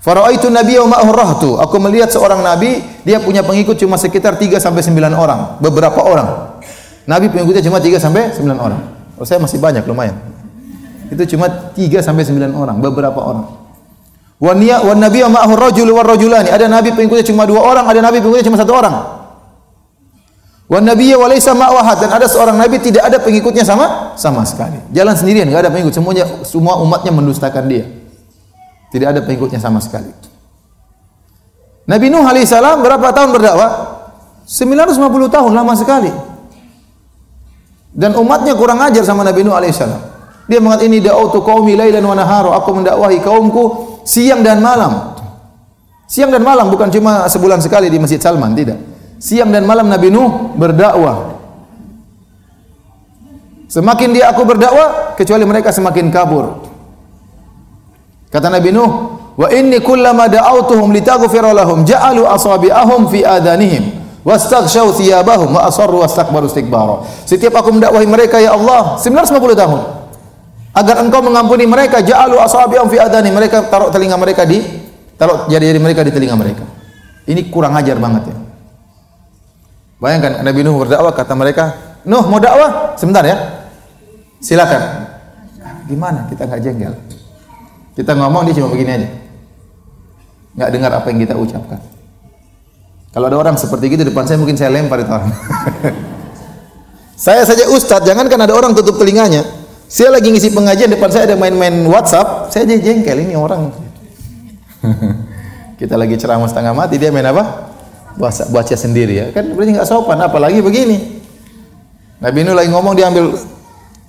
Faraitu 0.00 0.48
nabiyya 0.48 0.88
wa 0.88 0.96
rahtu. 1.12 1.60
Aku 1.60 1.76
melihat 1.82 2.08
seorang 2.08 2.40
nabi, 2.40 2.80
dia 3.04 3.20
punya 3.20 3.44
pengikut 3.44 3.76
cuma 3.76 4.00
sekitar 4.00 4.40
3 4.40 4.56
sampai 4.56 4.80
9 4.80 5.12
orang, 5.12 5.60
beberapa 5.60 6.00
orang. 6.00 6.56
Nabi 7.04 7.28
pengikutnya 7.28 7.60
cuma 7.66 7.82
3 7.82 8.00
sampai 8.00 8.32
9 8.32 8.56
orang. 8.56 8.80
Oh, 9.20 9.26
saya 9.28 9.36
masih 9.42 9.60
banyak 9.60 9.84
lumayan. 9.84 10.16
Itu 11.12 11.36
cuma 11.36 11.50
3 11.50 12.00
sampai 12.00 12.24
9 12.24 12.54
orang, 12.56 12.80
beberapa 12.80 13.18
orang. 13.20 13.65
Wa 14.36 14.52
niya 14.52 14.84
wa 14.84 14.92
nabiyya 14.92 15.32
ma'ahu 15.32 15.52
rajul 15.56 15.88
wa 15.96 16.04
rajulani. 16.04 16.52
Ada 16.52 16.68
nabi 16.68 16.92
pengikutnya 16.92 17.24
cuma 17.24 17.48
dua 17.48 17.64
orang, 17.64 17.88
ada 17.88 18.00
nabi 18.04 18.20
pengikutnya 18.20 18.46
cuma 18.52 18.60
satu 18.60 18.72
orang. 18.76 18.94
Wa 20.66 20.78
nabiyya 20.82 21.16
wa 21.16 21.26
laysa 21.30 21.56
ma'ahu 21.56 21.80
dan 22.04 22.10
ada 22.12 22.26
seorang 22.28 22.58
nabi 22.60 22.76
tidak 22.82 23.08
ada 23.08 23.16
pengikutnya 23.16 23.64
sama 23.64 24.12
sama 24.20 24.44
sekali. 24.44 24.76
Jalan 24.92 25.16
sendirian, 25.16 25.48
enggak 25.48 25.64
ada 25.64 25.72
pengikut, 25.72 25.94
semuanya 25.96 26.28
semua 26.44 26.76
umatnya 26.84 27.14
mendustakan 27.16 27.64
dia. 27.64 27.88
Tidak 28.92 29.08
ada 29.08 29.20
pengikutnya 29.24 29.56
sama 29.56 29.80
sekali. 29.80 30.12
Nabi 31.86 32.10
Nuh 32.10 32.26
alaihissalam 32.26 32.82
berapa 32.82 33.14
tahun 33.14 33.30
berdakwah? 33.30 33.70
950 34.46 35.30
tahun, 35.30 35.50
lama 35.54 35.72
sekali. 35.78 36.10
Dan 37.96 38.18
umatnya 38.18 38.58
kurang 38.58 38.82
ajar 38.82 39.06
sama 39.06 39.22
Nabi 39.22 39.46
Nuh 39.46 39.54
alaihissalam. 39.54 40.15
Dia 40.46 40.62
mengatakan 40.62 40.90
ini 40.90 41.02
da'utu 41.02 41.42
qaumi 41.42 41.74
lailan 41.74 42.06
wa 42.06 42.14
naharu. 42.14 42.54
Aku 42.54 42.70
mendakwahi 42.70 43.18
kaumku 43.18 43.62
siang 44.06 44.46
dan 44.46 44.62
malam. 44.62 45.18
Siang 46.06 46.30
dan 46.30 46.46
malam 46.46 46.70
bukan 46.70 46.86
cuma 46.94 47.26
sebulan 47.26 47.58
sekali 47.58 47.90
di 47.90 47.98
Masjid 47.98 48.22
Salman, 48.22 48.54
tidak. 48.54 48.78
Siang 49.18 49.50
dan 49.50 49.66
malam 49.66 49.90
Nabi 49.90 50.06
Nuh 50.06 50.54
berdakwah. 50.54 51.34
Semakin 53.66 54.14
dia 54.14 54.30
aku 54.30 54.46
berdakwah, 54.46 55.18
kecuali 55.18 55.42
mereka 55.42 55.74
semakin 55.74 56.06
kabur. 56.14 56.62
Kata 58.30 58.46
Nabi 58.46 58.70
Nuh, 58.70 58.90
"Wa 59.34 59.50
inni 59.50 59.82
kullama 59.82 60.30
da'awtuhum 60.30 60.94
litaghfira 60.94 61.50
lahum 61.50 61.82
ja'alu 61.82 62.22
asabi'ahum 62.22 63.10
fi 63.10 63.26
adanihim 63.26 63.90
wastaghshaw 64.22 64.94
thiyabahum 64.94 65.58
wa 65.58 65.66
asarru 65.66 66.06
wastakbaru 66.06 66.46
istikbara." 66.46 67.02
Setiap 67.26 67.58
aku 67.58 67.74
mendakwahi 67.74 68.06
mereka 68.06 68.38
ya 68.38 68.54
Allah 68.54 68.94
950 69.02 69.58
tahun 69.58 70.05
agar 70.76 71.00
engkau 71.00 71.24
mengampuni 71.24 71.64
mereka 71.64 72.04
ja'alu 72.04 72.36
asabi'ahum 72.36 72.92
fi 72.92 73.00
adanihim 73.00 73.32
mereka 73.32 73.64
taruh 73.64 73.88
telinga 73.88 74.20
mereka 74.20 74.44
di 74.44 74.60
taruh 75.16 75.48
jari-jari 75.48 75.80
mereka 75.80 76.04
di 76.04 76.12
telinga 76.12 76.36
mereka. 76.36 76.68
Ini 77.24 77.48
kurang 77.48 77.72
ajar 77.80 77.96
banget 77.96 78.28
ya. 78.28 78.36
Bayangkan 79.96 80.44
Nabi 80.44 80.60
Nuh 80.60 80.76
berdakwah 80.76 81.16
kata 81.16 81.32
mereka, 81.32 81.64
"Nuh 82.04 82.28
mau 82.28 82.36
dakwah? 82.36 82.92
Sebentar 83.00 83.24
ya. 83.24 83.64
Silakan." 84.44 85.08
Gimana 85.88 86.28
kita 86.28 86.44
nggak 86.44 86.60
jengkel? 86.60 86.94
Kita 87.96 88.12
ngomong 88.12 88.44
dia 88.44 88.60
cuma 88.60 88.68
begini 88.68 88.90
aja. 88.92 89.08
Nggak 90.60 90.70
dengar 90.76 90.90
apa 90.92 91.06
yang 91.08 91.18
kita 91.24 91.34
ucapkan. 91.40 91.80
Kalau 93.16 93.32
ada 93.32 93.38
orang 93.40 93.56
seperti 93.56 93.88
itu 93.88 94.04
depan 94.04 94.28
saya 94.28 94.36
mungkin 94.36 94.60
saya 94.60 94.68
lempar 94.68 95.00
itu 95.00 95.08
orang. 95.08 95.32
saya 97.24 97.48
saja 97.48 97.64
ustadz, 97.72 98.04
jangan 98.04 98.28
kan 98.28 98.44
ada 98.44 98.52
orang 98.52 98.76
tutup 98.76 99.00
telinganya. 99.00 99.40
Saya 99.86 100.10
lagi 100.10 100.34
ngisi 100.34 100.50
pengajian 100.50 100.90
depan 100.90 101.10
saya 101.14 101.30
ada 101.30 101.38
main-main 101.38 101.86
WhatsApp, 101.86 102.50
saya 102.50 102.66
aja 102.66 102.74
jengkel 102.74 103.22
ini 103.22 103.38
orang. 103.38 103.70
kita 105.80 105.94
lagi 105.94 106.18
ceramah 106.18 106.50
setengah 106.50 106.74
mati 106.74 106.98
dia 106.98 107.14
main 107.14 107.26
apa? 107.26 107.70
Baca, 108.18 108.42
baca 108.50 108.74
sendiri 108.74 109.14
ya. 109.14 109.26
Kan 109.30 109.54
berarti 109.54 109.78
nggak 109.78 109.86
sopan 109.86 110.18
apalagi 110.18 110.58
begini. 110.58 111.22
Nabi 112.18 112.42
Nuh 112.42 112.56
lagi 112.58 112.72
ngomong 112.72 112.98
dia 112.98 113.06
ambil 113.06 113.38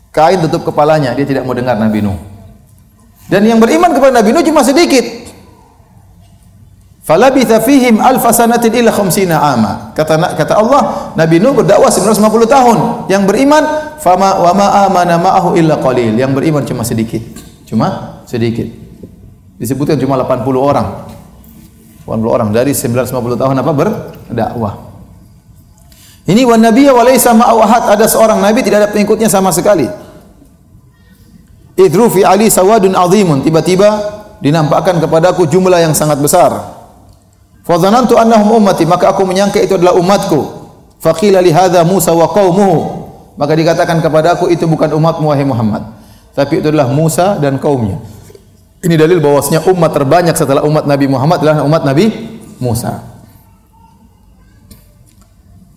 kain 0.10 0.42
tutup 0.50 0.66
kepalanya, 0.74 1.14
dia 1.14 1.30
tidak 1.30 1.46
mau 1.46 1.54
dengar 1.54 1.78
Nabi 1.78 2.02
Nuh. 2.02 2.18
Dan 3.30 3.46
yang 3.46 3.62
beriman 3.62 3.94
kepada 3.94 4.18
Nabi 4.18 4.34
Nuh 4.34 4.42
cuma 4.42 4.66
sedikit. 4.66 5.27
Falabitha 7.08 7.64
fihim 7.64 8.04
alfa 8.04 8.36
sanatin 8.36 8.84
illa 8.84 8.92
khamsina 8.92 9.40
ama. 9.40 9.96
Kata 9.96 10.20
kata 10.36 10.60
Allah, 10.60 11.16
Nabi 11.16 11.40
Nuh 11.40 11.56
berdakwah 11.56 11.88
950 11.88 12.20
tahun. 12.52 12.78
Yang 13.08 13.24
beriman 13.32 13.64
fama 14.04 14.44
wa 14.44 14.52
ma 14.52 14.68
amana 14.84 15.16
ma'ahu 15.16 15.56
illa 15.56 15.80
qalil. 15.80 16.20
Yang 16.20 16.36
beriman 16.36 16.68
cuma 16.68 16.84
sedikit. 16.84 17.24
Cuma 17.64 18.20
sedikit. 18.28 18.68
Disebutkan 19.56 19.96
cuma 19.96 20.20
80 20.20 20.52
orang. 20.60 21.08
80 22.04 22.28
orang 22.28 22.50
dari 22.52 22.76
950 22.76 23.40
tahun 23.40 23.56
apa 23.56 23.72
berdakwah. 23.72 24.76
Ini 26.28 26.44
wan 26.44 26.60
nabiyya 26.60 26.92
wa 26.92 27.08
laysa 27.08 27.32
ma'ahu 27.32 27.64
Ada 27.88 28.04
seorang 28.04 28.44
nabi 28.44 28.68
tidak 28.68 28.84
ada 28.84 28.90
pengikutnya 28.92 29.32
sama 29.32 29.56
sekali. 29.56 29.88
Idru 31.80 32.12
fi 32.12 32.28
ali 32.28 32.52
sawadun 32.52 33.00
azimun. 33.00 33.48
Tiba-tiba 33.48 33.96
dinampakkan 34.44 35.00
kepadaku 35.00 35.48
jumlah 35.48 35.80
yang 35.80 35.96
sangat 35.96 36.20
besar. 36.20 36.77
Fadhanantu 37.68 38.16
annahum 38.16 38.64
ummati, 38.64 38.88
maka 38.88 39.12
aku 39.12 39.28
menyangka 39.28 39.60
itu 39.60 39.76
adalah 39.76 40.00
umatku. 40.00 40.40
Faqila 41.04 41.44
li 41.44 41.52
hadza 41.52 41.84
Musa 41.84 42.16
wa 42.16 42.32
qaumuhu. 42.32 43.06
Maka 43.36 43.54
dikatakan 43.54 44.00
kepadaku 44.00 44.50
itu 44.50 44.66
bukan 44.66 44.96
umatmu 44.98 45.30
wahai 45.30 45.46
Muhammad, 45.46 45.84
tapi 46.34 46.58
itu 46.58 46.74
adalah 46.74 46.90
Musa 46.90 47.38
dan 47.38 47.62
kaumnya. 47.62 48.02
Ini 48.82 48.98
dalil 48.98 49.22
bahwasanya 49.22 49.68
umat 49.70 49.94
terbanyak 49.94 50.34
setelah 50.34 50.66
umat 50.66 50.90
Nabi 50.90 51.06
Muhammad 51.06 51.44
adalah 51.46 51.62
umat 51.62 51.86
Nabi 51.86 52.10
Musa. 52.58 53.04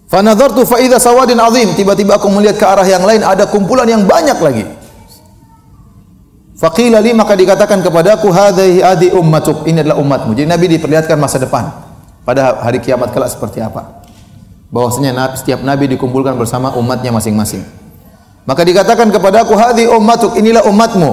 Fanadhartu 0.09 0.65
fa 0.65 0.81
idza 0.81 0.97
sawadin 0.97 1.37
azim, 1.37 1.75
tiba-tiba 1.77 2.17
aku 2.17 2.33
melihat 2.33 2.57
ke 2.57 2.65
arah 2.65 2.87
yang 2.89 3.05
lain 3.05 3.21
ada 3.21 3.45
kumpulan 3.45 3.85
yang 3.85 4.09
banyak 4.09 4.39
lagi. 4.41 4.65
Faqila 6.57 7.01
li 7.05 7.13
maka 7.13 7.37
dikatakan 7.37 7.85
kepadaku 7.85 8.29
hadhihi 8.33 8.81
adi 8.85 9.09
ummatuk 9.13 9.69
ini 9.69 9.85
adalah 9.85 10.01
umatmu. 10.01 10.33
Jadi 10.33 10.49
Nabi 10.49 10.67
diperlihatkan 10.77 11.17
masa 11.17 11.41
depan 11.41 11.80
pada 12.31 12.63
hari 12.63 12.79
kiamat 12.79 13.11
kelak 13.11 13.35
seperti 13.35 13.59
apa. 13.59 14.07
Bahwasanya 14.71 15.11
nabi, 15.11 15.35
setiap 15.35 15.67
nabi 15.67 15.91
dikumpulkan 15.91 16.39
bersama 16.39 16.71
umatnya 16.79 17.11
masing-masing. 17.11 17.67
Maka 18.47 18.63
dikatakan 18.63 19.11
kepadaku 19.11 19.59
hadhi 19.59 19.91
ummatuk 19.91 20.39
inilah 20.39 20.63
umatmu. 20.71 21.11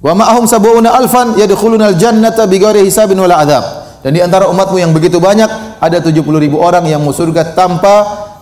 Wa 0.00 0.16
ma'ahum 0.16 0.48
sab'una 0.48 0.96
alfan 0.96 1.36
yadkhuluna 1.36 1.92
al-jannata 1.92 2.48
bighairi 2.48 2.80
hisabin 2.88 3.20
wala 3.20 3.44
adab. 3.44 3.64
Dan 4.00 4.16
di 4.16 4.24
antara 4.24 4.48
umatmu 4.48 4.80
yang 4.80 4.96
begitu 4.96 5.20
banyak 5.20 5.76
ada 5.76 6.00
70 6.00 6.24
ribu 6.40 6.56
orang 6.64 6.88
yang 6.88 7.04
masuk 7.04 7.28
surga 7.28 7.52
tanpa 7.52 7.92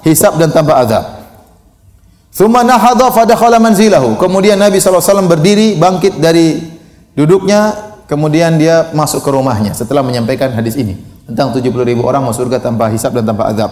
hisab 0.07 0.38
dan 0.38 0.55
tanpa 0.55 0.78
azab. 0.78 1.26
Thumma 2.30 2.62
nahadha 2.62 3.11
fadakhala 3.11 3.59
manzilahu. 3.59 4.14
Kemudian 4.14 4.62
Nabi 4.62 4.78
SAW 4.78 5.26
berdiri 5.26 5.74
bangkit 5.74 6.22
dari 6.22 6.55
duduknya, 7.18 7.74
kemudian 8.07 8.57
dia 8.62 8.95
masuk 8.95 9.26
ke 9.26 9.30
rumahnya 9.34 9.74
setelah 9.74 10.07
menyampaikan 10.07 10.55
hadis 10.55 10.78
ini 10.78 11.09
tentang 11.31 11.55
70 11.55 11.87
ribu 11.87 12.03
orang 12.03 12.26
masuk 12.26 12.47
surga 12.47 12.59
tanpa 12.59 12.91
hisab 12.91 13.14
dan 13.14 13.22
tanpa 13.22 13.47
azab. 13.49 13.70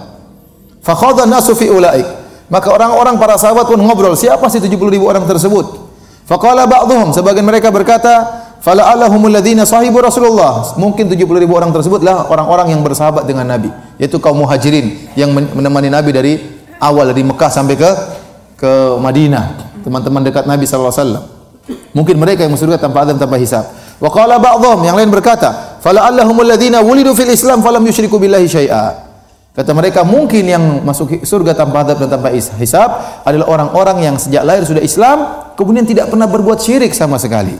Fakhadha 0.81 1.27
nasu 1.27 1.59
fi 1.59 1.67
ulaik. 1.67 2.07
Maka 2.49 2.73
orang-orang 2.73 3.21
para 3.21 3.37
sahabat 3.37 3.69
pun 3.69 3.77
ngobrol, 3.77 4.17
siapa 4.17 4.49
sih 4.49 4.57
70 4.57 4.89
ribu 4.89 5.05
orang 5.05 5.29
tersebut? 5.29 5.91
Faqala 6.25 6.65
ba'dhum, 6.65 7.13
sebagian 7.13 7.45
mereka 7.45 7.69
berkata, 7.69 8.45
fala'allahumul 8.65 9.33
ladzina 9.33 9.69
sahibu 9.69 10.01
Rasulullah. 10.01 10.77
Mungkin 10.81 11.13
70 11.13 11.25
ribu 11.45 11.57
orang 11.57 11.73
tersebutlah 11.73 12.29
orang-orang 12.29 12.73
yang 12.73 12.81
bersahabat 12.81 13.29
dengan 13.29 13.49
Nabi, 13.49 13.69
yaitu 14.01 14.17
kaum 14.17 14.41
muhajirin 14.41 15.13
yang 15.13 15.33
menemani 15.33 15.93
Nabi 15.93 16.11
dari 16.13 16.33
awal 16.81 17.13
dari 17.13 17.21
Mekah 17.25 17.51
sampai 17.53 17.77
ke 17.77 17.91
ke 18.59 18.73
Madinah, 19.01 19.77
teman-teman 19.85 20.21
dekat 20.25 20.45
Nabi 20.45 20.65
sallallahu 20.65 20.93
alaihi 20.93 21.05
wasallam. 21.05 21.25
Mungkin 21.93 22.17
mereka 22.17 22.45
yang 22.45 22.53
masuk 22.53 22.69
surga 22.69 22.81
tanpa 22.81 23.05
azab 23.05 23.17
tanpa 23.21 23.37
hisab. 23.37 23.65
Wa 24.01 24.09
qala 24.09 24.37
ba'dhum, 24.37 24.85
yang 24.89 24.97
lain 24.97 25.09
berkata, 25.09 25.78
fala'allahumul 25.89 26.45
ladzina 26.45 26.85
wulidu 26.85 27.17
fil 27.17 27.33
Islam 27.33 27.65
falam 27.65 27.81
yusyriku 27.81 28.21
billahi 28.21 28.45
syai'a. 28.45 29.09
Kata 29.57 29.73
mereka 29.73 30.05
mungkin 30.05 30.45
yang 30.45 30.85
masuk 30.85 31.25
surga 31.25 31.57
tanpa 31.57 31.83
azab 31.83 32.05
dan 32.05 32.21
tanpa 32.21 32.29
hisab 32.37 33.25
adalah 33.25 33.49
orang-orang 33.49 34.05
yang 34.05 34.15
sejak 34.21 34.45
lahir 34.45 34.69
sudah 34.69 34.85
Islam 34.85 35.49
kemudian 35.57 35.89
tidak 35.89 36.13
pernah 36.13 36.29
berbuat 36.29 36.61
syirik 36.61 36.93
sama 36.93 37.17
sekali. 37.17 37.57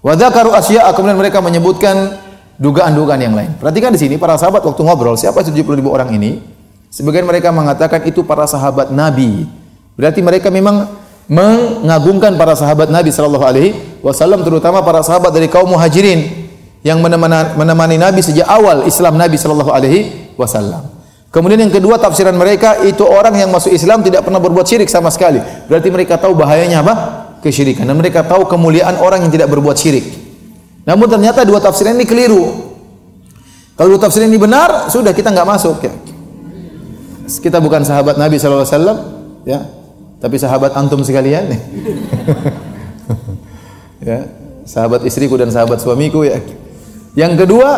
Wa 0.00 0.16
asya'a 0.16 0.90
kemudian 0.96 1.20
mereka 1.20 1.44
menyebutkan 1.44 2.18
dugaan-dugaan 2.56 3.20
yang 3.20 3.36
lain. 3.36 3.54
Perhatikan 3.60 3.92
di 3.92 4.00
sini 4.00 4.16
para 4.16 4.40
sahabat 4.40 4.64
waktu 4.64 4.80
ngobrol 4.80 5.14
siapa 5.14 5.44
70 5.44 5.54
ribu 5.78 5.92
orang 5.94 6.10
ini? 6.16 6.42
Sebagian 6.90 7.28
mereka 7.28 7.52
mengatakan 7.54 8.02
itu 8.06 8.24
para 8.26 8.46
sahabat 8.46 8.90
Nabi 8.90 9.46
Berarti 9.94 10.20
mereka 10.22 10.50
memang 10.50 10.90
mengagungkan 11.30 12.34
para 12.34 12.58
sahabat 12.58 12.90
Nabi 12.90 13.14
sallallahu 13.14 13.46
alaihi 13.46 13.70
wasallam 14.02 14.42
terutama 14.42 14.82
para 14.82 15.00
sahabat 15.00 15.32
dari 15.32 15.46
kaum 15.46 15.70
Muhajirin 15.70 16.43
yang 16.84 17.00
menemani, 17.00 17.56
menemani 17.56 17.96
Nabi 17.96 18.20
sejak 18.20 18.44
awal 18.44 18.84
Islam 18.84 19.16
Nabi 19.16 19.40
sallallahu 19.40 19.72
alaihi 19.72 20.30
wasallam. 20.36 20.84
Kemudian 21.32 21.66
yang 21.66 21.72
kedua 21.72 21.98
tafsiran 21.98 22.36
mereka 22.36 22.78
itu 22.86 23.02
orang 23.02 23.34
yang 23.34 23.50
masuk 23.50 23.74
Islam 23.74 24.06
tidak 24.06 24.22
pernah 24.22 24.38
berbuat 24.38 24.68
syirik 24.68 24.86
sama 24.86 25.10
sekali. 25.10 25.42
Berarti 25.66 25.90
mereka 25.90 26.14
tahu 26.14 26.36
bahayanya 26.38 26.84
apa? 26.86 26.94
Kesyirikan 27.42 27.88
dan 27.88 27.98
mereka 27.98 28.22
tahu 28.22 28.46
kemuliaan 28.46 29.02
orang 29.02 29.26
yang 29.26 29.32
tidak 29.34 29.50
berbuat 29.50 29.74
syirik. 29.74 30.06
Namun 30.86 31.10
ternyata 31.10 31.42
dua 31.42 31.58
tafsiran 31.58 31.98
ini 31.98 32.06
keliru. 32.06 32.44
Kalau 33.74 33.88
dua 33.90 34.00
tafsiran 34.06 34.30
ini 34.30 34.38
benar, 34.38 34.86
sudah 34.92 35.10
kita 35.10 35.34
nggak 35.34 35.48
masuk 35.48 35.82
ya. 35.82 35.92
Kita 37.26 37.58
bukan 37.58 37.82
sahabat 37.82 38.14
Nabi 38.14 38.38
sallallahu 38.38 38.62
alaihi 38.62 38.76
wasallam, 38.78 38.98
ya. 39.42 39.60
Tapi 40.22 40.36
sahabat 40.40 40.72
antum 40.72 41.04
sekalian 41.04 41.52
ya, 44.00 44.24
sahabat 44.72 45.04
istriku 45.04 45.36
dan 45.36 45.52
sahabat 45.52 45.82
suamiku 45.84 46.24
ya. 46.24 46.40
Yang 47.14 47.46
kedua, 47.46 47.68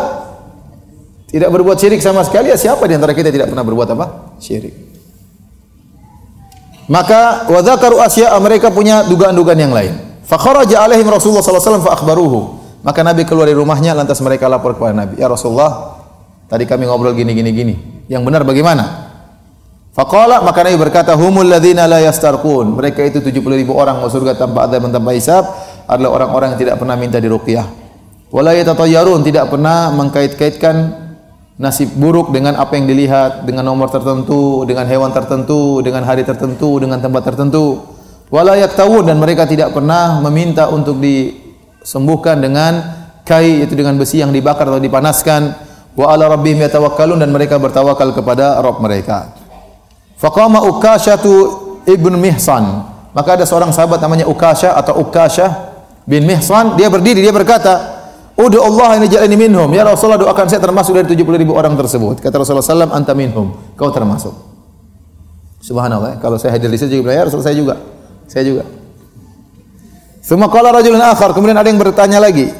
tidak 1.29 1.49
berbuat 1.53 1.77
syirik 1.77 2.01
sama 2.01 2.25
sekali. 2.25 2.49
Ya 2.49 2.57
siapa 2.57 2.83
di 2.89 2.97
antara 2.97 3.13
kita 3.13 3.29
tidak 3.29 3.53
pernah 3.53 3.65
berbuat 3.65 3.89
apa? 3.93 4.05
Syirik. 4.41 4.73
Maka 6.87 7.45
wa 7.51 7.59
dzakaru 7.59 7.99
asya 7.99 8.31
mereka 8.39 8.71
punya 8.71 9.03
dugaan-dugaan 9.05 9.59
yang 9.59 9.75
lain. 9.75 9.93
Fa 10.23 10.39
kharaja 10.39 10.87
alaihim 10.87 11.07
Rasulullah 11.11 11.43
sallallahu 11.43 11.63
alaihi 11.63 11.71
wasallam 11.71 11.85
fa 11.85 11.93
akhbaruhu. 11.99 12.39
Maka 12.83 12.99
Nabi 13.03 13.27
keluar 13.27 13.51
dari 13.51 13.59
rumahnya 13.59 13.91
lantas 13.91 14.23
mereka 14.23 14.47
lapor 14.47 14.79
kepada 14.79 14.95
Nabi, 14.95 15.19
"Ya 15.19 15.27
Rasulullah, 15.27 15.99
tadi 16.47 16.63
kami 16.63 16.87
ngobrol 16.87 17.11
gini 17.11 17.35
gini 17.35 17.51
gini. 17.51 17.75
Yang 18.07 18.23
benar 18.23 18.41
bagaimana?" 18.47 19.11
Faqala 19.91 20.45
maka 20.45 20.63
Nabi 20.63 20.77
berkata 20.79 21.11
humul 21.19 21.51
ladzina 21.51 21.89
la 21.89 21.99
yastarqun. 21.99 22.79
Mereka 22.79 23.03
itu 23.03 23.19
70 23.19 23.59
ribu 23.59 23.75
orang 23.75 23.99
masuk 23.99 24.23
surga 24.23 24.39
tanpa 24.39 24.69
ada 24.69 24.79
tanpa 24.79 25.11
hisab 25.11 25.43
adalah 25.89 26.23
orang-orang 26.23 26.55
yang 26.55 26.59
tidak 26.63 26.75
pernah 26.79 26.95
minta 26.95 27.19
diruqyah. 27.19 27.65
Wala 28.27 28.51
yatatayyarun 28.51 29.23
tidak 29.23 29.47
pernah 29.47 29.87
mengkait-kaitkan 29.95 31.07
nasib 31.57 31.95
buruk 31.97 32.29
dengan 32.35 32.59
apa 32.59 32.77
yang 32.77 32.85
dilihat, 32.85 33.47
dengan 33.47 33.65
nomor 33.71 33.89
tertentu, 33.89 34.67
dengan 34.67 34.85
hewan 34.85 35.09
tertentu, 35.15 35.79
dengan 35.79 36.03
hari 36.05 36.27
tertentu, 36.27 36.77
dengan 36.77 36.99
tempat 36.99 37.23
tertentu. 37.33 37.81
Wala 38.27 38.59
yaktawun 38.59 39.07
dan 39.07 39.17
mereka 39.17 39.47
tidak 39.47 39.71
pernah 39.71 40.19
meminta 40.19 40.67
untuk 40.67 40.99
disembuhkan 40.99 42.37
dengan 42.43 42.83
kai 43.23 43.63
itu 43.63 43.73
dengan 43.73 43.95
besi 43.95 44.19
yang 44.19 44.35
dibakar 44.35 44.67
atau 44.67 44.83
dipanaskan. 44.83 45.41
Wa 45.97 46.13
ala 46.13 46.29
rabbihim 46.29 46.61
yatawakkalun 46.61 47.23
dan 47.23 47.33
mereka 47.33 47.57
bertawakal 47.57 48.13
kepada 48.13 48.59
Rabb 48.61 48.83
mereka. 48.83 49.33
Faqama 50.19 50.61
Ukashatu 50.67 51.33
ibn 51.87 52.13
Mihsan. 52.21 52.85
Maka 53.17 53.39
ada 53.39 53.49
seorang 53.49 53.73
sahabat 53.73 53.97
namanya 53.97 54.29
Ukasha 54.29 54.77
atau 54.77 55.01
Ukasha 55.01 55.73
bin 56.05 56.27
Mihsan. 56.27 56.77
Dia 56.77 56.91
berdiri, 56.91 57.25
dia 57.25 57.33
berkata, 57.33 57.96
Udu 58.37 58.61
Allah 58.61 59.01
ini 59.01 59.09
jalani 59.09 59.33
minhum. 59.33 59.65
Ya 59.73 59.81
Rasulullah 59.81 60.21
doakan 60.21 60.45
saya 60.45 60.61
termasuk 60.61 60.93
dari 60.93 61.09
70 61.09 61.41
ribu 61.41 61.57
orang 61.57 61.73
tersebut. 61.73 62.21
Kata 62.21 62.37
Rasulullah 62.37 62.61
SAW, 62.61 62.93
anta 62.93 63.17
minhum. 63.17 63.57
Kau 63.73 63.89
termasuk. 63.89 64.29
Subhanallah. 65.57 66.21
Kalau 66.21 66.37
saya 66.37 66.53
hadir 66.53 66.69
di 66.69 66.77
sini 66.77 67.01
juga, 67.01 67.17
ya 67.17 67.25
Rasulullah 67.25 67.49
saya 67.49 67.57
juga. 67.57 67.75
Saya 68.29 68.43
juga. 68.45 68.63
Semua 70.21 70.53
kala 70.53 70.69
rajulun 70.69 71.01
akhar. 71.01 71.33
Kemudian 71.33 71.57
ada 71.57 71.65
yang 71.65 71.81
bertanya 71.81 72.21
lagi. 72.21 72.53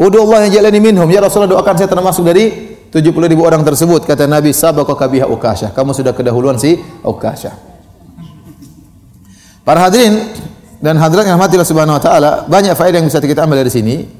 Udu 0.00 0.24
Allah 0.24 0.48
yang 0.48 0.56
jalani 0.56 0.80
minhum. 0.80 1.08
Ya 1.12 1.20
Rasulullah 1.20 1.60
doakan 1.60 1.76
saya 1.76 1.92
termasuk 1.92 2.24
dari 2.24 2.70
70 2.90 3.14
ribu 3.30 3.46
orang 3.46 3.62
tersebut 3.62 4.02
kata 4.02 4.26
Nabi 4.26 4.50
sabaqaka 4.50 5.06
kabiha 5.06 5.30
Ukasyah 5.30 5.70
kamu 5.70 5.94
sudah 5.94 6.10
kedahuluan 6.10 6.58
si 6.58 6.74
Ukasyah 7.06 7.54
Para 9.62 9.86
hadirin 9.86 10.26
dan 10.82 10.98
hadirat 10.98 11.30
yang 11.30 11.38
rahmatillah 11.38 11.68
subhanahu 11.68 11.96
wa 12.00 12.02
taala 12.02 12.30
banyak 12.50 12.74
faedah 12.74 12.98
yang 12.98 13.06
bisa 13.06 13.22
kita 13.22 13.46
ambil 13.46 13.62
dari 13.62 13.70
sini 13.70 14.19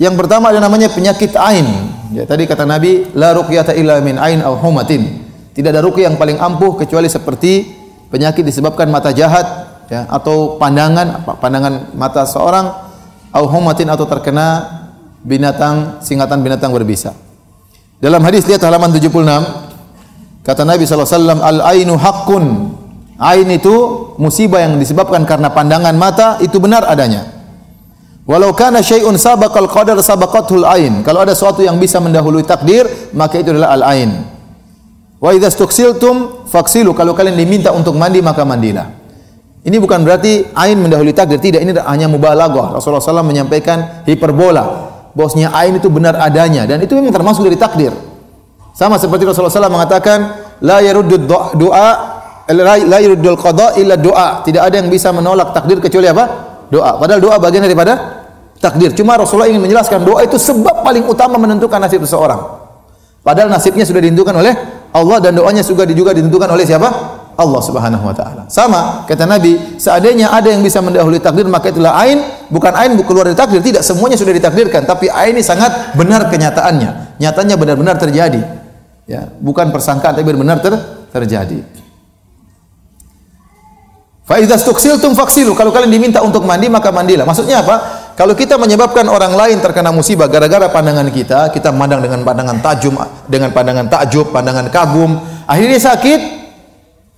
yang 0.00 0.14
pertama 0.18 0.50
ada 0.50 0.58
namanya 0.58 0.90
penyakit 0.90 1.34
ain 1.38 1.66
ya 2.14 2.24
tadi 2.26 2.46
kata 2.46 2.66
Nabi 2.66 3.14
la 3.14 3.34
ruqyata 3.34 3.74
illa 3.74 3.98
min 4.02 4.18
ain 4.18 4.42
aw 4.42 4.58
humatin 4.58 5.26
tidak 5.54 5.74
ada 5.74 5.82
ruqyah 5.86 6.10
yang 6.10 6.18
paling 6.18 6.38
ampuh 6.38 6.74
kecuali 6.78 7.06
seperti 7.06 7.68
penyakit 8.10 8.42
disebabkan 8.42 8.90
mata 8.90 9.14
jahat 9.14 9.46
ya 9.90 10.06
atau 10.10 10.58
pandangan 10.58 11.22
pandangan 11.38 11.94
mata 11.94 12.26
seorang 12.26 12.66
au 13.34 13.44
humatin 13.50 13.90
atau 13.90 14.06
terkena 14.06 14.82
binatang 15.22 16.02
singatan 16.02 16.42
binatang 16.42 16.74
berbisa 16.74 17.14
dalam 18.04 18.20
hadis 18.20 18.44
lihat 18.44 18.60
halaman 18.60 18.92
76 18.92 19.16
kata 20.44 20.62
Nabi 20.68 20.84
SAW 20.84 21.40
al-ainu 21.40 21.96
haqqun. 21.96 22.44
Ain 23.14 23.48
itu 23.48 23.72
musibah 24.20 24.60
yang 24.60 24.76
disebabkan 24.76 25.24
karena 25.24 25.48
pandangan 25.54 25.94
mata 25.96 26.36
itu 26.44 26.60
benar 26.60 26.84
adanya. 26.84 27.33
Walau 28.24 28.56
kana 28.56 28.80
syai'un 28.80 29.20
sabaqal 29.20 29.68
qadar 29.68 30.00
sabaqatul 30.00 30.64
ain. 30.64 31.04
Kalau 31.04 31.20
ada 31.20 31.36
sesuatu 31.36 31.60
yang 31.60 31.76
bisa 31.76 32.00
mendahului 32.00 32.40
takdir, 32.40 32.88
maka 33.12 33.36
itu 33.36 33.52
adalah 33.52 33.76
al-ain. 33.76 34.24
Wa 35.20 35.36
idza 35.36 35.52
stuksiltum 35.52 36.48
faksilu. 36.48 36.96
Kalau 36.96 37.12
kalian 37.12 37.36
diminta 37.36 37.68
untuk 37.76 37.92
mandi 38.00 38.24
maka 38.24 38.48
mandilah. 38.48 38.88
Ini 39.64 39.76
bukan 39.76 40.04
berarti 40.04 40.52
ain 40.56 40.76
mendahului 40.80 41.12
takdir, 41.12 41.36
tidak. 41.36 41.60
Ini 41.68 41.76
hanya 41.84 42.08
mubalaghah. 42.08 42.80
Rasulullah 42.80 43.04
SAW 43.04 43.24
menyampaikan 43.24 44.04
hiperbola 44.08 44.92
bahwasanya 45.12 45.52
ain 45.56 45.76
itu 45.76 45.88
benar 45.92 46.16
adanya 46.16 46.64
dan 46.64 46.80
itu 46.80 46.96
memang 46.96 47.12
termasuk 47.12 47.44
dari 47.44 47.60
takdir. 47.60 47.92
Sama 48.72 48.96
seperti 48.96 49.28
Rasulullah 49.28 49.52
SAW 49.52 49.68
mengatakan 49.68 50.18
la 50.64 50.80
yaruddu 50.80 51.28
doa 51.28 51.88
la 52.48 52.98
yaruddul 53.00 53.36
qada 53.36 53.76
illa 53.76 54.00
doa. 54.00 54.40
Tidak 54.44 54.60
ada 54.64 54.80
yang 54.80 54.88
bisa 54.88 55.12
menolak 55.12 55.52
takdir 55.52 55.76
kecuali 55.80 56.08
apa? 56.08 56.53
Doa. 56.74 56.98
Padahal 56.98 57.22
doa 57.22 57.36
bagian 57.38 57.62
daripada 57.62 58.26
takdir. 58.58 58.90
Cuma 58.98 59.14
Rasulullah 59.14 59.46
ingin 59.46 59.62
menjelaskan 59.62 60.02
doa 60.02 60.26
itu 60.26 60.34
sebab 60.34 60.82
paling 60.82 61.06
utama 61.06 61.38
menentukan 61.38 61.78
nasib 61.78 62.02
seseorang. 62.02 62.66
Padahal 63.22 63.46
nasibnya 63.46 63.86
sudah 63.86 64.02
ditentukan 64.02 64.34
oleh 64.34 64.52
Allah 64.90 65.22
dan 65.22 65.38
doanya 65.38 65.62
juga 65.62 65.86
juga 65.86 66.10
ditentukan 66.10 66.50
oleh 66.50 66.66
siapa? 66.66 66.90
Allah 67.34 67.60
Subhanahu 67.62 68.04
wa 68.06 68.14
taala. 68.14 68.46
Sama 68.46 69.06
kata 69.10 69.26
Nabi, 69.26 69.78
seandainya 69.78 70.30
ada 70.30 70.54
yang 70.54 70.62
bisa 70.62 70.78
mendahului 70.78 71.18
takdir 71.18 71.46
maka 71.50 71.74
itulah 71.74 71.94
ain, 71.98 72.22
bukan 72.46 72.70
ain 72.78 72.94
keluar 73.02 73.26
dari 73.26 73.34
takdir, 73.34 73.58
tidak 73.58 73.82
semuanya 73.82 74.14
sudah 74.14 74.30
ditakdirkan, 74.30 74.86
tapi 74.86 75.10
ain 75.10 75.34
ini 75.34 75.42
sangat 75.42 75.98
benar 75.98 76.30
kenyataannya. 76.30 77.18
Nyatanya 77.18 77.58
benar-benar 77.58 77.98
terjadi. 77.98 78.38
Ya, 79.10 79.26
bukan 79.42 79.74
persangkaan 79.74 80.14
tapi 80.14 80.30
benar 80.30 80.62
ter 80.62 80.78
terjadi. 81.10 81.83
Fa 84.24 84.40
idza 84.40 84.56
stuksiltum 84.56 85.12
faksilu. 85.12 85.52
Kalau 85.52 85.68
kalian 85.68 85.92
diminta 85.92 86.24
untuk 86.24 86.48
mandi 86.48 86.72
maka 86.72 86.88
mandilah. 86.88 87.28
Maksudnya 87.28 87.60
apa? 87.60 87.76
Kalau 88.16 88.32
kita 88.32 88.56
menyebabkan 88.56 89.04
orang 89.10 89.36
lain 89.36 89.60
terkena 89.60 89.92
musibah 89.92 90.30
gara-gara 90.30 90.70
pandangan 90.72 91.10
kita, 91.12 91.52
kita 91.52 91.74
memandang 91.74 92.00
dengan 92.00 92.20
pandangan 92.24 92.56
tajum, 92.62 92.94
dengan 93.28 93.50
pandangan 93.52 93.90
takjub, 93.90 94.30
pandangan 94.30 94.70
kagum, 94.70 95.18
akhirnya 95.44 95.82
sakit, 95.82 96.20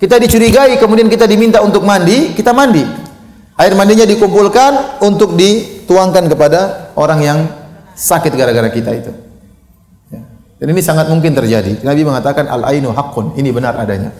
kita 0.01 0.17
dicurigai, 0.19 0.81
kemudian 0.81 1.07
kita 1.07 1.29
diminta 1.29 1.61
untuk 1.61 1.85
mandi, 1.85 2.33
kita 2.33 2.57
mandi. 2.57 2.83
Air 3.57 3.73
mandinya 3.77 4.05
dikumpulkan 4.09 5.01
untuk 5.05 5.37
dituangkan 5.37 6.29
kepada 6.33 6.93
orang 6.97 7.21
yang 7.25 7.39
sakit 7.97 8.33
gara-gara 8.37 8.69
kita 8.69 8.93
itu. 8.93 9.13
Ya. 10.13 10.21
Dan 10.61 10.67
ini 10.77 10.85
sangat 10.85 11.09
mungkin 11.09 11.33
terjadi. 11.33 11.81
Nabi 11.81 12.05
mengatakan 12.05 12.45
al-ainu 12.49 12.93
haqqun. 12.93 13.33
Ini 13.41 13.49
benar 13.57 13.81
adanya. 13.81 14.13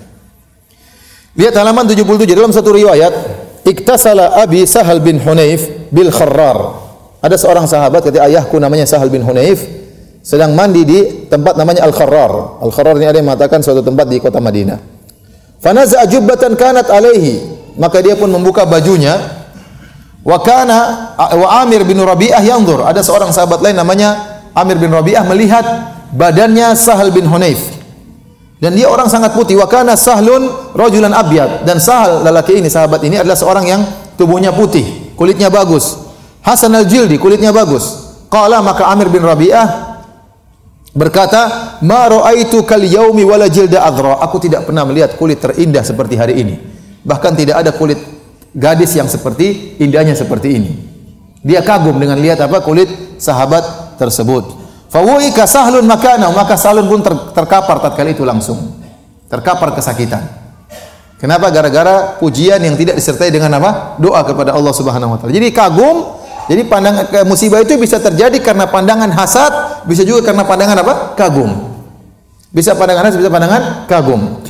Lihat 1.37 1.53
halaman 1.53 1.85
77 1.85 2.33
dalam 2.33 2.49
satu 2.49 2.73
riwayat, 2.73 3.13
iktasala 3.69 4.41
Abi 4.41 4.65
Sahal 4.65 5.05
bin 5.05 5.21
Hunayf 5.21 5.93
bil 5.93 6.09
Kharrar. 6.09 6.81
Ada 7.21 7.37
seorang 7.37 7.69
sahabat 7.69 8.09
kata 8.09 8.25
ayahku 8.25 8.57
namanya 8.57 8.89
Sahal 8.89 9.13
bin 9.13 9.21
Hunayf 9.21 9.61
sedang 10.27 10.59
mandi 10.59 10.83
di 10.83 10.99
tempat 11.31 11.55
namanya 11.55 11.87
Al-Kharrar. 11.87 12.59
Al-Kharrar 12.65 12.99
ini 12.99 13.07
ada 13.07 13.21
yang 13.21 13.31
mengatakan 13.31 13.63
suatu 13.63 13.79
tempat 13.79 14.11
di 14.11 14.19
kota 14.19 14.43
Madinah. 14.43 14.79
Fanaza 15.63 16.03
jubbatan 16.09 16.59
kanat 16.59 16.91
alaihi. 16.91 17.47
Maka 17.79 18.01
dia 18.03 18.17
pun 18.19 18.27
membuka 18.33 18.67
bajunya. 18.67 19.15
Wa 20.27 20.43
kana 20.43 21.15
wa 21.15 21.63
Amir 21.63 21.87
bin 21.87 22.03
Rabi'ah 22.03 22.43
yanzur. 22.43 22.83
Ada 22.83 23.07
seorang 23.07 23.31
sahabat 23.31 23.63
lain 23.63 23.79
namanya 23.79 24.41
Amir 24.57 24.83
bin 24.83 24.91
Rabi'ah 24.91 25.23
melihat 25.29 25.63
badannya 26.11 26.75
Sahal 26.75 27.15
bin 27.15 27.29
Hunayf. 27.31 27.86
Dan 28.57 28.73
dia 28.73 28.89
orang 28.89 29.09
sangat 29.13 29.37
putih. 29.37 29.61
Wa 29.61 29.69
kana 29.69 29.95
Sahlun 29.95 30.73
rajulan 30.73 31.13
abyad. 31.13 31.69
Dan 31.69 31.77
Sahal 31.77 32.25
lelaki 32.25 32.57
ini 32.57 32.73
sahabat 32.73 33.05
ini 33.05 33.21
adalah 33.21 33.37
seorang 33.37 33.65
yang 33.69 33.83
tubuhnya 34.17 34.51
putih, 34.57 35.13
kulitnya 35.13 35.53
bagus. 35.53 36.09
Hasan 36.41 36.73
al-Jildi, 36.73 37.21
kulitnya 37.21 37.53
bagus. 37.53 38.17
Qala 38.33 38.65
maka 38.65 38.89
Amir 38.89 39.13
bin 39.13 39.23
Rabi'ah 39.23 39.99
berkata, 40.97 41.77
"Ma 41.85 42.09
ra'aitu 42.09 42.65
kal 42.65 42.81
yaumi 42.81 43.23
wala 43.23 43.47
jilda 43.47 43.85
adra." 43.85 44.19
Aku 44.25 44.41
tidak 44.41 44.65
pernah 44.65 44.89
melihat 44.89 45.15
kulit 45.21 45.39
terindah 45.39 45.85
seperti 45.85 46.17
hari 46.17 46.41
ini. 46.41 46.55
Bahkan 47.05 47.33
tidak 47.37 47.61
ada 47.61 47.71
kulit 47.77 48.01
gadis 48.57 48.97
yang 48.97 49.07
seperti 49.07 49.77
indahnya 49.79 50.17
seperti 50.17 50.49
ini. 50.57 50.71
Dia 51.45 51.63
kagum 51.63 52.01
dengan 52.01 52.19
lihat 52.19 52.41
apa 52.43 52.65
kulit 52.65 52.89
sahabat 53.21 53.95
tersebut. 54.01 54.66
Fawuika 54.97 55.45
sahlun 55.45 55.85
makana, 55.85 56.33
maka 56.33 56.57
Sahlun 56.57 56.89
pun 56.89 57.05
ter, 57.05 57.13
terkapar 57.37 57.85
tatkala 57.85 58.17
itu 58.17 58.25
langsung. 58.25 58.81
Terkapar 59.29 59.77
kesakitan. 59.77 60.25
Kenapa? 61.21 61.53
Gara-gara 61.53 62.17
pujian 62.17 62.57
yang 62.65 62.81
tidak 62.81 62.97
disertai 62.97 63.29
dengan 63.29 63.53
apa? 63.61 64.01
Doa 64.01 64.25
kepada 64.25 64.57
Allah 64.57 64.73
Subhanahu 64.73 65.13
wa 65.13 65.19
taala. 65.21 65.37
Jadi 65.37 65.53
kagum 65.53 66.17
jadi 66.49 66.65
pandangan 66.65 67.29
musibah 67.29 67.61
itu 67.61 67.77
bisa 67.77 68.01
terjadi 68.01 68.41
karena 68.41 68.73
pandangan 68.73 69.13
hasad, 69.13 69.85
bisa 69.85 70.01
juga 70.01 70.33
karena 70.33 70.49
pandangan 70.49 70.81
apa? 70.81 70.95
Kagum. 71.13 71.77
Bisa 72.49 72.73
pandangan 72.73 73.13
hasad, 73.13 73.21
bisa 73.21 73.29
pandangan 73.29 73.85
kagum. 73.85 74.41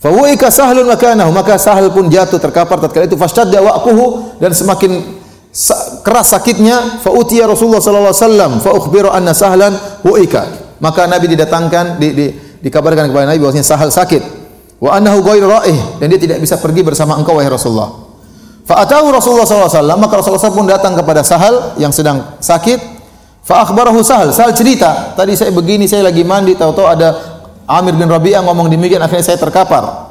Fawuika 0.00 0.48
sahlun 0.48 0.88
makanahu, 0.88 1.28
maka 1.36 1.60
sahal 1.60 1.92
pun 1.92 2.08
jatuh 2.08 2.40
terkapar 2.40 2.80
tatkala 2.80 3.04
itu 3.04 3.20
fashtadda 3.20 3.60
wa'quhu 3.60 4.40
dan 4.40 4.56
semakin 4.56 5.20
keras 6.06 6.30
sakitnya 6.30 7.02
fa 7.02 7.10
utiya 7.10 7.50
Rasulullah 7.50 7.82
sallallahu 7.82 8.14
alaihi 8.14 8.22
wasallam 8.22 8.52
fa 8.62 8.70
ukhbiru 8.70 9.08
anna 9.10 9.34
sahlan 9.34 9.74
wuika. 10.06 10.46
Maka 10.80 11.04
Nabi 11.04 11.28
didatangkan 11.36 12.00
di, 12.00 12.08
di, 12.16 12.26
dikabarkan 12.64 13.12
kepada 13.12 13.28
Nabi 13.28 13.38
bahwasanya 13.42 13.66
sahal 13.66 13.92
sakit 13.92 14.22
wa 14.80 14.96
annahu 14.96 15.20
ghairu 15.20 15.50
ra'ih 15.50 16.00
dan 16.00 16.08
dia 16.08 16.16
tidak 16.16 16.38
bisa 16.40 16.56
pergi 16.56 16.80
bersama 16.80 17.18
engkau 17.20 17.36
wahai 17.36 17.52
Rasulullah. 17.52 18.10
Fa'atahu 18.70 19.10
Rasulullah 19.10 19.48
SAW, 19.50 19.98
maka 19.98 20.22
Rasulullah 20.22 20.38
SAW 20.46 20.58
pun 20.62 20.66
datang 20.70 20.94
kepada 20.94 21.26
Sahal 21.26 21.74
yang 21.74 21.90
sedang 21.90 22.38
sakit. 22.38 23.02
Fa 23.42 23.66
akhbarahu 23.66 23.98
Sahal, 24.06 24.30
Sahal 24.30 24.54
cerita, 24.54 25.10
tadi 25.18 25.34
saya 25.34 25.50
begini, 25.50 25.90
saya 25.90 26.06
lagi 26.06 26.22
mandi, 26.22 26.54
tahu-tahu 26.54 26.86
ada 26.86 27.08
Amir 27.66 27.98
bin 27.98 28.06
Rabi'ah 28.06 28.46
ngomong 28.46 28.70
demikian, 28.70 29.02
akhirnya 29.02 29.26
saya 29.26 29.42
terkapar. 29.42 30.09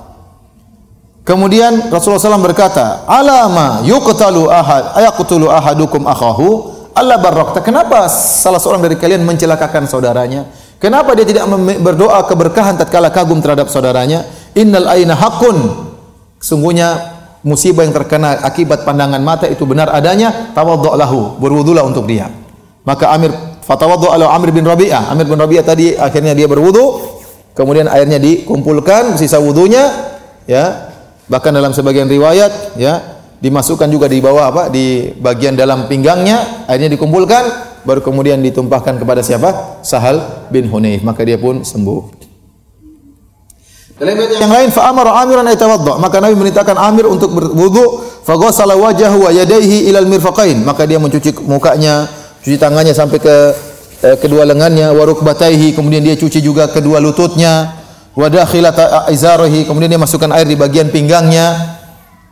Kemudian 1.30 1.94
Rasulullah 1.94 2.42
SAW 2.42 2.42
berkata, 2.42 3.06
"Alama 3.06 3.86
yuqtalu 3.86 4.50
ahad, 4.50 4.98
ayaqtulu 4.98 5.46
ahadukum 5.46 6.10
akhahu?" 6.10 6.74
Allah 6.98 7.22
barokta. 7.22 7.62
Kenapa 7.62 8.10
salah 8.10 8.58
seorang 8.58 8.82
dari 8.82 8.98
kalian 8.98 9.22
mencelakakan 9.22 9.86
saudaranya? 9.86 10.50
Kenapa 10.82 11.14
dia 11.14 11.30
tidak 11.30 11.46
berdoa 11.86 12.26
keberkahan 12.26 12.82
tatkala 12.82 13.14
kagum 13.14 13.38
terhadap 13.46 13.70
saudaranya? 13.70 14.26
Innal 14.58 14.90
aina 14.90 15.14
hakun. 15.14 15.86
Sungguhnya 16.42 17.14
musibah 17.46 17.86
yang 17.86 17.94
terkena 17.94 18.42
akibat 18.42 18.84
pandangan 18.84 19.22
mata 19.22 19.46
itu 19.46 19.70
benar 19.70 19.94
adanya, 19.94 20.50
tawaddu 20.58 20.98
lahu, 20.98 21.38
berwudulah 21.38 21.86
untuk 21.86 22.10
dia. 22.10 22.26
Maka 22.84 23.14
Amir 23.14 23.32
fatawaddu 23.70 24.10
ala 24.10 24.34
Amir 24.34 24.50
bin 24.50 24.66
Rabi'ah. 24.66 25.14
Amir 25.14 25.30
bin 25.30 25.38
Rabi'ah 25.38 25.62
tadi 25.62 25.94
akhirnya 25.94 26.34
dia 26.34 26.50
berwudu, 26.50 27.06
kemudian 27.54 27.86
airnya 27.86 28.18
dikumpulkan 28.18 29.14
sisa 29.14 29.38
wudunya, 29.38 29.94
ya, 30.50 30.89
Bahkan 31.30 31.52
dalam 31.54 31.72
sebagian 31.78 32.10
riwayat 32.10 32.74
ya 32.82 33.22
dimasukkan 33.38 33.86
juga 33.88 34.10
di 34.10 34.18
bawah 34.18 34.50
apa? 34.50 34.64
Di 34.74 35.14
bagian 35.14 35.54
dalam 35.54 35.86
pinggangnya 35.86 36.66
airnya 36.66 36.90
dikumpulkan 36.90 37.70
baru 37.86 38.02
kemudian 38.02 38.42
ditumpahkan 38.42 38.98
kepada 38.98 39.22
siapa? 39.22 39.80
Sahal 39.86 40.50
bin 40.50 40.68
Hunayf. 40.68 41.06
Maka 41.06 41.22
dia 41.22 41.38
pun 41.38 41.62
sembuh. 41.62 42.18
Dalam 44.00 44.16
yang 44.16 44.48
lain 44.48 44.70
fa 44.72 44.88
amara 44.90 45.12
amiran 45.20 45.44
ayatawadda 45.44 46.00
maka 46.00 46.24
Nabi 46.24 46.34
memerintahkan 46.34 46.78
Amir 46.82 47.06
untuk 47.06 47.30
berwudu. 47.36 48.02
Fa 48.26 48.34
ghassala 48.34 48.74
wa 48.74 48.90
ilal 48.90 50.10
mirfaqain. 50.10 50.66
Maka 50.66 50.90
dia 50.90 50.98
mencuci 50.98 51.46
mukanya 51.46 52.10
cuci 52.42 52.58
tangannya 52.58 52.98
sampai 52.98 53.22
ke 53.22 53.36
eh, 54.02 54.16
kedua 54.18 54.50
lengannya. 54.50 54.90
Wa 54.98 55.06
rukbataihi. 55.06 55.78
Kemudian 55.78 56.02
dia 56.02 56.18
cuci 56.18 56.42
juga 56.42 56.72
kedua 56.74 56.98
lututnya 56.98 57.79
wa 58.20 58.28
dakhilat 58.28 58.76
kemudian 59.64 59.88
dia 59.88 60.02
masukkan 60.02 60.28
air 60.36 60.44
di 60.44 60.60
bagian 60.60 60.92
pinggangnya 60.92 61.80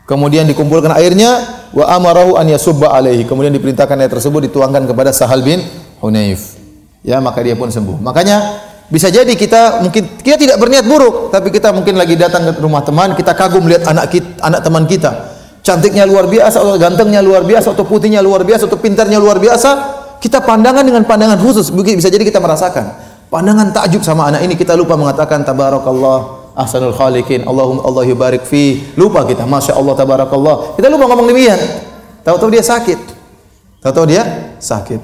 kemudian 0.04 0.44
dikumpulkan 0.44 0.92
airnya 1.00 1.64
wa 1.72 1.88
amarahu 1.88 2.36
an 2.36 2.52
yasubba 2.52 2.92
alaihi 2.92 3.24
kemudian 3.24 3.56
diperintahkan 3.56 3.96
air 4.04 4.12
tersebut 4.12 4.52
dituangkan 4.52 4.84
kepada 4.84 5.16
Sahal 5.16 5.48
bin 5.48 5.64
Hunayf. 6.04 6.60
Ya 7.08 7.24
maka 7.24 7.40
dia 7.40 7.56
pun 7.56 7.72
sembuh. 7.72 8.04
Makanya 8.04 8.60
bisa 8.92 9.08
jadi 9.08 9.32
kita 9.32 9.84
mungkin 9.84 10.20
kita 10.20 10.36
tidak 10.36 10.58
berniat 10.60 10.84
buruk 10.88 11.32
tapi 11.32 11.52
kita 11.52 11.72
mungkin 11.72 11.96
lagi 11.96 12.20
datang 12.20 12.52
ke 12.52 12.60
rumah 12.60 12.84
teman 12.84 13.16
kita 13.16 13.32
kagum 13.36 13.64
lihat 13.68 13.88
anak 13.88 14.12
kita, 14.12 14.28
anak 14.44 14.60
teman 14.64 14.84
kita. 14.84 15.40
Cantiknya 15.64 16.08
luar 16.08 16.32
biasa 16.32 16.64
atau 16.64 16.80
gantengnya 16.80 17.20
luar 17.20 17.44
biasa 17.44 17.76
atau 17.76 17.84
putihnya 17.84 18.24
luar 18.24 18.44
biasa 18.44 18.68
atau 18.72 18.80
pintarnya 18.80 19.20
luar 19.20 19.40
biasa 19.40 19.70
kita 20.20 20.44
pandangan 20.44 20.84
dengan 20.84 21.04
pandangan 21.04 21.40
khusus. 21.40 21.72
Bisa 21.72 22.08
jadi 22.08 22.24
kita 22.24 22.40
merasakan 22.40 23.07
Pandangan 23.28 23.76
takjub 23.76 24.08
sama 24.08 24.32
anak 24.32 24.48
ini 24.48 24.56
kita 24.56 24.72
lupa 24.80 24.96
mengatakan 24.96 25.44
tabarakallah 25.44 26.48
ahsanul 26.56 26.96
khaliqin 26.96 27.44
Allahumma 27.44 27.84
Allah 27.84 28.08
yubarik 28.08 28.48
fi 28.48 28.88
lupa 28.96 29.28
kita 29.28 29.44
masya 29.44 29.76
Allah 29.76 29.94
tabarakallah. 30.00 30.80
Kita 30.80 30.88
lupa 30.88 31.12
ngomong 31.12 31.28
demikian. 31.28 31.60
Tahu-tahu 32.24 32.50
dia 32.56 32.64
sakit. 32.64 33.00
Tahu-tahu 33.84 34.06
dia 34.08 34.24
sakit. 34.64 35.00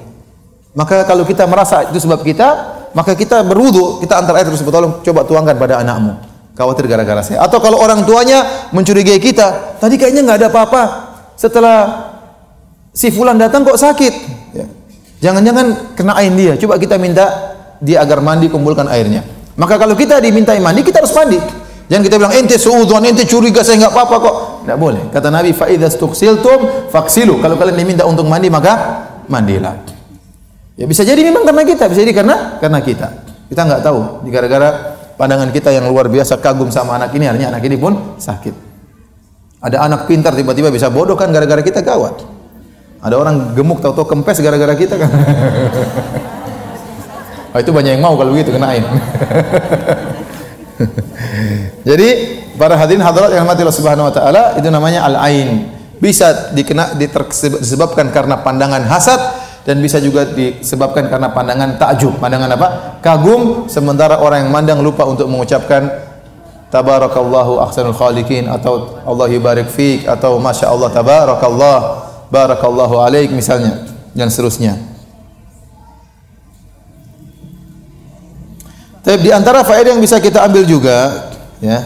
Maka 0.72 1.04
kalau 1.04 1.22
kita 1.28 1.44
merasa 1.44 1.86
itu 1.86 2.00
sebab 2.00 2.24
kita 2.24 2.48
maka 2.96 3.12
kita 3.12 3.44
berwudu 3.44 4.00
kita 4.00 4.18
antar 4.18 4.40
air 4.40 4.48
tersebut 4.48 4.72
tolong 4.72 5.04
coba 5.04 5.20
tuangkan 5.28 5.54
pada 5.60 5.84
anakmu. 5.84 6.16
Khawatir 6.56 6.88
gara-gara 6.88 7.20
saya. 7.20 7.44
Atau 7.44 7.60
kalau 7.60 7.76
orang 7.76 8.08
tuanya 8.08 8.70
mencurigai 8.72 9.20
kita 9.20 9.76
tadi 9.78 10.00
kayaknya 10.00 10.24
nggak 10.24 10.38
ada 10.40 10.48
apa-apa. 10.48 10.82
Setelah 11.36 11.78
si 12.96 13.12
fulan 13.12 13.36
datang 13.36 13.68
kok 13.68 13.76
sakit. 13.76 14.14
Ya. 14.56 14.66
jangan-jangan 15.28 15.92
kena 15.92 16.16
ain 16.16 16.32
dia. 16.32 16.56
Coba 16.56 16.80
kita 16.80 16.96
minta 16.96 17.53
dia 17.84 18.00
agar 18.00 18.24
mandi 18.24 18.48
kumpulkan 18.48 18.88
airnya. 18.88 19.20
Maka 19.60 19.76
kalau 19.76 19.92
kita 19.92 20.18
dimintai 20.18 20.58
mandi, 20.58 20.80
kita 20.80 21.04
harus 21.04 21.12
mandi. 21.12 21.36
Jangan 21.84 22.02
kita 22.02 22.16
bilang 22.16 22.32
ente 22.32 22.56
suudzon, 22.56 23.04
ente 23.04 23.28
curiga 23.28 23.60
saya 23.60 23.76
enggak 23.84 23.92
apa-apa 23.92 24.16
kok. 24.24 24.36
Tidak 24.64 24.78
boleh. 24.80 25.02
Kata 25.12 25.28
Nabi, 25.28 25.52
fa 25.52 25.68
idza 25.68 25.92
stuksiltum 25.92 26.88
faksilu. 26.88 27.38
Kalau 27.44 27.60
kalian 27.60 27.76
diminta 27.76 28.08
untuk 28.08 28.24
mandi 28.24 28.48
maka 28.48 29.04
mandilah. 29.28 29.76
Ya 30.74 30.88
bisa 30.88 31.04
jadi 31.04 31.20
memang 31.20 31.44
karena 31.44 31.62
kita, 31.62 31.86
bisa 31.86 32.00
jadi 32.02 32.16
karena 32.16 32.56
karena 32.58 32.80
kita. 32.80 33.08
Kita 33.52 33.60
enggak 33.68 33.84
tahu. 33.84 34.26
Gara-gara 34.32 34.96
pandangan 35.14 35.52
kita 35.52 35.70
yang 35.70 35.86
luar 35.86 36.08
biasa 36.08 36.40
kagum 36.40 36.72
sama 36.72 36.96
anak 36.96 37.12
ini, 37.14 37.28
artinya 37.28 37.52
anak 37.54 37.62
ini 37.68 37.76
pun 37.76 38.16
sakit. 38.16 38.54
Ada 39.60 39.84
anak 39.84 40.08
pintar 40.08 40.32
tiba-tiba 40.32 40.72
bisa 40.72 40.88
bodoh 40.88 41.14
kan 41.14 41.30
gara-gara 41.30 41.60
kita 41.60 41.84
gawat. 41.84 42.24
Ada 43.04 43.14
orang 43.20 43.52
gemuk 43.52 43.84
tahu-tahu 43.84 44.08
kempes 44.08 44.40
gara-gara 44.40 44.72
kita 44.72 44.96
kan. 44.96 45.10
Oh, 47.54 47.62
itu 47.62 47.70
banyak 47.70 47.94
yang 47.94 48.02
mau 48.02 48.18
kalau 48.18 48.34
begitu 48.34 48.50
kenain. 48.50 48.82
Jadi 51.88 52.08
para 52.58 52.74
hadirin 52.74 52.98
hadirat 52.98 53.30
yang 53.30 53.46
mati 53.46 53.62
Allah 53.62 53.78
Subhanahu 53.78 54.10
wa 54.10 54.14
taala 54.14 54.58
itu 54.58 54.66
namanya 54.74 55.06
al-ain. 55.06 55.70
Bisa 56.02 56.50
dikena 56.50 56.98
disebabkan 56.98 58.10
karena 58.10 58.42
pandangan 58.42 58.82
hasad 58.90 59.20
dan 59.62 59.78
bisa 59.78 60.02
juga 60.02 60.26
disebabkan 60.26 61.06
karena 61.06 61.30
pandangan 61.30 61.78
takjub. 61.78 62.18
Pandangan 62.18 62.50
apa? 62.58 62.98
Kagum 62.98 63.70
sementara 63.70 64.18
orang 64.18 64.48
yang 64.48 64.50
mandang 64.50 64.82
lupa 64.82 65.06
untuk 65.06 65.30
mengucapkan 65.30 65.86
tabarakallahu 66.74 67.62
ahsanul 67.62 67.94
khaliqin 67.94 68.50
atau 68.50 68.98
Allah 69.06 69.30
yubarik 69.30 69.70
fik 69.70 70.10
atau 70.10 70.42
masya 70.42 70.74
Allah 70.74 70.90
tabarakallah 70.90 71.78
barakallahu 72.34 72.98
alaik 72.98 73.30
misalnya 73.30 73.86
dan 74.10 74.26
seterusnya. 74.26 74.93
Tapi 79.04 79.20
di 79.20 79.30
antara 79.30 79.60
faedah 79.60 79.92
yang 79.92 80.00
bisa 80.00 80.16
kita 80.16 80.40
ambil 80.48 80.64
juga 80.64 81.28
ya 81.60 81.84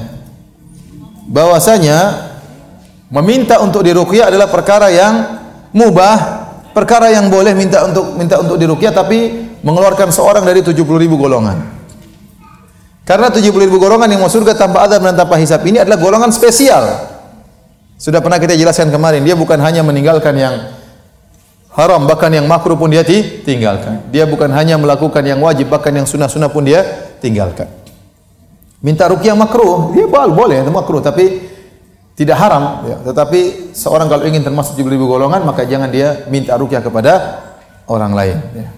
bahwasanya 1.26 2.30
meminta 3.10 3.58
untuk 3.58 3.82
diruqyah 3.82 4.30
adalah 4.30 4.46
perkara 4.46 4.88
yang 4.88 5.42
mubah, 5.74 6.16
perkara 6.72 7.10
yang 7.10 7.26
boleh 7.26 7.52
minta 7.58 7.84
untuk 7.84 8.14
minta 8.14 8.38
untuk 8.38 8.56
diruqyah 8.56 8.94
tapi 8.94 9.50
mengeluarkan 9.66 10.14
seorang 10.14 10.46
dari 10.46 10.62
70 10.62 10.78
ribu 10.78 11.18
golongan. 11.18 11.76
Karena 13.02 13.32
70 13.32 13.50
ribu 13.66 13.80
golongan 13.80 14.06
yang 14.06 14.20
masuk 14.22 14.44
surga 14.44 14.54
tanpa 14.54 14.84
adab 14.84 15.00
dan 15.00 15.16
tanpa 15.16 15.40
hisap 15.40 15.64
ini 15.64 15.80
adalah 15.80 15.96
golongan 15.96 16.30
spesial. 16.30 16.84
Sudah 17.98 18.22
pernah 18.22 18.38
kita 18.38 18.54
jelaskan 18.54 18.94
kemarin, 18.94 19.26
dia 19.26 19.34
bukan 19.34 19.58
hanya 19.58 19.82
meninggalkan 19.82 20.36
yang 20.38 20.54
haram 21.72 22.04
bahkan 22.04 22.30
yang 22.30 22.44
makruh 22.44 22.76
pun 22.76 22.92
dia 22.92 23.02
tinggalkan. 23.42 24.06
Dia 24.12 24.28
bukan 24.28 24.52
hanya 24.52 24.76
melakukan 24.76 25.24
yang 25.24 25.40
wajib 25.40 25.72
bahkan 25.72 25.90
yang 25.90 26.04
sunnah-sunnah 26.04 26.52
pun 26.52 26.68
dia 26.68 27.07
tinggalkan. 27.20 27.70
Minta 28.78 29.10
rukyah 29.10 29.34
makruh, 29.34 29.90
dia 29.90 30.06
boleh, 30.06 30.34
boleh 30.34 30.56
itu 30.62 30.70
makruh 30.70 31.02
tapi 31.02 31.50
tidak 32.18 32.34
haram 32.38 32.82
ya. 32.86 32.96
Tetapi 33.06 33.70
seorang 33.74 34.10
kalau 34.10 34.26
ingin 34.26 34.42
termasuk 34.42 34.74
70 34.74 34.94
ribu 34.98 35.06
golongan 35.06 35.46
maka 35.46 35.62
jangan 35.62 35.86
dia 35.86 36.26
minta 36.26 36.58
rukyah 36.58 36.82
kepada 36.82 37.12
orang 37.86 38.12
lain 38.14 38.38
ya. 38.58 38.68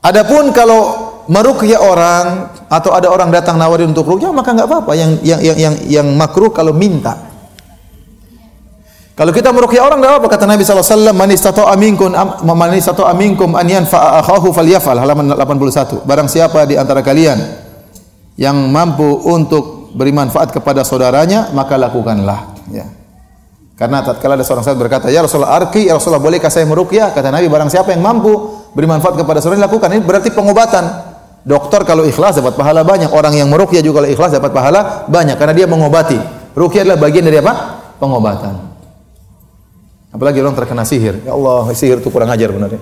Adapun 0.00 0.50
kalau 0.50 1.12
merukyah 1.30 1.78
orang 1.78 2.26
atau 2.66 2.90
ada 2.90 3.06
orang 3.12 3.30
datang 3.30 3.54
nawarin 3.54 3.94
untuk 3.94 4.10
rukyah 4.10 4.34
maka 4.34 4.50
enggak 4.50 4.66
apa-apa. 4.66 4.92
Yang 4.98 5.10
yang 5.22 5.40
yang 5.40 5.56
yang, 5.58 5.74
yang 5.86 6.06
makruh 6.18 6.50
kalau 6.50 6.74
minta. 6.74 7.29
Kalau 9.20 9.36
kita 9.36 9.52
meruqyah 9.52 9.84
orang 9.84 10.00
enggak 10.00 10.16
apa 10.16 10.28
kata 10.32 10.48
Nabi 10.48 10.64
wasallam 10.64 11.12
man 11.12 11.28
istata'a 11.28 11.76
minkum 11.76 12.08
man 12.40 12.72
istata'a 12.72 13.12
minkum 13.12 13.52
an 13.52 13.68
yanfa'a 13.68 14.24
akhahu 14.24 14.48
falyafal 14.48 14.96
halaman 14.96 15.28
81. 15.36 16.08
Barang 16.08 16.24
siapa 16.24 16.64
di 16.64 16.80
antara 16.80 17.04
kalian 17.04 17.36
yang 18.40 18.56
mampu 18.72 19.04
untuk 19.28 19.92
beri 19.92 20.16
manfaat 20.16 20.56
kepada 20.56 20.88
saudaranya 20.88 21.52
maka 21.52 21.76
lakukanlah 21.76 22.64
ya. 22.72 22.88
Karena 23.76 24.00
tatkala 24.00 24.40
ada 24.40 24.44
seorang 24.44 24.64
sahabat 24.64 24.88
berkata, 24.88 25.12
"Ya 25.12 25.20
Rasulullah, 25.20 25.52
arki, 25.52 25.92
ya 25.92 26.00
Rasulullah, 26.00 26.24
bolehkah 26.24 26.48
saya 26.48 26.64
meruqyah?" 26.64 27.12
Kata 27.12 27.28
Nabi, 27.28 27.52
barang 27.52 27.68
siapa 27.68 27.92
yang 27.92 28.00
mampu 28.00 28.32
beri 28.72 28.88
manfaat 28.88 29.20
kepada 29.20 29.44
saudaranya 29.44 29.68
lakukan. 29.68 30.00
Ini 30.00 30.00
berarti 30.00 30.32
pengobatan. 30.32 30.84
Dokter 31.44 31.84
kalau 31.84 32.08
ikhlas 32.08 32.40
dapat 32.40 32.56
pahala 32.56 32.88
banyak, 32.88 33.12
orang 33.12 33.36
yang 33.36 33.52
meruqyah 33.52 33.84
juga 33.84 34.00
kalau 34.00 34.08
ikhlas 34.16 34.32
dapat 34.32 34.48
pahala 34.48 35.04
banyak 35.12 35.36
karena 35.36 35.52
dia 35.52 35.68
mengobati. 35.68 36.16
Ruqyah 36.56 36.88
adalah 36.88 37.00
bagian 37.04 37.28
dari 37.28 37.36
apa? 37.36 37.52
Pengobatan. 38.00 38.69
Apalagi 40.10 40.42
orang 40.42 40.58
terkena 40.58 40.82
sihir. 40.82 41.22
Ya 41.22 41.32
Allah, 41.32 41.70
sihir 41.70 42.02
itu 42.02 42.10
kurang 42.10 42.30
ajar 42.30 42.50
benar 42.50 42.74
ya. 42.74 42.80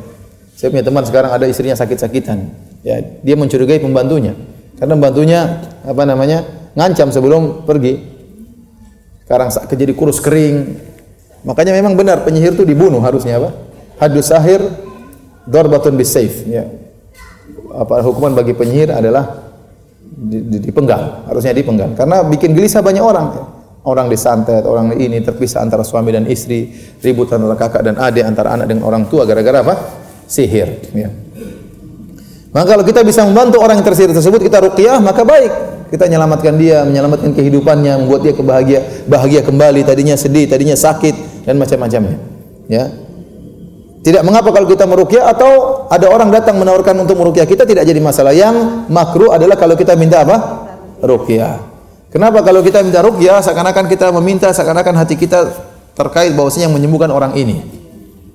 Saya 0.58 0.74
punya 0.74 0.82
teman 0.82 1.04
sekarang 1.06 1.30
ada 1.30 1.46
istrinya 1.46 1.76
sakit-sakitan. 1.76 2.50
Ya, 2.82 2.98
dia 2.98 3.36
mencurigai 3.36 3.78
pembantunya. 3.78 4.34
Karena 4.80 4.96
pembantunya 4.96 5.40
apa 5.84 6.02
namanya? 6.02 6.58
ngancam 6.78 7.10
sebelum 7.10 7.66
pergi. 7.66 7.98
Sekarang 9.26 9.50
jadi 9.50 9.92
kurus 9.98 10.22
kering. 10.22 10.78
Makanya 11.42 11.74
memang 11.74 11.98
benar 11.98 12.22
penyihir 12.22 12.54
itu 12.54 12.62
dibunuh 12.62 13.02
harusnya 13.02 13.42
apa? 13.42 13.50
Hadus 13.98 14.30
sahir 14.30 14.62
darbatun 15.42 15.98
bisayf 15.98 16.46
ya. 16.46 16.70
Apa 17.74 17.98
hukuman 18.06 18.34
bagi 18.38 18.54
penyihir 18.54 18.94
adalah 18.94 19.50
dipenggal, 20.38 21.26
harusnya 21.26 21.50
dipenggal. 21.50 21.98
Karena 21.98 22.22
bikin 22.26 22.54
gelisah 22.54 22.82
banyak 22.82 23.02
orang. 23.02 23.57
Orang 23.88 24.12
disantet, 24.12 24.68
orang 24.68 24.92
ini 25.00 25.24
terpisah 25.24 25.64
antara 25.64 25.80
suami 25.80 26.12
dan 26.12 26.28
istri, 26.28 26.68
ribut 27.00 27.32
antara 27.32 27.56
kakak 27.56 27.82
dan 27.88 27.96
adik, 27.96 28.22
antara 28.28 28.52
anak 28.52 28.68
dengan 28.68 28.84
orang 28.84 29.08
tua 29.08 29.24
gara-gara 29.24 29.64
apa? 29.64 29.74
Sihir. 30.28 30.92
Ya. 30.92 31.08
Maka 32.52 32.76
kalau 32.76 32.84
kita 32.84 33.00
bisa 33.04 33.24
membantu 33.24 33.60
orang 33.60 33.80
yang 33.80 33.86
tersihir 33.86 34.12
tersebut, 34.12 34.40
kita 34.40 34.60
ruqyah, 34.60 35.00
maka 35.00 35.24
baik. 35.24 35.52
Kita 35.88 36.04
menyelamatkan 36.04 36.54
dia, 36.60 36.84
menyelamatkan 36.84 37.32
kehidupannya, 37.32 38.04
membuat 38.04 38.20
dia 38.24 38.34
kebahagia, 38.36 38.80
bahagia 39.08 39.40
kembali. 39.40 39.84
Tadinya 39.84 40.16
sedih, 40.16 40.44
tadinya 40.44 40.76
sakit 40.76 41.44
dan 41.48 41.56
macam-macamnya. 41.56 42.16
Ya. 42.68 42.92
Tidak 44.04 44.24
mengapa 44.24 44.52
kalau 44.52 44.64
kita 44.68 44.88
meruqyah 44.88 45.28
atau 45.28 45.84
ada 45.92 46.08
orang 46.08 46.32
datang 46.32 46.56
menawarkan 46.56 46.96
untuk 47.04 47.20
meruqyah 47.20 47.44
kita 47.44 47.68
tidak 47.68 47.84
jadi 47.84 48.00
masalah. 48.00 48.32
Yang 48.32 48.88
makruh 48.88 49.32
adalah 49.32 49.56
kalau 49.56 49.76
kita 49.76 49.96
minta 49.96 50.24
apa? 50.24 50.36
Ruqyah. 51.04 51.67
Kenapa 52.08 52.40
kalau 52.40 52.64
kita 52.64 52.80
minta 52.80 53.04
ruqyah 53.04 53.44
seakan-akan 53.44 53.84
kita 53.84 54.08
meminta 54.16 54.48
seakan-akan 54.48 54.96
hati 54.96 55.20
kita 55.20 55.52
terkait 55.92 56.32
bahwasanya 56.32 56.72
yang 56.72 56.74
menyembuhkan 56.78 57.12
orang 57.12 57.36
ini. 57.36 57.60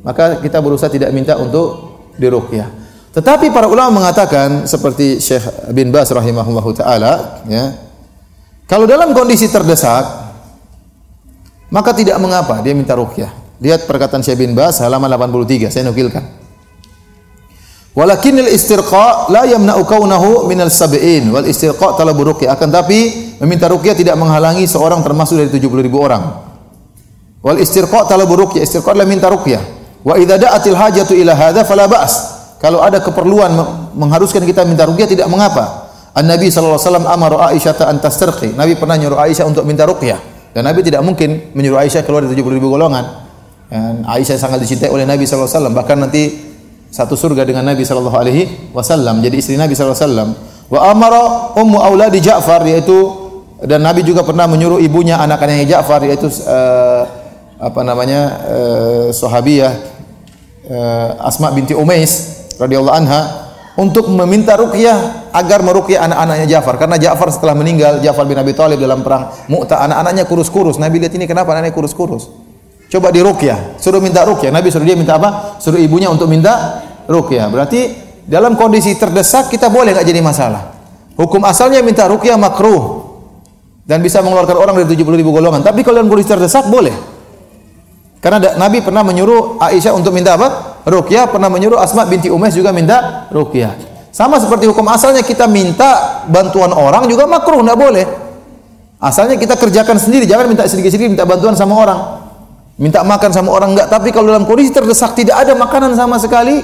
Maka 0.05 0.37
kita 0.43 0.59
berusaha 0.59 0.91
tidak 0.91 1.09
minta 1.15 1.39
untuk 1.39 1.95
diruqyah. 2.19 2.69
Tetapi 3.13 3.49
para 3.49 3.69
ulama 3.69 4.03
mengatakan 4.03 4.69
seperti 4.69 5.21
Syekh 5.21 5.73
bin 5.73 5.89
Bas 5.89 6.11
rahimahullahu 6.11 6.69
taala 6.75 7.41
ya. 7.49 7.71
Kalau 8.69 8.85
dalam 8.85 9.15
kondisi 9.15 9.49
terdesak 9.49 10.05
maka 11.73 11.95
tidak 11.97 12.19
mengapa 12.21 12.61
dia 12.61 12.77
minta 12.77 12.93
ruqyah. 12.93 13.31
Lihat 13.57 13.89
perkataan 13.89 14.21
Syekh 14.21 14.43
bin 14.43 14.53
Bas 14.53 14.83
halaman 14.83 15.09
83 15.09 15.73
saya 15.73 15.87
nukilkan. 15.89 16.42
Walakinil 17.93 18.49
istirqa 18.49 19.29
la 19.29 19.45
yamna'u 19.45 19.85
kaunahu 19.85 20.49
minal 20.49 20.73
sab'in 20.73 21.29
wal 21.29 21.45
istirqa 21.45 21.93
talabu 21.93 22.25
ruqyah. 22.33 22.57
Akan 22.57 22.73
tapi 22.73 23.33
meminta 23.37 23.69
ruqyah 23.69 23.93
tidak 23.93 24.17
menghalangi 24.17 24.65
seorang 24.65 25.05
termasuk 25.05 25.37
dari 25.37 25.53
70 25.53 25.85
ribu 25.85 26.01
orang. 26.01 26.41
Wal 27.45 27.61
istirqa 27.61 28.09
talabu 28.09 28.33
ruqyah. 28.33 28.65
Istirqa 28.65 28.97
adalah 28.97 29.05
minta 29.05 29.29
ruqyah. 29.29 29.61
Wa 30.01 30.17
idza 30.17 30.41
da'atil 30.41 30.73
hajatu 30.73 31.13
ila 31.13 31.37
hadza 31.37 31.61
fala 31.69 31.85
ba's. 31.85 32.13
Kalau 32.57 32.81
ada 32.81 32.97
keperluan 32.97 33.53
mengharuskan 33.93 34.41
kita 34.41 34.65
minta 34.65 34.89
ruqyah 34.89 35.05
tidak 35.05 35.29
mengapa. 35.29 35.85
An-Nabi 36.17 36.49
sallallahu 36.49 36.81
alaihi 36.81 36.89
wasallam 36.89 37.05
amara 37.05 37.37
Aisyah 37.53 37.73
an 37.85 38.01
tastarqi. 38.01 38.57
Nabi 38.57 38.73
pernah 38.73 38.97
nyuruh 38.97 39.21
Aisyah 39.21 39.45
untuk 39.45 39.69
minta 39.69 39.85
ruqyah. 39.85 40.17
Dan 40.53 40.65
Nabi 40.65 40.81
tidak 40.81 41.05
mungkin 41.05 41.53
menyuruh 41.53 41.81
Aisyah 41.81 42.01
keluar 42.01 42.25
dari 42.25 42.37
70 42.41 42.57
ribu 42.57 42.73
golongan. 42.73 43.05
Dan 43.69 44.01
Aisyah 44.05 44.37
sangat 44.37 44.61
dicintai 44.61 44.89
oleh 44.89 45.05
Nabi 45.05 45.29
sallallahu 45.29 45.45
alaihi 45.45 45.57
wasallam. 45.61 45.73
Bahkan 45.77 45.97
nanti 45.97 46.23
satu 46.93 47.17
surga 47.17 47.41
dengan 47.41 47.65
Nabi 47.65 47.81
sallallahu 47.81 48.13
alaihi 48.13 48.69
wasallam. 48.69 49.25
Jadi 49.25 49.41
istri 49.41 49.57
Nabi 49.57 49.73
sallallahu 49.73 49.97
alaihi 49.97 50.05
wasallam. 50.05 50.29
Wa 50.69 50.79
amara 50.93 51.23
ummu 51.57 51.81
auladi 51.81 52.21
Ja'far 52.21 52.61
yaitu 52.69 53.09
dan 53.65 53.81
Nabi 53.81 54.05
juga 54.05 54.21
pernah 54.21 54.45
menyuruh 54.45 54.77
ibunya 54.77 55.17
anak-anaknya 55.17 55.81
Ja'far 55.81 56.05
yaitu 56.05 56.29
uh, 56.45 57.03
apa 57.57 57.81
namanya 57.81 58.21
uh, 58.45 59.07
sahabiyah 59.09 59.73
uh, 60.69 61.25
Asma 61.25 61.49
binti 61.49 61.73
Umais 61.73 62.45
radhiyallahu 62.61 62.93
anha 62.93 63.21
untuk 63.73 64.13
meminta 64.13 64.53
ruqyah 64.53 65.33
agar 65.33 65.65
meruqyah 65.65 66.05
anak-anaknya 66.05 66.45
Ja'far. 66.45 66.77
Karena 66.77 67.01
Ja'far 67.01 67.33
setelah 67.33 67.57
meninggal 67.57 68.05
Ja'far 68.05 68.29
bin 68.29 68.37
Abi 68.37 68.53
Thalib 68.53 68.77
dalam 68.77 69.01
perang 69.01 69.33
Mu'tah 69.49 69.81
anak-anaknya 69.89 70.29
kurus-kurus. 70.29 70.77
Nabi 70.77 71.01
lihat 71.01 71.17
ini 71.17 71.25
kenapa 71.25 71.57
anaknya 71.57 71.73
kurus-kurus 71.73 72.42
Coba 72.93 73.09
di 73.09 73.25
ruqyah, 73.25 73.81
suruh 73.81 73.97
minta 73.97 74.21
ruqyah. 74.21 74.53
Nabi 74.53 74.69
suruh 74.69 74.85
dia 74.85 74.93
minta 74.93 75.17
apa? 75.17 75.57
Suruh 75.57 75.81
ibunya 75.81 76.13
untuk 76.13 76.29
minta 76.29 76.77
ruqyah. 77.09 77.49
Berarti 77.49 77.89
dalam 78.29 78.53
kondisi 78.53 78.93
terdesak 78.93 79.49
kita 79.49 79.73
boleh 79.73 79.97
nggak 79.97 80.05
jadi 80.05 80.21
masalah. 80.21 80.77
Hukum 81.17 81.41
asalnya 81.41 81.81
minta 81.81 82.05
ruqyah 82.05 82.37
makruh 82.37 83.17
dan 83.89 83.97
bisa 84.05 84.21
mengeluarkan 84.21 84.53
orang 84.61 84.77
dari 84.85 84.93
70 84.93 85.09
ribu 85.09 85.33
golongan. 85.33 85.65
Tapi 85.65 85.81
kalau 85.81 86.05
dalam 86.05 86.09
kondisi 86.13 86.37
terdesak 86.37 86.69
boleh. 86.69 86.93
Karena 88.21 88.61
Nabi 88.61 88.85
pernah 88.85 89.01
menyuruh 89.01 89.57
Aisyah 89.57 89.97
untuk 89.97 90.13
minta 90.13 90.37
apa? 90.37 90.77
Ruqyah, 90.85 91.33
pernah 91.33 91.49
menyuruh 91.49 91.81
Asma 91.81 92.05
binti 92.05 92.29
Umais 92.29 92.53
juga 92.53 92.69
minta 92.69 93.25
ruqyah. 93.33 93.73
Sama 94.13 94.37
seperti 94.37 94.69
hukum 94.69 94.85
asalnya 94.85 95.25
kita 95.25 95.49
minta 95.49 96.21
bantuan 96.29 96.69
orang 96.69 97.09
juga 97.09 97.25
makruh, 97.25 97.57
enggak 97.57 97.79
boleh. 97.89 98.05
Asalnya 99.01 99.33
kita 99.41 99.57
kerjakan 99.57 99.97
sendiri, 99.97 100.29
jangan 100.29 100.45
minta 100.45 100.69
sedikit-sedikit 100.69 101.09
minta 101.09 101.25
bantuan 101.25 101.57
sama 101.57 101.73
orang 101.73 102.22
minta 102.77 103.05
makan 103.05 103.29
sama 103.29 103.53
orang 103.53 103.77
enggak 103.77 103.87
tapi 103.91 104.09
kalau 104.09 104.33
dalam 104.33 104.49
kondisi 104.49 104.73
terdesak 104.73 105.13
tidak 105.13 105.45
ada 105.45 105.53
makanan 105.53 105.93
sama 105.93 106.17
sekali. 106.17 106.61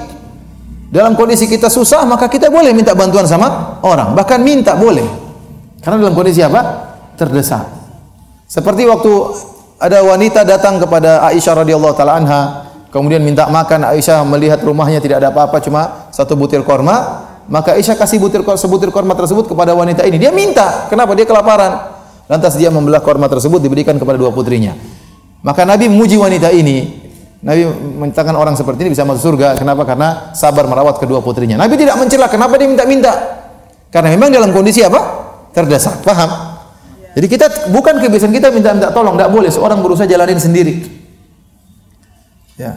Dalam 0.90 1.14
kondisi 1.14 1.46
kita 1.46 1.70
susah 1.70 2.02
maka 2.10 2.26
kita 2.26 2.50
boleh 2.50 2.74
minta 2.74 2.98
bantuan 2.98 3.30
sama 3.30 3.78
orang. 3.86 4.18
Bahkan 4.18 4.40
minta 4.42 4.74
boleh. 4.74 5.06
Karena 5.86 6.02
dalam 6.02 6.18
kondisi 6.18 6.42
apa? 6.42 6.62
Terdesak. 7.14 7.62
Seperti 8.50 8.90
waktu 8.90 9.14
ada 9.78 10.02
wanita 10.02 10.42
datang 10.42 10.82
kepada 10.82 11.30
Aisyah 11.30 11.62
radhiyallahu 11.62 11.94
taala 11.94 12.18
anha 12.18 12.42
kemudian 12.90 13.22
minta 13.22 13.46
makan 13.46 13.86
Aisyah 13.94 14.26
melihat 14.26 14.66
rumahnya 14.66 14.98
tidak 14.98 15.22
ada 15.22 15.30
apa-apa 15.30 15.62
cuma 15.62 16.10
satu 16.10 16.34
butir 16.34 16.66
korma 16.66 17.30
maka 17.46 17.78
Aisyah 17.78 17.94
kasih 17.94 18.18
butir 18.18 18.42
sebutir 18.58 18.90
korma 18.90 19.14
tersebut 19.14 19.46
kepada 19.46 19.78
wanita 19.78 20.10
ini. 20.10 20.18
Dia 20.18 20.34
minta. 20.34 20.90
Kenapa? 20.90 21.14
Dia 21.14 21.30
kelaparan. 21.30 22.02
Lantas 22.26 22.58
dia 22.58 22.74
membelah 22.74 23.06
korma 23.06 23.30
tersebut 23.30 23.62
diberikan 23.62 23.94
kepada 24.02 24.18
dua 24.18 24.34
putrinya 24.34 24.74
maka 25.42 25.64
Nabi 25.64 25.88
memuji 25.88 26.20
wanita 26.20 26.52
ini. 26.52 27.08
Nabi 27.40 27.64
menyatakan 27.72 28.36
orang 28.36 28.60
seperti 28.60 28.84
ini 28.84 28.92
bisa 28.92 29.08
masuk 29.08 29.32
surga. 29.32 29.56
Kenapa? 29.56 29.88
Karena 29.88 30.36
sabar 30.36 30.68
merawat 30.68 31.00
kedua 31.00 31.24
putrinya. 31.24 31.56
Nabi 31.56 31.80
tidak 31.80 31.96
mencela. 31.96 32.28
Kenapa 32.28 32.60
dia 32.60 32.68
minta-minta? 32.68 33.12
Karena 33.88 34.12
memang 34.12 34.28
dalam 34.28 34.52
kondisi 34.52 34.84
apa? 34.84 35.00
Terdesak. 35.56 36.04
Paham? 36.04 36.60
Jadi 37.16 37.26
kita 37.26 37.72
bukan 37.72 38.04
kebiasaan 38.04 38.36
kita 38.36 38.52
minta-minta 38.52 38.92
tolong, 38.92 39.16
tidak 39.16 39.32
boleh. 39.32 39.50
Seorang 39.50 39.80
berusaha 39.80 40.06
jalanin 40.06 40.38
sendiri. 40.38 40.74
Ya. 42.60 42.76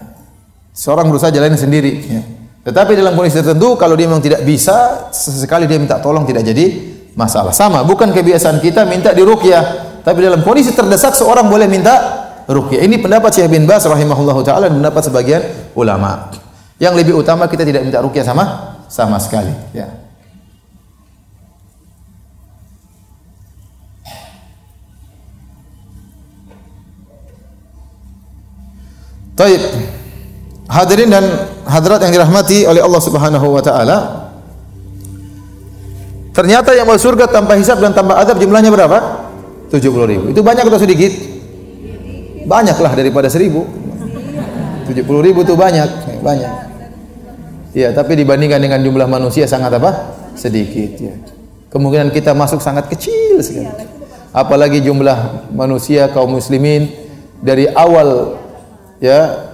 Seorang 0.73 1.11
berusaha 1.11 1.35
jalanin 1.35 1.59
sendiri. 1.59 1.93
Ya. 2.07 2.23
Tetapi 2.63 2.95
dalam 2.95 3.19
kondisi 3.19 3.43
tertentu, 3.43 3.75
kalau 3.75 3.99
dia 3.99 4.07
memang 4.07 4.23
tidak 4.23 4.47
bisa, 4.47 5.11
sesekali 5.11 5.67
dia 5.67 5.83
minta 5.83 5.99
tolong 5.99 6.23
tidak 6.23 6.47
jadi 6.47 6.95
masalah. 7.19 7.51
Sama, 7.51 7.83
bukan 7.83 8.15
kebiasaan 8.15 8.63
kita 8.63 8.87
minta 8.87 9.11
diruqyah. 9.11 9.91
Tapi 10.07 10.19
dalam 10.23 10.47
kondisi 10.47 10.71
terdesak, 10.71 11.19
seorang 11.19 11.51
boleh 11.51 11.67
minta 11.67 12.22
ruqyah. 12.53 12.85
Ini 12.85 13.01
pendapat 13.01 13.33
Syekh 13.33 13.49
bin 13.49 13.65
Bas 13.65 13.83
rahimahullahu 13.83 14.45
taala 14.45 14.69
dan 14.69 14.79
pendapat 14.79 15.03
sebagian 15.09 15.43
ulama. 15.73 16.29
Yang 16.77 16.95
lebih 17.01 17.15
utama 17.19 17.49
kita 17.49 17.65
tidak 17.65 17.83
minta 17.83 17.99
ruqyah 18.05 18.27
sama 18.27 18.45
sama 18.93 19.17
sekali, 19.17 19.53
ya. 19.73 19.89
Taib. 29.33 29.63
Hadirin 30.69 31.13
dan 31.13 31.25
hadirat 31.69 32.01
yang 32.05 32.13
dirahmati 32.17 32.65
oleh 32.65 32.81
Allah 32.81 33.03
Subhanahu 33.03 33.47
wa 33.53 33.63
taala. 33.65 33.99
Ternyata 36.33 36.73
yang 36.73 36.89
masuk 36.89 37.13
surga 37.13 37.29
tanpa 37.29 37.61
hisab 37.61 37.77
dan 37.81 37.93
tanpa 37.93 38.17
adab 38.17 38.41
jumlahnya 38.41 38.73
berapa? 38.73 39.29
70 39.69 39.85
ribu. 40.09 40.25
Itu 40.33 40.41
banyak 40.41 40.65
atau 40.65 40.81
sedikit? 40.81 41.32
Banyaklah 42.47 42.93
daripada 42.95 43.29
seribu. 43.31 43.67
70 44.89 45.27
ribu 45.27 45.47
itu 45.47 45.55
banyak, 45.55 45.89
banyak. 46.21 46.53
Ya, 47.73 47.89
tapi 47.97 48.19
dibandingkan 48.19 48.61
dengan 48.61 48.81
jumlah 48.85 49.09
manusia 49.09 49.49
sangat 49.49 49.73
apa? 49.79 50.13
Sedikit 50.37 50.91
ya. 51.01 51.15
Kemungkinan 51.73 52.13
kita 52.13 52.37
masuk 52.37 52.61
sangat 52.61 52.93
kecil 52.93 53.41
sekali. 53.41 53.89
Apalagi 54.33 54.85
jumlah 54.85 55.49
manusia 55.53 56.09
kaum 56.13 56.37
muslimin 56.37 56.93
dari 57.41 57.69
awal 57.69 58.37
ya 59.01 59.49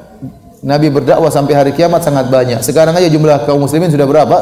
Nabi 0.58 0.90
berdakwah 0.90 1.30
sampai 1.30 1.54
hari 1.54 1.70
kiamat 1.74 2.02
sangat 2.02 2.26
banyak. 2.26 2.58
Sekarang 2.66 2.94
aja 2.94 3.06
jumlah 3.06 3.46
kaum 3.46 3.62
muslimin 3.62 3.90
sudah 3.94 4.06
berapa? 4.06 4.38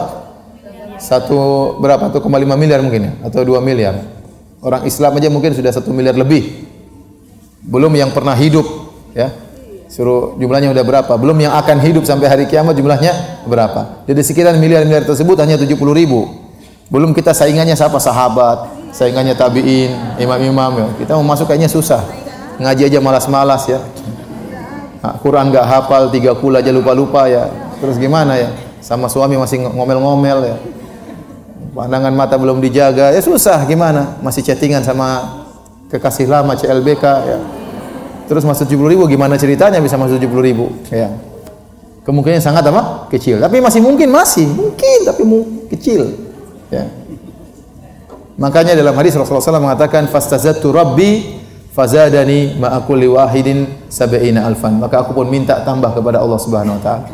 Satu 0.97 1.77
berapa? 1.77 2.09
1,5 2.09 2.25
miliar 2.57 2.81
mungkin 2.81 3.13
ya 3.13 3.13
atau 3.29 3.45
2 3.45 3.61
miliar. 3.61 4.01
Orang 4.65 4.89
Islam 4.89 5.21
aja 5.21 5.29
mungkin 5.29 5.53
sudah 5.53 5.69
satu 5.69 5.93
miliar 5.93 6.17
lebih 6.17 6.66
belum 7.67 7.93
yang 7.99 8.15
pernah 8.15 8.39
hidup 8.39 8.65
ya. 9.13 9.35
Suruh 9.87 10.35
jumlahnya 10.39 10.75
udah 10.75 10.85
berapa? 10.87 11.13
Belum 11.15 11.39
yang 11.39 11.55
akan 11.55 11.79
hidup 11.79 12.03
sampai 12.03 12.27
hari 12.27 12.45
kiamat 12.51 12.75
jumlahnya 12.75 13.43
berapa? 13.47 14.07
Jadi 14.07 14.21
sekian 14.23 14.59
miliar-miliar 14.59 15.07
tersebut 15.07 15.39
hanya 15.39 15.55
70 15.59 15.79
ribu. 15.95 16.27
Belum 16.91 17.15
kita 17.15 17.31
saingannya 17.31 17.75
siapa? 17.79 17.99
Sahabat 18.03 18.77
saingannya 18.97 19.37
tabiin 19.37 20.19
imam-imam 20.19 20.73
ya. 20.75 20.87
Kita 21.05 21.13
mau 21.21 21.37
masuk 21.37 21.51
kayaknya 21.51 21.71
susah. 21.71 22.03
Ngaji 22.57 22.89
aja 22.89 22.99
malas-malas 22.99 23.69
ya. 23.69 23.79
Nah, 25.05 25.15
Quran 25.23 25.55
nggak 25.55 25.67
hafal 25.67 26.09
tiga 26.09 26.35
kul 26.35 26.57
aja 26.57 26.73
lupa-lupa 26.73 27.29
ya. 27.31 27.47
Terus 27.79 28.01
gimana 28.01 28.41
ya? 28.41 28.51
Sama 28.83 29.07
suami 29.13 29.37
masih 29.37 29.61
ngomel-ngomel 29.71 30.39
ya. 30.51 30.57
Pandangan 31.77 32.15
mata 32.17 32.41
belum 32.41 32.59
dijaga 32.65 33.13
ya 33.13 33.21
susah 33.21 33.61
gimana? 33.69 34.17
Masih 34.25 34.41
chattingan 34.41 34.81
sama 34.81 35.45
kekasih 35.93 36.27
lama 36.27 36.59
CLBK 36.59 37.05
ya 37.05 37.39
terus 38.27 38.43
masuk 38.43 38.67
70 38.67 38.93
ribu 38.93 39.05
gimana 39.07 39.39
ceritanya 39.39 39.79
bisa 39.79 39.95
masuk 39.95 40.19
70 40.19 40.49
ribu 40.49 40.67
ya 40.91 41.15
kemungkinan 42.03 42.43
sangat 42.43 42.67
apa 42.71 43.07
kecil 43.11 43.39
tapi 43.39 43.63
masih 43.63 43.81
mungkin 43.83 44.11
masih 44.11 44.47
mungkin 44.51 44.99
tapi 45.07 45.23
mu 45.23 45.67
kecil 45.71 46.11
ya 46.71 46.87
makanya 48.39 48.75
dalam 48.75 48.95
hadis 48.99 49.15
Rasulullah 49.15 49.43
SAW 49.43 49.63
mengatakan 49.63 50.11
fastazattu 50.11 50.75
rabbi 50.75 51.43
fazadani 51.77 52.57
ma 52.57 52.73
kulli 52.81 53.05
wahidin 53.05 53.85
sab'ina 53.93 54.49
alfan. 54.49 54.81
Maka 54.81 55.05
aku 55.05 55.13
pun 55.13 55.29
minta 55.29 55.61
tambah 55.61 55.93
kepada 55.93 56.25
Allah 56.25 56.41
Subhanahu 56.41 56.81
wa 56.81 56.83
taala. 56.83 57.05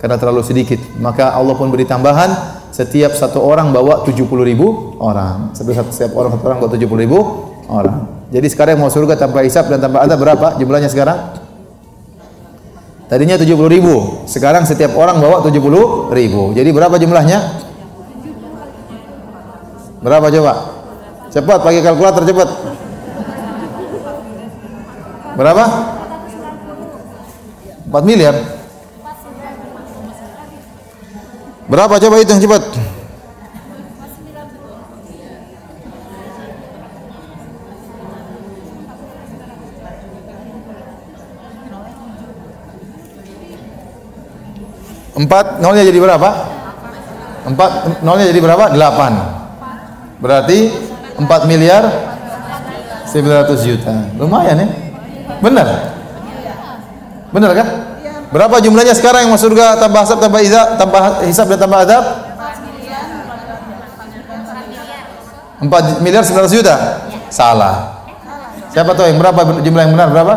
Karena 0.00 0.16
terlalu 0.16 0.40
sedikit, 0.40 0.80
maka 0.96 1.36
Allah 1.36 1.52
pun 1.52 1.68
beri 1.68 1.84
tambahan 1.84 2.32
setiap 2.72 3.12
satu 3.12 3.44
orang 3.44 3.68
bawa 3.68 4.00
70 4.08 4.24
ribu 4.48 4.96
orang. 4.96 5.52
Setiap, 5.52 5.92
setiap 5.92 6.16
orang 6.16 6.32
satu 6.32 6.48
orang 6.48 6.58
bawa 6.64 6.72
70 6.72 7.04
ribu 7.04 7.49
orang. 7.66 8.06
Jadi 8.30 8.46
sekarang 8.46 8.78
mau 8.78 8.88
surga 8.88 9.18
tanpa 9.18 9.42
hisap 9.42 9.66
dan 9.66 9.82
tanpa 9.82 10.06
adab 10.06 10.22
berapa 10.22 10.54
jumlahnya 10.56 10.86
sekarang? 10.86 11.18
Tadinya 13.10 13.34
70 13.34 13.66
ribu, 13.66 14.22
sekarang 14.30 14.62
setiap 14.62 14.94
orang 14.94 15.18
bawa 15.18 15.42
70 15.42 16.14
ribu. 16.14 16.54
Jadi 16.54 16.70
berapa 16.70 16.94
jumlahnya? 16.94 17.38
Berapa 19.98 20.30
coba? 20.30 20.52
Cepat 21.34 21.58
pakai 21.58 21.82
kalkulator 21.82 22.22
cepat. 22.22 22.48
Berapa? 25.34 25.64
4 27.90 28.06
miliar. 28.06 28.34
Berapa 31.66 31.98
coba 31.98 32.14
hitung 32.22 32.38
cepat? 32.38 32.62
Empat 45.20 45.60
nolnya 45.60 45.84
jadi 45.84 46.00
berapa? 46.00 46.28
Empat 47.44 48.00
nolnya 48.00 48.32
jadi 48.32 48.40
berapa? 48.40 48.72
Delapan. 48.72 49.12
Berarti 50.16 50.72
empat 51.20 51.44
miliar 51.44 51.84
sembilan 53.04 53.44
ratus 53.44 53.60
juta. 53.68 53.92
Lumayan 54.16 54.64
ya? 54.64 54.68
Benar? 55.44 55.68
Benar 57.36 57.50
kan? 57.52 57.68
Berapa 58.30 58.62
jumlahnya 58.62 58.94
sekarang 58.96 59.26
yang 59.26 59.32
masuk 59.34 59.52
surga 59.52 59.76
tambah 59.76 60.06
hisab 60.06 60.18
tambah 60.22 60.40
izab 60.40 60.66
tambah 60.78 61.02
hisab 61.26 61.46
dan 61.50 61.58
tambah 61.58 61.78
adab? 61.82 62.04
4 65.60 66.00
miliar 66.00 66.24
900 66.24 66.56
juta? 66.56 66.74
Salah. 67.28 68.00
Siapa 68.72 68.96
tahu 68.96 69.12
yang 69.12 69.20
berapa 69.20 69.60
jumlah 69.60 69.82
yang 69.84 69.92
benar 69.92 70.08
berapa? 70.08 70.34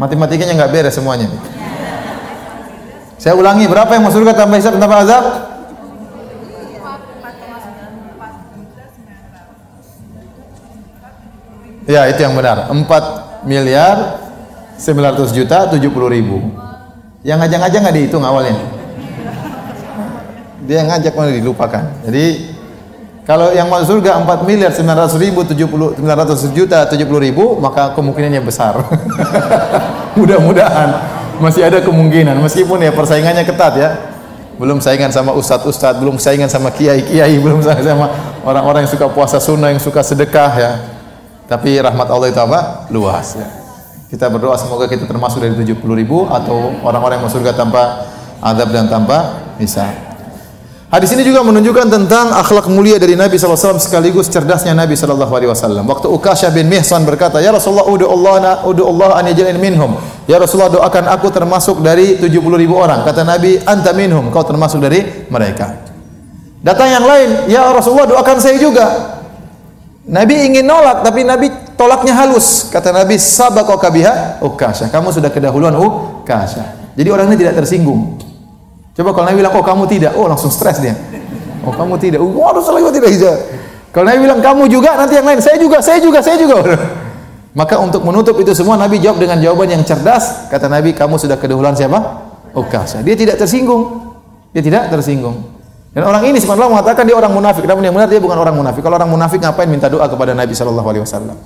Matematikanya 0.00 0.56
nggak 0.56 0.72
beres 0.72 0.96
semuanya. 0.96 1.28
Saya 3.16 3.32
ulangi, 3.32 3.64
berapa 3.64 3.88
yang 3.96 4.04
masuk 4.04 4.20
surga 4.20 4.36
tambah 4.36 4.56
hisab 4.60 4.76
tambah 4.76 5.00
azab? 5.00 5.24
Ya, 11.86 12.10
itu 12.10 12.20
yang 12.20 12.34
benar. 12.36 12.68
4 12.68 13.46
miliar 13.46 14.20
900 14.76 15.32
juta 15.32 15.70
70 15.70 15.80
ribu. 16.12 16.52
Yang 17.24 17.38
ngajak-ngajak 17.46 17.78
nggak 17.78 17.96
dihitung 17.96 18.24
awalnya. 18.26 18.58
Dia 20.66 20.82
yang 20.82 20.90
ngajak 20.90 21.14
malah 21.14 21.32
dilupakan. 21.32 21.84
Jadi 22.04 22.52
kalau 23.22 23.54
yang 23.54 23.70
masuk 23.70 23.98
surga 23.98 24.18
4 24.18 24.44
miliar 24.44 24.74
900 24.74 25.14
ribu 25.22 25.46
70 25.46 26.02
900 26.02 26.58
juta 26.58 26.84
70 26.90 27.06
ribu 27.22 27.56
maka 27.62 27.94
kemungkinannya 27.94 28.42
besar. 28.42 28.76
Mudah-mudahan 30.18 31.15
masih 31.38 31.66
ada 31.66 31.82
kemungkinan 31.82 32.38
meskipun 32.42 32.82
ya 32.82 32.92
persaingannya 32.92 33.44
ketat 33.44 33.74
ya. 33.76 33.90
Belum 34.56 34.80
saingan 34.80 35.12
sama 35.12 35.36
ustadz-ustadz, 35.36 36.00
belum 36.00 36.16
saingan 36.16 36.48
sama 36.48 36.72
kiai-kiai, 36.72 37.36
belum 37.44 37.60
saingan 37.60 37.84
sama 37.92 38.06
orang-orang 38.40 38.88
yang 38.88 38.92
suka 38.92 39.06
puasa 39.12 39.36
sunnah, 39.36 39.68
yang 39.68 39.82
suka 39.82 40.00
sedekah 40.00 40.52
ya. 40.56 40.72
Tapi 41.44 41.76
rahmat 41.78 42.08
Allah 42.08 42.32
itu 42.32 42.40
apa? 42.40 42.88
Luas 42.88 43.36
ya. 43.36 43.46
Kita 44.06 44.32
berdoa 44.32 44.56
semoga 44.56 44.88
kita 44.88 45.04
termasuk 45.04 45.42
dari 45.42 45.52
70 45.52 45.82
ribu 45.92 46.24
atau 46.30 46.72
orang-orang 46.80 47.20
yang 47.20 47.26
masuk 47.26 47.42
surga 47.42 47.52
tanpa 47.58 48.06
adab 48.40 48.72
dan 48.72 48.88
tanpa 48.88 49.44
bisa. 49.58 50.05
Hadis 50.96 51.12
ini 51.12 51.28
juga 51.28 51.44
menunjukkan 51.44 51.92
tentang 51.92 52.32
akhlak 52.32 52.72
mulia 52.72 52.96
dari 52.96 53.20
Nabi 53.20 53.36
SAW 53.36 53.76
sekaligus 53.76 54.32
cerdasnya 54.32 54.72
Nabi 54.72 54.96
SAW. 54.96 55.84
Waktu 55.84 56.08
Ukasha 56.08 56.48
bin 56.48 56.72
Mihsan 56.72 57.04
berkata, 57.04 57.36
Ya 57.36 57.52
Rasulullah, 57.52 57.84
udu 57.84 58.08
Allah, 58.08 58.64
udu 58.64 58.80
Allah 58.80 59.20
an 59.20 59.28
yajalin 59.28 59.60
minhum. 59.60 60.00
Ya 60.24 60.40
Rasulullah, 60.40 60.72
doakan 60.72 61.04
aku 61.12 61.28
termasuk 61.28 61.84
dari 61.84 62.16
70 62.16 62.40
ribu 62.56 62.80
orang. 62.80 63.04
Kata 63.04 63.28
Nabi, 63.28 63.60
anta 63.68 63.92
minhum, 63.92 64.32
kau 64.32 64.40
termasuk 64.40 64.80
dari 64.80 65.28
mereka. 65.28 65.84
Datang 66.64 66.88
yang 66.88 67.04
lain, 67.04 67.44
Ya 67.52 67.68
Rasulullah, 67.76 68.08
doakan 68.08 68.40
saya 68.40 68.56
juga. 68.56 69.20
Nabi 70.08 70.48
ingin 70.48 70.64
nolak, 70.64 71.04
tapi 71.04 71.28
Nabi 71.28 71.76
tolaknya 71.76 72.16
halus. 72.24 72.72
Kata 72.72 72.96
Nabi, 72.96 73.20
sabaqaka 73.20 73.92
biha 73.92 74.40
ukasha. 74.40 74.88
Kamu 74.88 75.12
sudah 75.12 75.28
kedahuluan 75.28 75.76
ukasha. 75.76 76.88
Jadi 76.96 77.08
orang 77.12 77.28
ini 77.28 77.44
tidak 77.44 77.60
tersinggung. 77.60 78.16
Coba 78.96 79.12
kalau 79.12 79.28
Nabi 79.28 79.44
bilang, 79.44 79.52
oh 79.52 79.64
kamu 79.64 79.84
tidak, 79.92 80.12
oh 80.16 80.24
langsung 80.24 80.48
stres 80.48 80.80
dia. 80.80 80.96
Oh 81.60 81.72
kamu 81.72 82.00
tidak, 82.00 82.18
oh 82.24 82.60
selalu 82.64 82.88
tidak 82.96 83.12
hijau. 83.12 83.36
Kalau 83.92 84.06
Nabi 84.08 84.18
bilang 84.24 84.40
kamu 84.40 84.64
juga, 84.72 84.96
nanti 84.96 85.20
yang 85.20 85.28
lain, 85.28 85.40
saya 85.44 85.60
juga, 85.60 85.84
saya 85.84 86.00
juga, 86.00 86.24
saya 86.24 86.40
juga. 86.40 86.56
Maka 87.60 87.80
untuk 87.80 88.04
menutup 88.04 88.36
itu 88.36 88.52
semua 88.52 88.76
Nabi 88.76 89.00
jawab 89.00 89.16
dengan 89.16 89.40
jawaban 89.40 89.72
yang 89.72 89.80
cerdas. 89.80 90.48
Kata 90.52 90.68
Nabi, 90.68 90.92
kamu 90.92 91.16
sudah 91.16 91.40
kedahuluan 91.40 91.72
siapa? 91.72 91.96
Ukasha. 92.52 93.00
Dia 93.00 93.16
tidak 93.16 93.40
tersinggung. 93.40 94.12
Dia 94.52 94.60
tidak 94.60 94.92
tersinggung. 94.92 95.56
Dan 95.96 96.04
orang 96.04 96.28
ini 96.28 96.36
subhanallah 96.36 96.76
mengatakan 96.76 97.08
dia 97.08 97.16
orang 97.16 97.32
munafik. 97.32 97.64
Namun 97.64 97.80
yang 97.80 97.96
benar 97.96 98.12
dia 98.12 98.20
bukan 98.20 98.36
orang 98.36 98.52
munafik. 98.52 98.84
Kalau 98.84 99.00
orang 99.00 99.08
munafik 99.08 99.40
ngapain 99.40 99.64
minta 99.72 99.88
doa 99.88 100.04
kepada 100.04 100.36
Nabi 100.36 100.52
Shallallahu 100.52 100.88
Alaihi 100.92 101.04
Wasallam? 101.08 101.36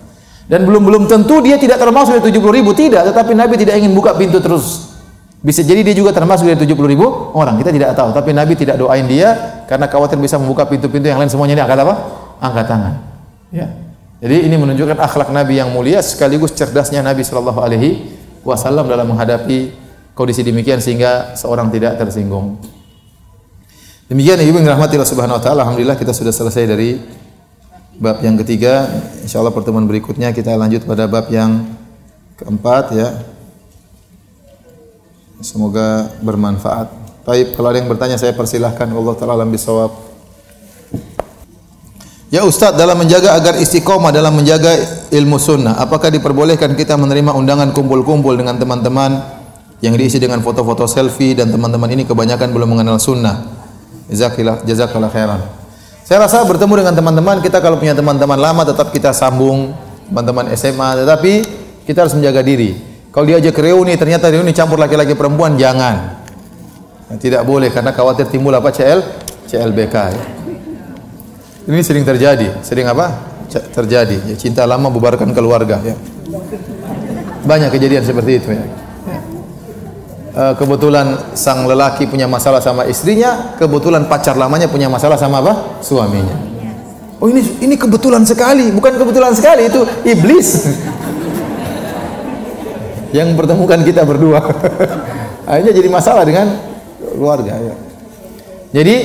Dan 0.51 0.67
belum 0.67 0.83
belum 0.83 1.03
tentu 1.07 1.39
dia 1.39 1.55
tidak 1.55 1.79
termasuk 1.79 2.19
dari 2.19 2.35
70 2.35 2.59
ribu 2.59 2.75
tidak, 2.75 3.07
tetapi 3.07 3.39
Nabi 3.39 3.55
tidak 3.55 3.79
ingin 3.79 3.95
buka 3.95 4.19
pintu 4.19 4.43
terus. 4.43 4.89
Bisa 5.41 5.64
jadi 5.64 5.80
dia 5.80 5.97
juga 5.97 6.12
termasuk 6.12 6.45
dari 6.45 6.61
70 6.68 6.76
ribu 6.84 7.32
orang, 7.32 7.57
kita 7.57 7.72
tidak 7.72 7.97
tahu. 7.97 8.12
Tapi 8.12 8.36
Nabi 8.36 8.53
tidak 8.61 8.76
doain 8.76 9.09
dia 9.09 9.64
karena 9.64 9.88
khawatir 9.88 10.20
bisa 10.20 10.36
membuka 10.36 10.68
pintu-pintu 10.68 11.09
yang 11.09 11.16
lain 11.16 11.32
semuanya 11.32 11.57
ini 11.57 11.62
angkat 11.64 11.80
apa? 11.80 11.95
Angkat 12.45 12.66
tangan. 12.68 12.95
Ya. 13.49 13.66
Jadi 14.20 14.36
ini 14.45 14.57
menunjukkan 14.61 15.01
akhlak 15.01 15.32
Nabi 15.32 15.57
yang 15.57 15.72
mulia 15.72 16.05
sekaligus 16.05 16.53
cerdasnya 16.53 17.01
Nabi 17.01 17.24
Shallallahu 17.24 17.57
Alaihi 17.57 18.20
Wasallam 18.45 18.84
dalam 18.84 19.09
menghadapi 19.09 19.72
kondisi 20.12 20.45
demikian 20.45 20.76
sehingga 20.84 21.32
seorang 21.32 21.72
tidak 21.72 21.97
tersinggung. 21.97 22.61
Demikian 24.12 24.45
Ibu 24.45 24.61
yang 24.61 24.76
rahmati 24.76 25.01
Allah 25.01 25.09
Subhanahu 25.09 25.38
wa 25.38 25.43
taala. 25.43 25.64
Alhamdulillah 25.64 25.97
kita 25.97 26.12
sudah 26.12 26.36
selesai 26.36 26.68
dari 26.68 27.01
bab 27.97 28.20
yang 28.20 28.36
ketiga. 28.45 28.91
Insyaallah 29.24 29.57
pertemuan 29.57 29.88
berikutnya 29.88 30.36
kita 30.36 30.53
lanjut 30.53 30.84
pada 30.84 31.09
bab 31.09 31.32
yang 31.32 31.64
keempat 32.36 32.84
ya. 32.93 33.09
Semoga 35.41 36.12
bermanfaat. 36.20 36.93
Baik, 37.24 37.57
kalau 37.57 37.72
ada 37.72 37.80
yang 37.80 37.88
bertanya 37.88 38.20
saya 38.20 38.36
persilahkan. 38.36 38.84
Allah 38.93 39.14
taala 39.16 39.41
alam 39.41 39.49
bisawab. 39.49 39.88
Ya 42.30 42.47
Ustaz, 42.47 42.76
dalam 42.78 42.95
menjaga 42.95 43.34
agar 43.34 43.59
istiqomah 43.59 44.14
dalam 44.14 44.36
menjaga 44.36 44.70
ilmu 45.11 45.41
sunnah, 45.41 45.80
apakah 45.82 46.14
diperbolehkan 46.14 46.78
kita 46.78 46.95
menerima 46.95 47.34
undangan 47.34 47.74
kumpul-kumpul 47.74 48.38
dengan 48.38 48.55
teman-teman 48.55 49.18
yang 49.82 49.99
diisi 49.99 50.22
dengan 50.22 50.38
foto-foto 50.38 50.86
selfie 50.86 51.34
dan 51.34 51.51
teman-teman 51.51 51.91
ini 51.91 52.07
kebanyakan 52.07 52.55
belum 52.55 52.76
mengenal 52.76 53.03
sunnah? 53.03 53.51
Jazakallah, 54.07 54.62
jazakallah 54.62 55.11
khairan. 55.11 55.43
Saya 56.07 56.22
rasa 56.26 56.43
bertemu 56.47 56.86
dengan 56.86 56.95
teman-teman 56.95 57.36
kita 57.43 57.59
kalau 57.62 57.78
punya 57.78 57.95
teman-teman 57.95 58.38
lama 58.38 58.62
tetap 58.62 58.91
kita 58.91 59.11
sambung 59.14 59.74
teman-teman 60.11 60.51
SMA 60.59 61.07
tetapi 61.07 61.32
kita 61.86 62.07
harus 62.07 62.14
menjaga 62.14 62.43
diri. 62.43 62.89
Kalau 63.11 63.27
diajak 63.27 63.59
reuni 63.59 63.99
ternyata 63.99 64.31
reuni 64.31 64.55
campur 64.55 64.79
laki-laki 64.79 65.19
perempuan 65.19 65.59
jangan. 65.59 66.23
Tidak 67.11 67.43
boleh 67.43 67.75
karena 67.75 67.91
khawatir 67.91 68.31
timbul 68.31 68.55
apa 68.55 68.71
CL 68.71 69.03
CLBK 69.51 69.95
ya. 70.15 70.25
Ini 71.67 71.83
sering 71.83 72.07
terjadi. 72.07 72.63
Sering 72.63 72.87
apa? 72.87 73.11
Terjadi. 73.51 74.31
Ya, 74.31 74.35
cinta 74.39 74.63
lama 74.63 74.87
bubarkan 74.95 75.35
keluarga 75.35 75.83
ya. 75.83 75.99
Banyak 77.43 77.75
kejadian 77.75 78.07
seperti 78.07 78.39
itu 78.39 78.55
ya. 78.55 78.63
Eh, 80.31 80.55
kebetulan 80.55 81.35
sang 81.35 81.67
lelaki 81.67 82.07
punya 82.07 82.31
masalah 82.31 82.63
sama 82.63 82.87
istrinya, 82.87 83.59
kebetulan 83.59 84.07
pacar 84.07 84.39
lamanya 84.39 84.71
punya 84.71 84.87
masalah 84.87 85.19
sama 85.19 85.43
apa? 85.43 85.83
Suaminya. 85.83 86.39
Oh 87.19 87.27
ini 87.27 87.43
ini 87.59 87.75
kebetulan 87.75 88.23
sekali, 88.23 88.71
bukan 88.71 88.95
kebetulan 88.95 89.35
sekali 89.35 89.67
itu 89.67 89.83
iblis 90.07 90.71
yang 93.11 93.35
pertemukan 93.35 93.81
kita 93.83 94.03
berdua. 94.07 94.41
Akhirnya 95.51 95.73
jadi 95.75 95.89
masalah 95.91 96.23
dengan 96.23 96.47
keluarga. 96.99 97.55
Ya. 97.59 97.75
Jadi 98.71 98.97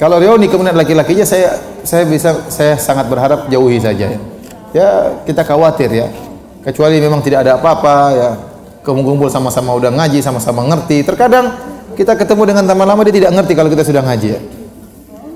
kalau 0.00 0.16
reuni 0.22 0.48
kemudian 0.48 0.78
laki-lakinya 0.78 1.26
saya 1.26 1.58
saya 1.84 2.06
bisa 2.08 2.48
saya 2.48 2.78
sangat 2.80 3.10
berharap 3.10 3.50
jauhi 3.52 3.82
saja 3.82 4.08
ya. 4.14 4.20
Ya 4.72 4.88
kita 5.28 5.44
khawatir 5.44 5.90
ya. 5.92 6.08
Kecuali 6.64 7.00
memang 7.00 7.20
tidak 7.24 7.48
ada 7.48 7.60
apa-apa 7.60 7.96
ya 8.12 8.30
kumpul-kumpul 8.84 9.28
sama-sama 9.28 9.76
udah 9.76 9.92
ngaji, 9.92 10.24
sama-sama 10.24 10.64
ngerti. 10.64 11.04
Terkadang 11.04 11.52
kita 11.98 12.16
ketemu 12.16 12.54
dengan 12.54 12.64
teman 12.64 12.86
lama 12.88 13.02
dia 13.04 13.14
tidak 13.20 13.32
ngerti 13.36 13.52
kalau 13.52 13.68
kita 13.68 13.84
sudah 13.84 14.02
ngaji 14.04 14.28
ya. 14.32 14.40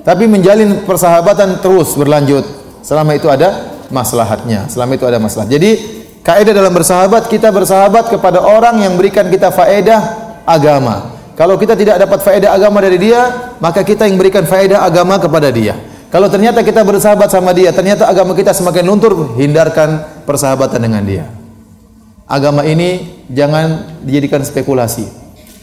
Tapi 0.02 0.24
menjalin 0.26 0.82
persahabatan 0.82 1.62
terus 1.62 1.94
berlanjut 1.94 2.42
selama 2.82 3.14
itu 3.14 3.30
ada 3.30 3.70
maslahatnya, 3.92 4.66
selama 4.66 4.98
itu 4.98 5.04
ada 5.06 5.20
masalah. 5.20 5.46
Jadi 5.46 5.91
Kaidah 6.22 6.54
dalam 6.54 6.70
bersahabat, 6.70 7.26
kita 7.26 7.50
bersahabat 7.50 8.06
kepada 8.06 8.38
orang 8.38 8.78
yang 8.78 8.94
berikan 8.94 9.26
kita 9.26 9.50
faedah 9.50 10.00
agama. 10.46 11.18
Kalau 11.34 11.58
kita 11.58 11.74
tidak 11.74 11.98
dapat 11.98 12.22
faedah 12.22 12.54
agama 12.54 12.78
dari 12.78 12.94
dia, 12.94 13.54
maka 13.58 13.82
kita 13.82 14.06
yang 14.06 14.14
berikan 14.14 14.46
faedah 14.46 14.86
agama 14.86 15.18
kepada 15.18 15.50
dia. 15.50 15.74
Kalau 16.14 16.30
ternyata 16.30 16.62
kita 16.62 16.86
bersahabat 16.86 17.26
sama 17.26 17.50
dia, 17.50 17.74
ternyata 17.74 18.06
agama 18.06 18.38
kita 18.38 18.54
semakin 18.54 18.84
luntur, 18.86 19.34
hindarkan 19.34 20.22
persahabatan 20.22 20.78
dengan 20.78 21.02
dia. 21.02 21.24
Agama 22.30 22.62
ini 22.62 23.18
jangan 23.26 23.98
dijadikan 24.06 24.46
spekulasi. 24.46 25.08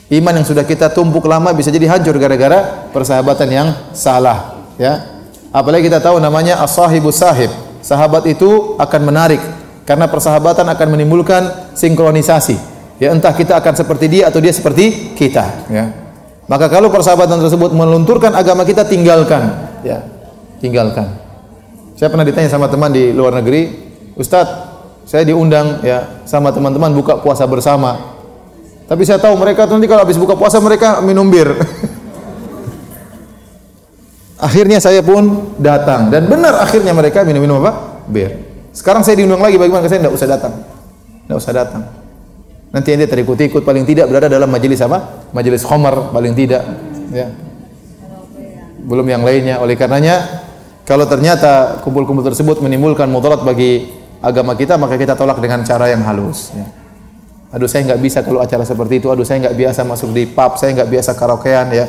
Iman 0.10 0.42
yang 0.42 0.48
sudah 0.50 0.66
kita 0.66 0.92
tumpuk 0.92 1.24
lama 1.30 1.54
bisa 1.54 1.70
jadi 1.72 1.88
hancur 1.88 2.18
gara-gara 2.20 2.90
persahabatan 2.92 3.48
yang 3.48 3.68
salah, 3.96 4.60
ya. 4.76 5.24
Apalagi 5.54 5.88
kita 5.88 6.02
tahu 6.02 6.20
namanya 6.20 6.60
as-sahibus 6.66 7.22
sahib. 7.22 7.54
Sahabat 7.80 8.28
itu 8.28 8.76
akan 8.76 9.02
menarik 9.06 9.40
karena 9.90 10.06
persahabatan 10.06 10.70
akan 10.70 10.88
menimbulkan 10.94 11.74
sinkronisasi. 11.74 12.78
Ya 13.02 13.10
entah 13.10 13.34
kita 13.34 13.58
akan 13.58 13.74
seperti 13.74 14.06
dia 14.06 14.30
atau 14.30 14.38
dia 14.38 14.54
seperti 14.54 15.18
kita, 15.18 15.66
ya. 15.66 15.86
Maka 16.46 16.70
kalau 16.70 16.94
persahabatan 16.94 17.42
tersebut 17.42 17.74
melunturkan 17.74 18.38
agama 18.38 18.70
kita 18.70 18.86
tinggalkan, 18.86 19.50
ya. 19.82 20.06
Tinggalkan. 20.62 21.10
Saya 21.98 22.14
pernah 22.14 22.22
ditanya 22.22 22.54
sama 22.54 22.70
teman 22.70 22.94
di 22.94 23.10
luar 23.10 23.34
negeri, 23.42 23.66
"Ustaz, 24.14 24.46
saya 25.10 25.26
diundang 25.26 25.82
ya 25.82 26.22
sama 26.30 26.54
teman-teman 26.54 26.94
buka 26.94 27.18
puasa 27.18 27.50
bersama. 27.50 27.98
Tapi 28.86 29.02
saya 29.10 29.18
tahu 29.18 29.42
mereka 29.42 29.66
nanti 29.66 29.90
kalau 29.90 30.06
habis 30.06 30.22
buka 30.22 30.38
puasa 30.38 30.62
mereka 30.62 31.02
minum 31.02 31.26
bir. 31.34 31.50
akhirnya 34.46 34.78
saya 34.78 35.02
pun 35.02 35.56
datang 35.58 36.14
dan 36.14 36.30
benar 36.30 36.62
akhirnya 36.62 36.94
mereka 36.94 37.26
minum-minum 37.26 37.58
apa? 37.66 38.06
Bir. 38.06 38.49
Sekarang 38.80 39.04
saya 39.04 39.20
diundang 39.20 39.44
lagi, 39.44 39.60
bagaimana 39.60 39.92
saya 39.92 40.00
tidak 40.00 40.16
usah 40.16 40.30
datang. 40.32 40.56
Tidak 41.28 41.36
usah 41.36 41.52
datang. 41.52 41.84
Nanti 42.72 42.96
ente 42.96 43.12
terikut-ikut 43.12 43.68
paling 43.68 43.84
tidak 43.84 44.08
berada 44.08 44.32
dalam 44.32 44.48
majelis 44.48 44.80
apa? 44.80 45.28
Majelis 45.36 45.68
khamar 45.68 46.16
paling 46.16 46.32
tidak, 46.32 46.64
ya. 47.12 47.28
Belum 48.88 49.04
yang 49.04 49.28
lainnya. 49.28 49.60
Oleh 49.60 49.76
karenanya 49.76 50.48
kalau 50.88 51.04
ternyata 51.12 51.84
kumpul-kumpul 51.84 52.24
tersebut 52.24 52.64
menimbulkan 52.64 53.12
mudarat 53.12 53.44
bagi 53.44 53.92
agama 54.24 54.56
kita, 54.56 54.80
maka 54.80 54.96
kita 54.96 55.12
tolak 55.20 55.44
dengan 55.44 55.60
cara 55.68 55.92
yang 55.92 56.00
halus, 56.08 56.56
ya. 56.56 56.64
Aduh 57.50 57.66
saya 57.66 57.84
nggak 57.90 58.00
bisa 58.00 58.22
kalau 58.24 58.40
acara 58.40 58.64
seperti 58.64 59.04
itu. 59.04 59.12
Aduh 59.12 59.26
saya 59.26 59.50
nggak 59.50 59.58
biasa 59.60 59.82
masuk 59.84 60.14
di 60.14 60.24
pub. 60.30 60.56
Saya 60.56 60.72
nggak 60.80 60.90
biasa 60.94 61.18
karaokean 61.18 61.68
ya. 61.74 61.86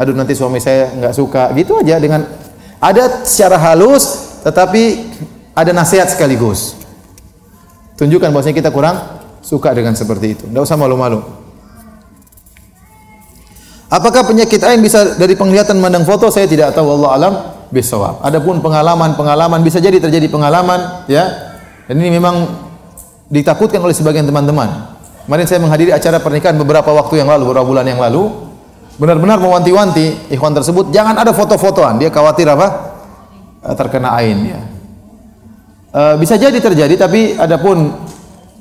Aduh 0.00 0.16
nanti 0.16 0.34
suami 0.34 0.58
saya 0.58 0.90
nggak 0.98 1.14
suka. 1.14 1.52
Gitu 1.54 1.78
aja 1.78 2.00
dengan 2.00 2.24
ada 2.80 3.22
secara 3.28 3.60
halus, 3.60 4.40
tetapi 4.40 4.82
ada 5.54 5.70
nasihat 5.70 6.10
sekaligus. 6.10 6.74
Tunjukkan 7.94 8.34
bahwasanya 8.34 8.58
kita 8.58 8.70
kurang 8.74 8.98
suka 9.38 9.70
dengan 9.70 9.94
seperti 9.94 10.26
itu. 10.34 10.44
Tidak 10.50 10.62
usah 10.66 10.74
malu-malu. 10.74 11.22
Apakah 13.86 14.26
penyakit 14.26 14.58
ain 14.66 14.82
bisa 14.82 15.14
dari 15.14 15.38
penglihatan 15.38 15.78
memandang 15.78 16.02
foto? 16.02 16.26
Saya 16.26 16.50
tidak 16.50 16.74
tahu 16.74 16.98
Allah 16.98 17.10
alam 17.14 17.32
bisawab. 17.70 18.18
Adapun 18.26 18.58
pengalaman-pengalaman 18.58 19.62
bisa 19.62 19.78
jadi 19.78 20.02
terjadi 20.02 20.26
pengalaman 20.26 21.06
ya. 21.06 21.54
Dan 21.86 22.02
ini 22.02 22.18
memang 22.18 22.50
ditakutkan 23.30 23.78
oleh 23.78 23.94
sebagian 23.94 24.26
teman-teman. 24.26 24.98
Kemarin 25.30 25.46
saya 25.46 25.62
menghadiri 25.62 25.94
acara 25.94 26.18
pernikahan 26.18 26.58
beberapa 26.58 26.90
waktu 26.90 27.22
yang 27.22 27.30
lalu, 27.30 27.54
beberapa 27.54 27.70
bulan 27.70 27.86
yang 27.86 28.02
lalu. 28.02 28.50
Benar-benar 28.98 29.38
mewanti-wanti 29.38 30.34
ikhwan 30.34 30.54
tersebut 30.54 30.90
jangan 30.90 31.14
ada 31.14 31.30
foto-fotoan. 31.30 32.02
Dia 32.02 32.10
khawatir 32.10 32.50
apa? 32.50 32.90
terkena 33.64 34.12
ain 34.20 34.38
ya. 34.44 34.60
Uh, 35.94 36.18
bisa 36.18 36.34
jadi 36.34 36.58
terjadi 36.58 36.98
tapi 36.98 37.38
adapun 37.38 37.94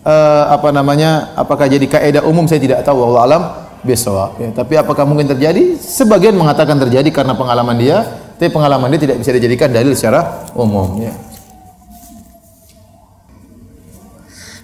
uh, 0.06 0.44
apa 0.54 0.70
namanya 0.70 1.34
apakah 1.34 1.66
jadi 1.66 1.82
kaidah 1.90 2.22
umum 2.30 2.46
saya 2.46 2.62
tidak 2.62 2.86
tahu 2.86 3.10
Allah 3.10 3.22
alam 3.26 3.44
bisawab 3.84 4.40
ya. 4.40 4.50
Tapi 4.54 4.74
apakah 4.80 5.04
mungkin 5.04 5.28
terjadi? 5.34 5.76
Sebagian 5.82 6.38
mengatakan 6.38 6.80
terjadi 6.80 7.10
karena 7.12 7.36
pengalaman 7.36 7.76
dia, 7.82 8.06
tapi 8.40 8.54
pengalaman 8.54 8.88
dia 8.96 9.02
tidak 9.10 9.18
bisa 9.20 9.32
dijadikan 9.36 9.70
dalil 9.70 9.98
secara 9.98 10.46
umum 10.54 11.02
ya. 11.02 11.14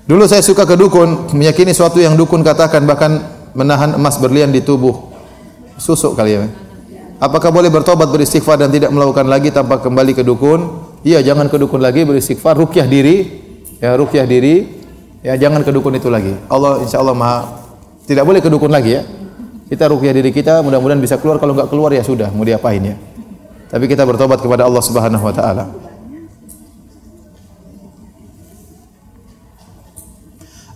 Dulu 0.10 0.26
saya 0.26 0.42
suka 0.42 0.66
ke 0.66 0.74
dukun, 0.74 1.38
meyakini 1.38 1.70
suatu 1.70 2.02
yang 2.02 2.18
dukun 2.18 2.42
katakan 2.42 2.82
bahkan 2.86 3.30
menahan 3.54 3.94
emas 3.94 4.18
berlian 4.18 4.50
di 4.50 4.66
tubuh. 4.66 5.10
Susuk 5.78 6.18
kali 6.18 6.34
ya. 6.34 6.50
Apakah 7.22 7.54
boleh 7.54 7.70
bertobat 7.70 8.10
beristighfar 8.10 8.58
dan 8.58 8.72
tidak 8.74 8.90
melakukan 8.90 9.28
lagi 9.30 9.54
tanpa 9.54 9.78
kembali 9.78 10.18
ke 10.18 10.24
dukun? 10.26 10.89
Iya, 11.00 11.24
jangan 11.24 11.48
ke 11.48 11.56
dukun 11.56 11.80
lagi 11.80 12.04
beristighfar, 12.04 12.60
rukyah 12.60 12.84
diri, 12.84 13.24
ya 13.80 13.96
rukyah 13.96 14.28
diri, 14.28 14.68
ya 15.24 15.40
jangan 15.40 15.64
ke 15.64 15.72
dukun 15.72 15.96
itu 15.96 16.12
lagi. 16.12 16.36
Allah 16.52 16.84
insya 16.84 17.00
Allah 17.00 17.16
maha 17.16 17.40
tidak 18.04 18.28
boleh 18.28 18.44
ke 18.44 18.52
dukun 18.52 18.68
lagi 18.68 19.00
ya. 19.00 19.04
Kita 19.70 19.86
rukyah 19.86 20.12
diri 20.12 20.34
kita, 20.34 20.66
mudah-mudahan 20.66 21.00
bisa 21.00 21.22
keluar. 21.22 21.38
Kalau 21.38 21.54
nggak 21.54 21.70
keluar 21.70 21.94
ya 21.94 22.02
sudah, 22.02 22.34
mau 22.34 22.44
diapain 22.44 22.82
ya. 22.82 22.98
Tapi 23.70 23.86
kita 23.86 24.02
bertobat 24.02 24.42
kepada 24.42 24.66
Allah 24.66 24.82
Subhanahu 24.82 25.24
Wa 25.30 25.34
Taala. 25.36 25.64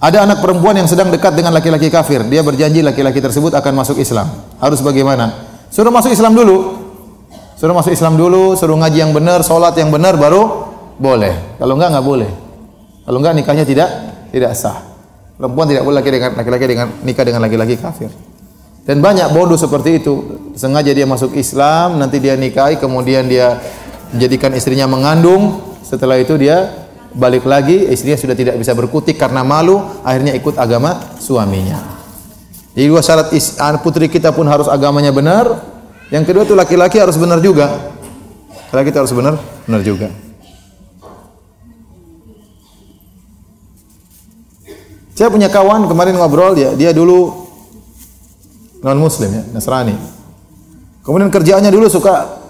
Ada 0.04 0.28
anak 0.28 0.44
perempuan 0.44 0.76
yang 0.76 0.86
sedang 0.86 1.08
dekat 1.08 1.32
dengan 1.32 1.56
laki-laki 1.56 1.88
kafir. 1.88 2.28
Dia 2.28 2.44
berjanji 2.44 2.84
laki-laki 2.84 3.24
tersebut 3.24 3.56
akan 3.56 3.72
masuk 3.72 3.96
Islam. 4.04 4.28
Harus 4.60 4.84
bagaimana? 4.84 5.32
Suruh 5.72 5.96
masuk 5.96 6.12
Islam 6.12 6.36
dulu. 6.36 6.83
Suruh 7.64 7.80
masuk 7.80 7.96
Islam 7.96 8.20
dulu, 8.20 8.60
suruh 8.60 8.76
ngaji 8.76 9.08
yang 9.08 9.16
benar, 9.16 9.40
sholat 9.40 9.72
yang 9.80 9.88
benar 9.88 10.20
baru 10.20 10.68
boleh. 11.00 11.56
Kalau 11.56 11.80
enggak 11.80 11.96
enggak 11.96 12.04
boleh. 12.12 12.32
Kalau 13.08 13.18
enggak 13.24 13.40
nikahnya 13.40 13.64
tidak 13.64 13.88
tidak 14.36 14.52
sah. 14.52 14.84
Perempuan 15.40 15.72
tidak 15.72 15.88
boleh 15.88 16.04
laki 16.04 16.12
dengan 16.12 16.36
laki-laki 16.36 16.66
dengan 16.68 16.88
nikah 17.08 17.24
dengan 17.24 17.40
laki-laki 17.40 17.80
kafir. 17.80 18.12
Dan 18.84 19.00
banyak 19.00 19.32
bodoh 19.32 19.56
seperti 19.56 20.04
itu. 20.04 20.44
Sengaja 20.60 20.92
dia 20.92 21.08
masuk 21.08 21.40
Islam, 21.40 22.04
nanti 22.04 22.20
dia 22.20 22.36
nikahi, 22.36 22.84
kemudian 22.84 23.32
dia 23.32 23.56
menjadikan 24.12 24.52
istrinya 24.60 24.84
mengandung. 24.84 25.64
Setelah 25.88 26.20
itu 26.20 26.36
dia 26.36 26.68
balik 27.16 27.48
lagi, 27.48 27.88
istrinya 27.88 28.20
sudah 28.20 28.36
tidak 28.36 28.60
bisa 28.60 28.76
berkutik 28.76 29.16
karena 29.16 29.40
malu, 29.40 29.80
akhirnya 30.04 30.36
ikut 30.36 30.60
agama 30.60 31.16
suaminya. 31.16 31.80
Jadi 32.76 32.92
dua 32.92 33.00
syarat 33.00 33.32
putri 33.80 34.12
kita 34.12 34.36
pun 34.36 34.52
harus 34.52 34.68
agamanya 34.68 35.16
benar, 35.16 35.73
yang 36.14 36.24
kedua 36.24 36.46
itu 36.46 36.54
laki-laki 36.54 37.02
harus 37.02 37.18
benar 37.18 37.42
juga. 37.42 37.90
Laki-laki 38.70 38.98
harus 39.02 39.14
benar, 39.18 39.42
benar 39.66 39.82
juga. 39.82 40.14
Saya 45.14 45.30
punya 45.30 45.50
kawan 45.50 45.90
kemarin 45.90 46.18
ngobrol 46.18 46.54
ya, 46.54 46.74
dia 46.78 46.94
dulu 46.94 47.34
non 48.86 48.98
muslim 49.02 49.30
ya, 49.30 49.44
Nasrani. 49.58 49.98
Kemudian 51.02 51.34
kerjaannya 51.34 51.74
dulu 51.74 51.90
suka 51.90 52.42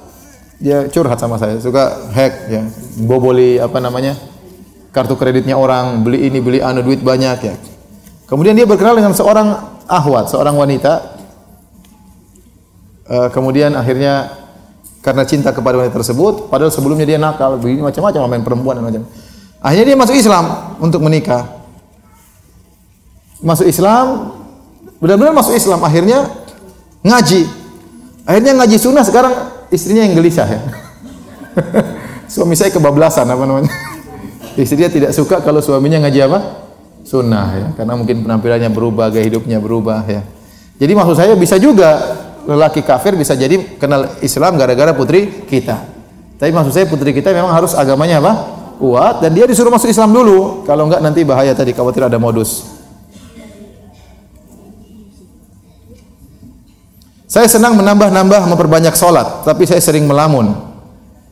dia 0.60 0.88
curhat 0.92 1.20
sama 1.20 1.40
saya, 1.40 1.60
suka 1.60 2.12
hack 2.12 2.34
ya, 2.52 2.68
boboli 3.04 3.60
apa 3.60 3.80
namanya? 3.80 4.16
kartu 4.94 5.18
kreditnya 5.18 5.58
orang, 5.58 6.06
beli 6.06 6.30
ini, 6.30 6.38
beli 6.38 6.62
anu 6.62 6.86
duit 6.86 7.02
banyak 7.02 7.38
ya. 7.42 7.56
Kemudian 8.30 8.54
dia 8.54 8.70
berkenal 8.70 8.94
dengan 8.94 9.12
seorang 9.18 9.82
ahwat, 9.90 10.30
seorang 10.30 10.54
wanita 10.54 11.13
uh, 13.08 13.28
kemudian 13.32 13.74
akhirnya 13.76 14.44
karena 15.04 15.28
cinta 15.28 15.52
kepada 15.52 15.76
wanita 15.84 16.00
tersebut, 16.00 16.48
padahal 16.48 16.72
sebelumnya 16.72 17.04
dia 17.04 17.20
nakal, 17.20 17.60
begini 17.60 17.84
macam-macam 17.84 18.20
main 18.32 18.44
perempuan 18.44 18.80
dan 18.80 18.86
macam. 18.88 19.04
Akhirnya 19.60 19.96
dia 19.96 19.98
masuk 20.00 20.16
Islam 20.16 20.76
untuk 20.80 21.04
menikah. 21.04 21.44
Masuk 23.44 23.68
Islam, 23.68 24.32
benar-benar 25.04 25.36
masuk 25.36 25.56
Islam. 25.56 25.84
Akhirnya 25.84 26.32
ngaji. 27.04 27.48
Akhirnya 28.24 28.56
ngaji 28.64 28.76
sunnah 28.80 29.04
sekarang 29.04 29.36
istrinya 29.72 30.08
yang 30.08 30.16
gelisah 30.16 30.48
ya. 30.48 30.62
Suami 32.34 32.56
saya 32.56 32.72
kebablasan 32.72 33.28
apa 33.28 33.44
namanya. 33.44 33.72
Istrinya 34.56 34.90
tidak 34.90 35.12
suka 35.18 35.42
kalau 35.42 35.60
suaminya 35.60 36.08
ngaji 36.08 36.20
apa? 36.30 36.40
Sunnah 37.04 37.48
ya. 37.58 37.68
Karena 37.76 37.94
mungkin 38.00 38.24
penampilannya 38.24 38.70
berubah, 38.72 39.12
gaya 39.12 39.26
hidupnya 39.28 39.58
berubah 39.60 40.06
ya. 40.08 40.22
Jadi 40.78 40.92
maksud 40.94 41.16
saya 41.18 41.34
bisa 41.36 41.58
juga 41.58 42.00
lelaki 42.48 42.84
kafir 42.84 43.16
bisa 43.16 43.34
jadi 43.34 43.80
kenal 43.80 44.20
Islam 44.20 44.60
gara-gara 44.60 44.92
putri 44.92 45.48
kita. 45.48 45.80
Tapi 46.38 46.52
maksud 46.52 46.76
saya 46.76 46.86
putri 46.90 47.16
kita 47.16 47.32
memang 47.32 47.56
harus 47.56 47.72
agamanya 47.72 48.20
apa? 48.20 48.34
Kuat 48.78 49.24
dan 49.24 49.32
dia 49.32 49.48
disuruh 49.48 49.72
masuk 49.72 49.88
Islam 49.88 50.12
dulu. 50.12 50.68
Kalau 50.68 50.92
enggak 50.92 51.00
nanti 51.00 51.24
bahaya 51.24 51.56
tadi 51.56 51.72
khawatir 51.72 52.04
ada 52.04 52.20
modus. 52.20 52.68
Saya 57.34 57.50
senang 57.50 57.74
menambah-nambah 57.74 58.46
memperbanyak 58.46 58.94
sholat, 58.94 59.42
tapi 59.42 59.66
saya 59.66 59.82
sering 59.82 60.06
melamun. 60.06 60.54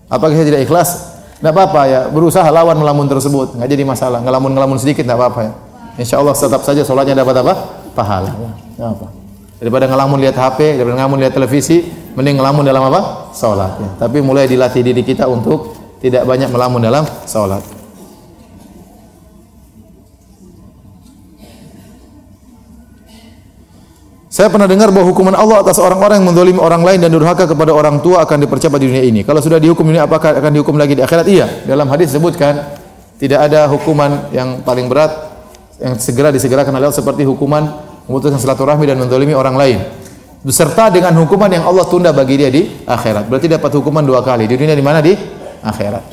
Apakah 0.09 0.33
saya 0.33 0.49
tidak 0.49 0.65
ikhlas? 0.65 1.13
Tidak 1.37 1.53
apa-apa 1.53 1.81
ya, 1.85 2.01
berusaha 2.09 2.45
lawan 2.49 2.73
melamun 2.81 3.05
tersebut, 3.05 3.53
nggak 3.53 3.69
jadi 3.69 3.85
masalah. 3.85 4.17
Ngelamun-ngelamun 4.25 4.81
sedikit 4.81 5.05
tidak 5.05 5.21
apa-apa 5.21 5.39
ya. 5.45 5.53
Insya 6.01 6.17
Allah 6.17 6.33
tetap 6.33 6.65
saja 6.65 6.81
sholatnya 6.81 7.21
dapat 7.21 7.45
apa? 7.45 7.53
Pahala. 7.93 8.33
Ya, 8.81 8.89
apa? 8.89 9.20
Daripada 9.61 9.85
ngelamun 9.85 10.17
lihat 10.17 10.33
HP, 10.33 10.81
daripada 10.81 10.97
ngelamun 10.97 11.21
lihat 11.21 11.37
televisi, 11.37 11.85
mending 12.17 12.41
ngelamun 12.41 12.65
dalam 12.65 12.81
apa? 12.89 13.29
Salat. 13.29 13.77
Ya. 13.77 13.89
Tapi 14.01 14.17
mulai 14.17 14.49
dilatih 14.49 14.81
diri 14.81 15.05
kita 15.05 15.29
untuk 15.29 15.77
tidak 16.01 16.25
banyak 16.25 16.49
melamun 16.49 16.81
dalam 16.81 17.05
salat. 17.29 17.61
Saya 24.33 24.49
pernah 24.49 24.65
dengar 24.65 24.89
bahwa 24.89 25.05
hukuman 25.13 25.37
Allah 25.37 25.61
atas 25.61 25.77
orang-orang 25.77 26.25
yang 26.25 26.33
mendolimi 26.33 26.57
orang 26.57 26.81
lain 26.81 26.97
dan 26.97 27.13
durhaka 27.13 27.45
kepada 27.45 27.69
orang 27.69 28.01
tua 28.01 28.25
akan 28.25 28.41
dipercepat 28.41 28.81
di 28.81 28.89
dunia 28.89 29.05
ini. 29.05 29.21
Kalau 29.21 29.45
sudah 29.45 29.61
dihukum 29.61 29.85
ini, 29.93 30.01
apakah 30.01 30.41
akan 30.41 30.57
dihukum 30.57 30.73
lagi 30.73 30.97
di 30.97 31.05
akhirat? 31.05 31.29
Iya. 31.29 31.69
Dalam 31.69 31.85
hadis 31.85 32.09
disebutkan 32.09 32.81
tidak 33.21 33.45
ada 33.45 33.69
hukuman 33.69 34.33
yang 34.33 34.65
paling 34.65 34.89
berat 34.89 35.13
yang 35.77 35.93
segera 36.01 36.33
disegerakan 36.33 36.73
oleh 36.73 36.89
Allah 36.89 36.97
seperti 36.97 37.21
hukuman 37.21 37.90
memutuskan 38.09 38.39
silaturahmi 38.41 38.85
dan 38.85 38.97
mendolimi 38.97 39.33
orang 39.35 39.55
lain. 39.57 39.79
Beserta 40.41 40.89
dengan 40.89 41.13
hukuman 41.21 41.49
yang 41.53 41.69
Allah 41.69 41.85
tunda 41.85 42.09
bagi 42.09 42.41
dia 42.41 42.49
di 42.49 42.65
akhirat. 42.85 43.29
Berarti 43.29 43.45
dapat 43.45 43.77
hukuman 43.77 44.01
dua 44.01 44.25
kali. 44.25 44.49
Di 44.49 44.57
dunia 44.57 44.73
di 44.73 44.81
mana? 44.81 44.97
Di 44.97 45.13
akhirat. 45.61 46.03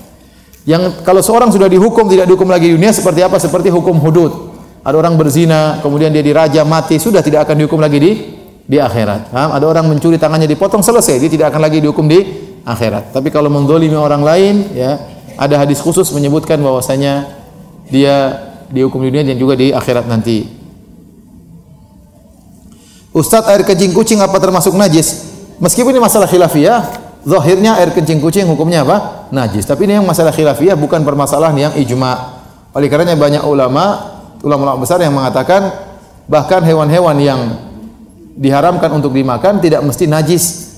Yang 0.68 1.00
kalau 1.00 1.24
seorang 1.24 1.48
sudah 1.48 1.64
dihukum 1.64 2.04
tidak 2.12 2.28
dihukum 2.28 2.44
lagi 2.52 2.68
di 2.68 2.76
dunia 2.76 2.92
seperti 2.92 3.24
apa? 3.24 3.40
Seperti 3.40 3.72
hukum 3.72 3.96
hudud. 3.96 4.52
Ada 4.84 4.96
orang 5.00 5.16
berzina, 5.16 5.80
kemudian 5.80 6.12
dia 6.12 6.20
diraja 6.20 6.60
mati, 6.64 7.00
sudah 7.00 7.24
tidak 7.24 7.48
akan 7.48 7.56
dihukum 7.64 7.80
lagi 7.80 7.96
di 7.96 8.12
di 8.68 8.76
akhirat. 8.76 9.32
Paham? 9.32 9.56
Ada 9.56 9.64
orang 9.64 9.84
mencuri 9.88 10.20
tangannya 10.20 10.44
dipotong 10.44 10.84
selesai, 10.84 11.16
dia 11.24 11.32
tidak 11.32 11.56
akan 11.56 11.64
lagi 11.64 11.80
dihukum 11.80 12.04
di 12.04 12.20
akhirat. 12.68 13.16
Tapi 13.16 13.32
kalau 13.32 13.48
mendolimi 13.48 13.96
orang 13.96 14.20
lain, 14.20 14.54
ya 14.76 15.00
ada 15.40 15.64
hadis 15.64 15.80
khusus 15.80 16.12
menyebutkan 16.12 16.60
bahwasanya 16.60 17.32
dia 17.88 18.36
dihukum 18.68 19.00
di 19.00 19.08
dunia 19.08 19.24
dan 19.32 19.40
juga 19.40 19.56
di 19.56 19.72
akhirat 19.72 20.04
nanti. 20.04 20.57
Ustaz 23.18 23.42
air 23.50 23.66
kencing 23.66 23.90
kucing 23.90 24.22
apa 24.22 24.38
termasuk 24.38 24.78
najis? 24.78 25.26
Meskipun 25.58 25.90
ini 25.90 25.98
masalah 25.98 26.30
khilafiyah, 26.30 26.86
zahirnya 27.26 27.74
air 27.82 27.90
kencing 27.90 28.22
kucing 28.22 28.46
hukumnya 28.46 28.86
apa? 28.86 29.26
Najis. 29.34 29.66
Tapi 29.66 29.90
ini 29.90 29.98
yang 29.98 30.06
masalah 30.06 30.30
khilafiyah 30.30 30.78
bukan 30.78 31.02
permasalahan 31.02 31.58
yang 31.58 31.72
ijma. 31.74 32.38
Oleh 32.78 32.86
karenanya 32.86 33.18
banyak 33.18 33.42
ulama 33.42 34.14
ulama-ulama 34.38 34.78
besar 34.86 35.02
yang 35.02 35.10
mengatakan 35.10 35.66
bahkan 36.30 36.62
hewan-hewan 36.62 37.18
yang 37.18 37.40
diharamkan 38.38 38.86
untuk 38.94 39.10
dimakan 39.10 39.58
tidak 39.58 39.82
mesti 39.82 40.06
najis 40.06 40.70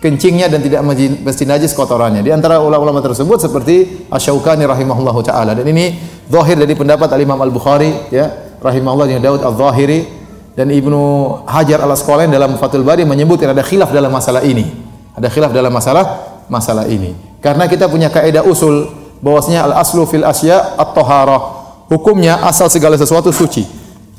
kencingnya 0.00 0.48
dan 0.48 0.64
tidak 0.64 0.80
mesti 1.20 1.44
najis 1.44 1.76
kotorannya. 1.76 2.24
Di 2.24 2.32
antara 2.32 2.64
ulama-ulama 2.64 3.04
tersebut 3.04 3.36
seperti 3.36 4.08
Asy-Syaukani 4.08 4.64
rahimahullahu 4.64 5.20
taala 5.20 5.52
dan 5.52 5.68
ini 5.68 5.92
zahir 6.24 6.56
dari 6.56 6.72
pendapat 6.72 7.12
Al-Imam 7.12 7.36
Al-Bukhari 7.36 8.08
ya 8.08 8.56
rahimahullah 8.64 9.12
Daud 9.20 9.44
Al-Zahiri 9.44 10.17
dan 10.58 10.74
Ibnu 10.74 11.02
Hajar 11.46 11.86
Al-Asqalani 11.86 12.34
dalam 12.34 12.58
Fathul 12.58 12.82
Bari 12.82 13.06
menyebutkan 13.06 13.54
ada 13.54 13.62
khilaf 13.62 13.94
dalam 13.94 14.10
masalah 14.10 14.42
ini. 14.42 14.66
Ada 15.14 15.30
khilaf 15.30 15.54
dalam 15.54 15.70
masalah 15.70 16.34
masalah 16.50 16.90
ini. 16.90 17.14
Karena 17.38 17.70
kita 17.70 17.86
punya 17.86 18.10
kaidah 18.10 18.42
usul 18.42 18.90
bahwasanya 19.22 19.70
al-aslu 19.70 20.02
fil 20.10 20.26
asya 20.26 20.74
at-taharah 20.74 21.42
hukumnya 21.86 22.42
asal 22.42 22.66
segala 22.66 22.98
sesuatu 22.98 23.30
suci. 23.30 23.62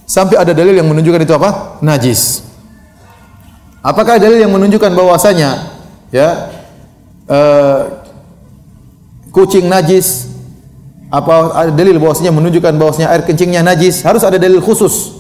Sampai 0.08 0.40
ada 0.40 0.56
dalil 0.56 0.80
yang 0.80 0.88
menunjukkan 0.88 1.28
itu 1.28 1.36
apa? 1.36 1.76
Najis. 1.84 2.48
Apakah 3.84 4.16
dalil 4.16 4.40
yang 4.40 4.56
menunjukkan 4.56 4.96
bahwasanya 4.96 5.76
ya 6.08 6.56
uh, 7.28 8.00
kucing 9.36 9.68
najis? 9.68 10.32
Apa 11.12 11.52
ada 11.68 11.72
dalil 11.76 12.00
bahwasanya 12.00 12.32
menunjukkan 12.32 12.80
bahwasanya 12.80 13.12
air 13.12 13.28
kencingnya 13.28 13.60
najis? 13.60 14.08
Harus 14.08 14.24
ada 14.24 14.40
dalil 14.40 14.64
khusus. 14.64 15.19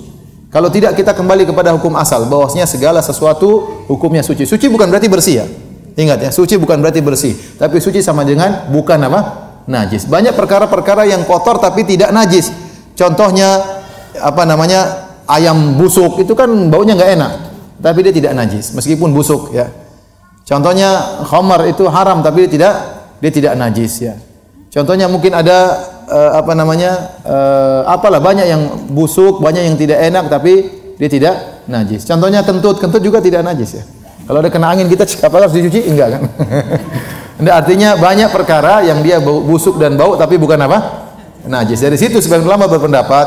Kalau 0.50 0.74
tidak 0.74 0.97
kita 0.97 1.14
kembali 1.14 1.45
kepada 1.45 1.70
hukum 1.78 1.93
asal 1.93 2.26
bahwasanya 2.26 2.66
segala 2.66 3.06
sesuatu 3.06 3.86
hukumnya 3.86 4.26
suci. 4.26 4.50
Suci 4.50 4.66
bukan 4.66 4.89
berarti 4.89 5.06
bersih 5.06 5.36
ya. 5.41 5.45
Ingat 5.93 6.20
ya, 6.26 6.30
suci 6.34 6.58
bukan 6.58 6.80
berarti 6.82 7.04
bersih, 7.04 7.36
tapi 7.60 7.78
suci 7.78 8.00
sama 8.00 8.24
dengan 8.26 8.72
bukan 8.74 8.97
apa? 9.06 9.22
najis. 9.70 10.10
Banyak 10.10 10.34
perkara-perkara 10.34 11.06
yang 11.06 11.22
kotor 11.30 11.62
tapi 11.62 11.86
tidak 11.86 12.10
najis. 12.10 12.50
Contohnya 12.97 13.62
apa 14.18 14.43
namanya? 14.43 15.10
ayam 15.30 15.78
busuk 15.78 16.26
itu 16.26 16.34
kan 16.34 16.50
baunya 16.74 16.97
nggak 16.97 17.12
enak, 17.14 17.32
tapi 17.86 18.02
dia 18.02 18.10
tidak 18.10 18.34
najis 18.34 18.74
meskipun 18.74 19.14
busuk 19.14 19.54
ya. 19.54 19.70
Contohnya 20.41 21.22
khamar 21.30 21.70
itu 21.70 21.86
haram 21.86 22.26
tapi 22.26 22.50
dia 22.50 22.52
tidak 22.58 22.74
dia 23.22 23.30
tidak 23.30 23.54
najis 23.54 23.93
ya. 24.02 24.18
Contohnya 24.74 25.06
mungkin 25.06 25.38
ada 25.38 25.78
uh, 26.10 26.41
apa 26.41 26.57
namanya? 26.57 27.22
Uh, 27.22 27.82
apalah 27.86 28.18
banyak 28.20 28.49
yang 28.49 28.89
busuk, 28.89 29.39
banyak 29.39 29.70
yang 29.70 29.78
tidak 29.78 30.01
enak 30.01 30.26
tapi 30.28 30.68
dia 30.99 31.07
tidak 31.07 31.36
najis. 31.70 32.03
Contohnya 32.03 32.43
kentut, 32.43 32.82
kentut 32.82 32.99
juga 32.99 33.22
tidak 33.22 33.45
najis 33.45 33.80
ya. 33.80 33.84
Kalau 34.26 34.45
ada 34.45 34.49
kena 34.53 34.70
angin 34.70 34.86
kita 34.89 35.05
apa 35.26 35.36
harus 35.41 35.55
dicuci? 35.55 35.89
Enggak 35.89 36.18
kan? 36.18 36.22
Ini 37.39 37.49
artinya 37.49 37.95
banyak 37.95 38.30
perkara 38.36 38.84
yang 38.84 38.99
dia 38.99 39.18
busuk 39.24 39.80
dan 39.80 39.95
bau 39.95 40.20
tapi 40.20 40.36
bukan 40.36 40.60
apa? 40.60 41.07
Najis. 41.47 41.80
Dari 41.80 41.95
situ 41.95 42.20
sebagian 42.20 42.45
ulama 42.45 42.68
berpendapat 42.68 43.26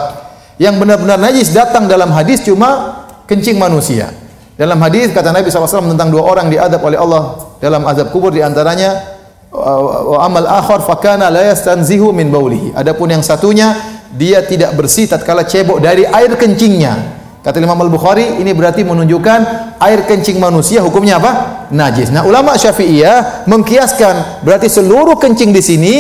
yang 0.60 0.76
benar-benar 0.76 1.16
najis 1.16 1.50
datang 1.50 1.88
dalam 1.88 2.12
hadis 2.12 2.44
cuma 2.44 3.02
kencing 3.24 3.56
manusia. 3.56 4.12
Dalam 4.52 4.76
hadis 4.84 5.10
kata 5.10 5.32
Nabi 5.32 5.48
SAW 5.48 5.96
tentang 5.96 6.12
dua 6.12 6.28
orang 6.28 6.52
diadab 6.52 6.84
oleh 6.84 7.00
Allah 7.00 7.50
dalam 7.58 7.82
azab 7.88 8.12
kubur 8.12 8.30
di 8.30 8.44
antaranya 8.44 9.11
wa 9.52 10.18
amal 10.24 10.48
akhar 10.48 10.80
fakana 10.80 11.28
la 11.28 11.52
yastanzihu 11.52 12.10
min 12.10 12.32
baulihi. 12.32 12.72
Adapun 12.72 13.12
yang 13.12 13.20
satunya 13.20 13.76
dia 14.12 14.40
tidak 14.44 14.72
bersih 14.76 15.04
tatkala 15.04 15.44
cebok 15.44 15.78
dari 15.78 16.08
air 16.08 16.32
kencingnya. 16.40 17.20
Kata 17.42 17.58
Imam 17.58 17.74
Al-Bukhari, 17.74 18.38
ini 18.38 18.54
berarti 18.54 18.86
menunjukkan 18.86 19.40
air 19.82 20.06
kencing 20.06 20.38
manusia 20.38 20.78
hukumnya 20.78 21.18
apa? 21.18 21.66
Najis. 21.74 22.14
Nah, 22.14 22.22
ulama 22.22 22.54
Syafi'iyah 22.54 23.50
mengkiaskan 23.50 24.46
berarti 24.46 24.70
seluruh 24.70 25.18
kencing 25.18 25.50
di 25.50 25.58
sini 25.58 25.94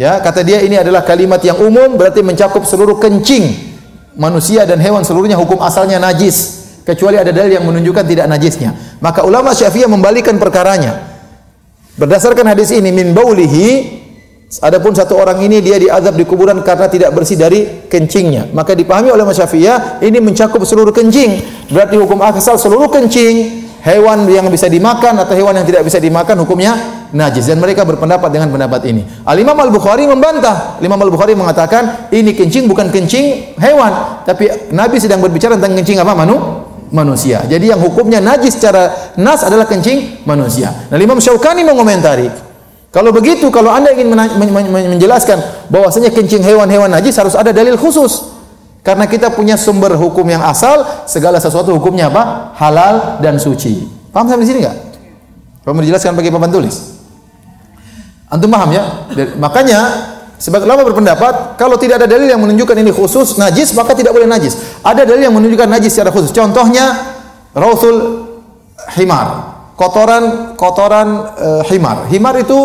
ya, 0.00 0.24
kata 0.24 0.40
dia 0.40 0.64
ini 0.64 0.80
adalah 0.80 1.04
kalimat 1.04 1.44
yang 1.44 1.60
umum 1.60 2.00
berarti 2.00 2.24
mencakup 2.24 2.64
seluruh 2.64 2.96
kencing 2.96 3.76
manusia 4.16 4.64
dan 4.64 4.80
hewan 4.80 5.04
seluruhnya 5.04 5.36
hukum 5.36 5.60
asalnya 5.60 6.00
najis 6.00 6.64
kecuali 6.80 7.20
ada 7.20 7.28
dalil 7.28 7.60
yang 7.60 7.68
menunjukkan 7.68 8.04
tidak 8.08 8.24
najisnya. 8.24 8.72
Maka 9.04 9.20
ulama 9.20 9.52
Syafi'iyah 9.52 9.92
membalikan 9.92 10.40
perkaranya. 10.40 11.13
Berdasarkan 11.94 12.50
hadis 12.50 12.74
ini 12.74 12.90
min 12.90 13.14
baulihi 13.14 14.02
Adapun 14.62 14.94
satu 14.94 15.18
orang 15.18 15.42
ini 15.42 15.58
dia 15.58 15.82
diazab 15.82 16.14
di 16.14 16.22
kuburan 16.22 16.62
karena 16.62 16.86
tidak 16.86 17.10
bersih 17.10 17.34
dari 17.34 17.90
kencingnya. 17.90 18.54
Maka 18.54 18.78
dipahami 18.78 19.10
oleh 19.10 19.26
Syafi'iyah 19.26 19.98
ini 19.98 20.22
mencakup 20.22 20.62
seluruh 20.62 20.94
kencing. 20.94 21.42
Berarti 21.74 21.98
hukum 21.98 22.22
asal 22.22 22.54
seluruh 22.54 22.86
kencing 22.86 23.66
hewan 23.82 24.24
yang 24.30 24.46
bisa 24.46 24.70
dimakan 24.70 25.18
atau 25.20 25.34
hewan 25.34 25.58
yang 25.58 25.66
tidak 25.66 25.82
bisa 25.82 25.98
dimakan 25.98 26.46
hukumnya 26.46 26.72
najis 27.10 27.50
dan 27.50 27.58
mereka 27.58 27.82
berpendapat 27.82 28.30
dengan 28.30 28.54
pendapat 28.54 28.80
ini. 28.88 29.02
Al 29.26 29.36
Imam 29.36 29.58
Al 29.58 29.74
Bukhari 29.74 30.06
membantah. 30.06 30.78
Al 30.78 30.84
Imam 30.86 31.02
Al 31.02 31.10
Bukhari 31.10 31.34
mengatakan 31.34 32.08
ini 32.14 32.30
kencing 32.30 32.70
bukan 32.70 32.94
kencing 32.94 33.58
hewan, 33.58 34.22
tapi 34.22 34.70
Nabi 34.70 35.02
sedang 35.02 35.18
berbicara 35.18 35.58
tentang 35.58 35.82
kencing 35.82 35.98
apa 35.98 36.14
manu? 36.14 36.63
Manusia. 36.94 37.42
Jadi 37.50 37.74
yang 37.74 37.82
hukumnya 37.82 38.22
najis 38.22 38.54
secara 38.54 39.12
nas 39.18 39.42
adalah 39.42 39.66
kencing 39.66 40.22
manusia. 40.22 40.70
Nah, 40.88 40.94
Imam 40.94 41.18
Syaukani 41.18 41.66
mengomentari 41.66 42.30
kalau 42.94 43.10
begitu, 43.10 43.50
kalau 43.50 43.74
Anda 43.74 43.90
ingin 43.90 44.14
menjelaskan 44.94 45.66
bahwasanya 45.66 46.14
kencing 46.14 46.46
hewan-hewan 46.46 46.86
najis 46.86 47.18
harus 47.18 47.34
ada 47.34 47.50
dalil 47.50 47.74
khusus. 47.74 48.30
Karena 48.86 49.10
kita 49.10 49.34
punya 49.34 49.58
sumber 49.58 49.98
hukum 49.98 50.22
yang 50.30 50.46
asal, 50.46 50.86
segala 51.10 51.42
sesuatu 51.42 51.74
hukumnya 51.74 52.06
apa? 52.06 52.54
Halal 52.54 53.18
dan 53.18 53.42
suci. 53.42 53.82
Paham 54.14 54.30
sampai 54.30 54.46
di 54.46 54.48
sini 54.54 54.58
enggak? 54.62 54.78
Kalau 55.66 55.74
menjelaskan 55.74 56.14
pakai 56.14 56.30
papan 56.30 56.50
tulis. 56.54 56.76
Antum 58.30 58.46
paham 58.46 58.70
ya? 58.70 59.10
Makanya 59.42 59.78
sebagai 60.44 60.68
ulama 60.68 60.84
berpendapat 60.84 61.56
kalau 61.56 61.80
tidak 61.80 62.04
ada 62.04 62.08
dalil 62.12 62.28
yang 62.28 62.36
menunjukkan 62.36 62.76
ini 62.76 62.92
khusus 62.92 63.40
najis 63.40 63.72
maka 63.72 63.96
tidak 63.96 64.12
boleh 64.12 64.28
najis. 64.28 64.84
Ada 64.84 65.08
dalil 65.08 65.24
yang 65.24 65.32
menunjukkan 65.32 65.72
najis 65.72 65.96
secara 65.96 66.12
khusus. 66.12 66.36
Contohnya 66.36 67.16
rausul 67.56 68.28
himar 69.00 69.56
kotoran 69.72 70.52
kotoran 70.52 71.08
uh, 71.32 71.62
himar. 71.72 72.12
Himar 72.12 72.36
itu 72.44 72.56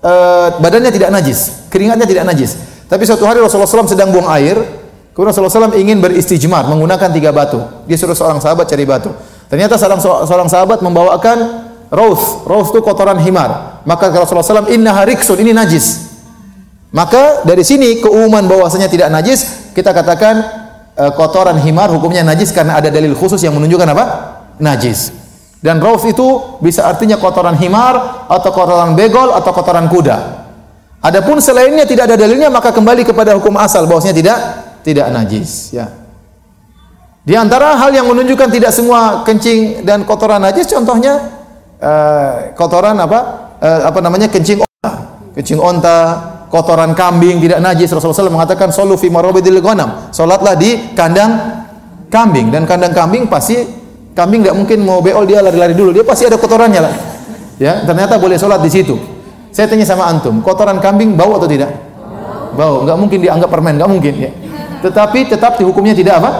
uh, 0.00 0.48
badannya 0.64 0.88
tidak 0.88 1.12
najis, 1.12 1.68
keringatnya 1.68 2.08
tidak 2.08 2.24
najis. 2.24 2.56
Tapi 2.88 3.04
suatu 3.04 3.28
hari 3.28 3.38
Rasulullah 3.38 3.68
SAW 3.68 3.86
sedang 3.86 4.16
buang 4.16 4.26
air, 4.32 4.56
kemudian 5.12 5.30
Rasulullah 5.36 5.70
SAW 5.70 5.76
ingin 5.76 6.00
beristijmar 6.00 6.66
menggunakan 6.72 7.12
tiga 7.12 7.36
batu. 7.36 7.60
Dia 7.84 8.00
suruh 8.00 8.16
seorang 8.16 8.40
sahabat 8.40 8.64
cari 8.64 8.88
batu. 8.88 9.12
Ternyata 9.52 9.76
seorang 9.76 10.00
seorang 10.26 10.48
sahabat 10.48 10.80
membawakan 10.80 11.68
raus. 11.92 12.48
Raus 12.48 12.72
itu 12.72 12.80
kotoran 12.82 13.20
himar. 13.22 13.82
Maka 13.86 14.10
Rasulullah 14.10 14.64
SAW, 14.64 14.72
inna 14.72 14.90
hariksun, 14.96 15.38
ini 15.38 15.54
najis. 15.54 16.09
Maka 16.90 17.46
dari 17.46 17.62
sini 17.62 18.02
keumuman 18.02 18.50
bahwasanya 18.50 18.90
tidak 18.90 19.14
najis, 19.14 19.70
kita 19.70 19.94
katakan 19.94 20.42
uh, 20.98 21.12
kotoran 21.14 21.62
himar 21.62 21.86
hukumnya 21.94 22.26
najis 22.26 22.50
karena 22.50 22.82
ada 22.82 22.90
dalil 22.90 23.14
khusus 23.14 23.38
yang 23.46 23.54
menunjukkan 23.54 23.88
apa? 23.94 24.04
Najis. 24.58 25.14
Dan 25.60 25.78
rauf 25.78 26.02
itu 26.08 26.58
bisa 26.58 26.88
artinya 26.88 27.20
kotoran 27.20 27.54
himar 27.60 28.26
atau 28.26 28.50
kotoran 28.50 28.96
begol 28.98 29.30
atau 29.36 29.52
kotoran 29.54 29.86
kuda. 29.86 30.40
Adapun 31.00 31.40
selainnya 31.40 31.84
tidak 31.88 32.12
ada 32.12 32.16
dalilnya 32.16 32.52
maka 32.52 32.72
kembali 32.72 33.06
kepada 33.08 33.32
hukum 33.36 33.56
asal 33.56 33.88
bahwasanya 33.88 34.16
tidak 34.16 34.38
tidak 34.80 35.06
najis 35.12 35.72
ya. 35.72 35.88
Di 37.20 37.36
antara 37.36 37.76
hal 37.76 37.92
yang 37.92 38.08
menunjukkan 38.08 38.48
tidak 38.48 38.72
semua 38.72 39.22
kencing 39.22 39.84
dan 39.84 40.08
kotoran 40.08 40.40
najis 40.40 40.64
contohnya 40.66 41.40
uh, 41.78 42.56
kotoran 42.56 42.96
apa 42.96 43.18
uh, 43.60 43.80
apa 43.92 44.00
namanya 44.00 44.32
kencing 44.32 44.64
onta. 44.64 44.92
Kencing 45.36 45.60
onta, 45.60 45.98
kotoran 46.50 46.92
kambing 46.98 47.38
tidak 47.38 47.62
najis. 47.62 47.88
Rasulullah 47.94 48.26
SAW 48.26 48.34
mengatakan 48.34 48.74
solu 48.74 48.98
fi 48.98 49.06
marabidil 49.08 49.62
ghanam. 49.62 50.10
Salatlah 50.10 50.58
di 50.58 50.92
kandang 50.98 51.62
kambing 52.10 52.50
dan 52.50 52.66
kandang 52.66 52.90
kambing 52.90 53.30
pasti 53.30 53.62
kambing 54.12 54.42
nggak 54.42 54.56
mungkin 54.58 54.82
mau 54.82 54.98
beol 54.98 55.24
dia 55.24 55.40
lari-lari 55.40 55.72
dulu, 55.72 55.94
dia 55.94 56.02
pasti 56.02 56.26
ada 56.26 56.36
kotorannya 56.36 56.80
lah. 56.82 56.94
Ya, 57.56 57.86
ternyata 57.86 58.18
boleh 58.18 58.36
sholat 58.36 58.60
di 58.60 58.68
situ. 58.72 58.98
Saya 59.54 59.70
tanya 59.70 59.86
sama 59.86 60.10
antum, 60.10 60.42
kotoran 60.42 60.82
kambing 60.82 61.14
bau 61.14 61.38
atau 61.38 61.46
tidak? 61.46 61.70
Bau, 62.56 62.82
nggak 62.82 62.96
mungkin 62.98 63.18
dianggap 63.22 63.48
permen, 63.48 63.78
nggak 63.78 63.90
mungkin 63.90 64.14
ya. 64.18 64.30
Tetapi 64.80 65.30
tetap 65.30 65.60
dihukumnya 65.60 65.94
tidak 65.94 66.18
apa? 66.18 66.30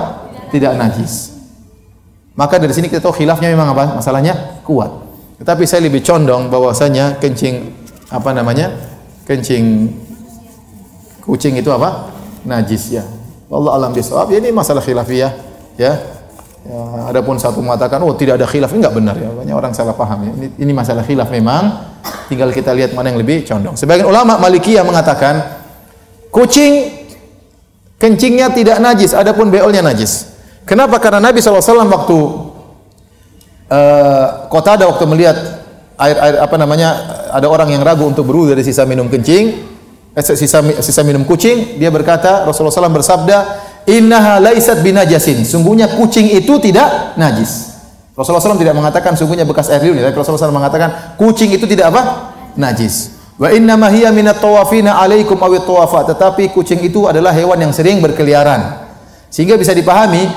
Tidak 0.50 0.74
najis. 0.74 1.38
Maka 2.34 2.56
dari 2.56 2.72
sini 2.72 2.88
kita 2.88 3.04
tahu 3.04 3.20
khilafnya 3.20 3.52
memang 3.52 3.76
apa? 3.76 4.00
Masalahnya 4.00 4.64
kuat. 4.64 4.88
Tetapi 5.38 5.68
saya 5.68 5.84
lebih 5.84 6.00
condong 6.00 6.48
bahwasanya 6.48 7.20
kencing 7.20 7.68
apa 8.08 8.32
namanya? 8.32 8.89
Kencing 9.30 9.94
kucing 11.22 11.54
itu 11.54 11.70
apa? 11.70 12.10
Najis 12.42 12.90
ya. 12.90 13.06
Allah 13.46 13.78
alam 13.78 13.94
bisawab. 13.94 14.34
Ya, 14.34 14.42
ini 14.42 14.50
masalah 14.50 14.82
khilafiyah 14.82 15.32
ya. 15.78 15.92
Ya, 16.60 16.80
adapun 17.08 17.40
satu 17.40 17.62
mengatakan 17.64 18.04
oh 18.04 18.12
tidak 18.12 18.36
ada 18.36 18.44
khilaf 18.44 18.74
ini 18.74 18.82
enggak 18.82 18.94
benar 18.98 19.14
ya. 19.14 19.30
Banyak 19.30 19.54
orang 19.54 19.72
salah 19.72 19.94
paham 19.94 20.26
ya. 20.26 20.32
Ini, 20.34 20.46
ini 20.66 20.72
masalah 20.74 21.06
khilaf 21.06 21.30
memang. 21.30 21.94
Tinggal 22.26 22.50
kita 22.50 22.74
lihat 22.74 22.90
mana 22.90 23.14
yang 23.14 23.22
lebih 23.22 23.46
condong. 23.46 23.78
Sebagian 23.78 24.10
ulama 24.10 24.34
Malikiyah 24.42 24.82
mengatakan 24.82 25.62
kucing 26.34 27.06
kencingnya 28.02 28.50
tidak 28.50 28.82
najis, 28.82 29.14
adapun 29.14 29.46
beolnya 29.52 29.84
najis. 29.84 30.26
Kenapa? 30.66 30.98
Karena 30.98 31.30
Nabi 31.30 31.38
SAW 31.38 31.86
waktu 31.86 32.18
uh, 33.70 34.26
kota 34.50 34.74
ada 34.74 34.84
waktu 34.90 35.04
melihat 35.06 35.36
air 36.00 36.16
air 36.16 36.34
apa 36.40 36.56
namanya 36.56 36.88
ada 37.28 37.46
orang 37.46 37.70
yang 37.76 37.84
ragu 37.84 38.08
untuk 38.08 38.24
berwudu 38.24 38.56
dari 38.56 38.64
sisa 38.64 38.88
minum 38.88 39.06
kencing, 39.12 39.44
eh, 40.16 40.24
sisa 40.24 40.64
sisa 40.80 41.02
minum 41.04 41.28
kucing, 41.28 41.76
dia 41.76 41.92
berkata 41.92 42.48
Rasulullah 42.48 42.72
SAW 42.72 42.96
bersabda, 42.96 43.38
Innaha 43.88 44.40
laisat 44.40 44.80
binajasin. 44.84 45.44
Sungguhnya 45.44 45.96
kucing 45.96 46.28
itu 46.28 46.56
tidak 46.60 47.16
najis. 47.16 47.70
Rasulullah 48.12 48.42
SAW 48.42 48.60
tidak 48.60 48.76
mengatakan 48.76 49.16
sungguhnya 49.16 49.48
bekas 49.48 49.72
air 49.72 49.80
liur, 49.80 49.96
tapi 49.96 50.16
Rasulullah 50.16 50.50
SAW 50.50 50.56
mengatakan 50.56 51.16
kucing 51.16 51.52
itu 51.56 51.64
tidak 51.64 51.94
apa? 51.94 52.02
Najis. 52.58 53.16
Wa 53.40 53.48
inna 53.48 53.80
hiya 53.88 54.12
minat 54.12 54.36
tawafina 54.36 55.00
alaikum 55.00 55.40
awit 55.40 55.64
tawafat. 55.64 56.12
Tetapi 56.12 56.52
kucing 56.52 56.84
itu 56.84 57.08
adalah 57.08 57.32
hewan 57.32 57.56
yang 57.56 57.72
sering 57.72 58.04
berkeliaran. 58.04 58.84
Sehingga 59.32 59.56
bisa 59.56 59.72
dipahami 59.72 60.28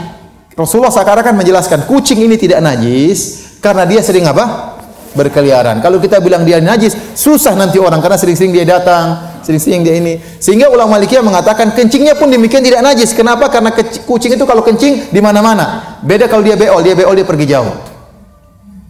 Rasulullah 0.53 0.93
seakan-akan 0.93 1.33
menjelaskan 1.33 1.79
kucing 1.89 2.21
ini 2.23 2.37
tidak 2.37 2.61
najis 2.61 3.51
karena 3.59 3.83
dia 3.89 3.99
sering 4.05 4.23
apa? 4.29 4.77
Berkeliaran. 5.13 5.79
Kalau 5.79 5.97
kita 6.01 6.19
bilang 6.19 6.43
dia 6.43 6.59
najis, 6.59 6.93
susah 7.13 7.53
nanti 7.53 7.77
orang 7.77 8.01
karena 8.01 8.17
sering-sering 8.17 8.51
dia 8.53 8.65
datang, 8.65 9.39
sering-sering 9.45 9.85
dia 9.85 9.95
ini. 9.97 10.19
Sehingga 10.41 10.69
ulama 10.69 10.97
Malikiyah 10.97 11.21
mengatakan 11.21 11.71
kencingnya 11.73 12.17
pun 12.17 12.29
demikian 12.29 12.61
tidak 12.65 12.81
najis. 12.81 13.13
Kenapa? 13.13 13.47
Karena 13.47 13.71
kucing 14.05 14.33
itu 14.33 14.45
kalau 14.45 14.65
kencing 14.65 15.13
di 15.13 15.21
mana-mana. 15.21 15.97
Beda 16.01 16.25
kalau 16.25 16.41
dia 16.41 16.57
beol, 16.57 16.81
dia 16.81 16.97
beol 16.97 17.13
dia 17.13 17.25
pergi 17.25 17.45
jauh. 17.49 17.73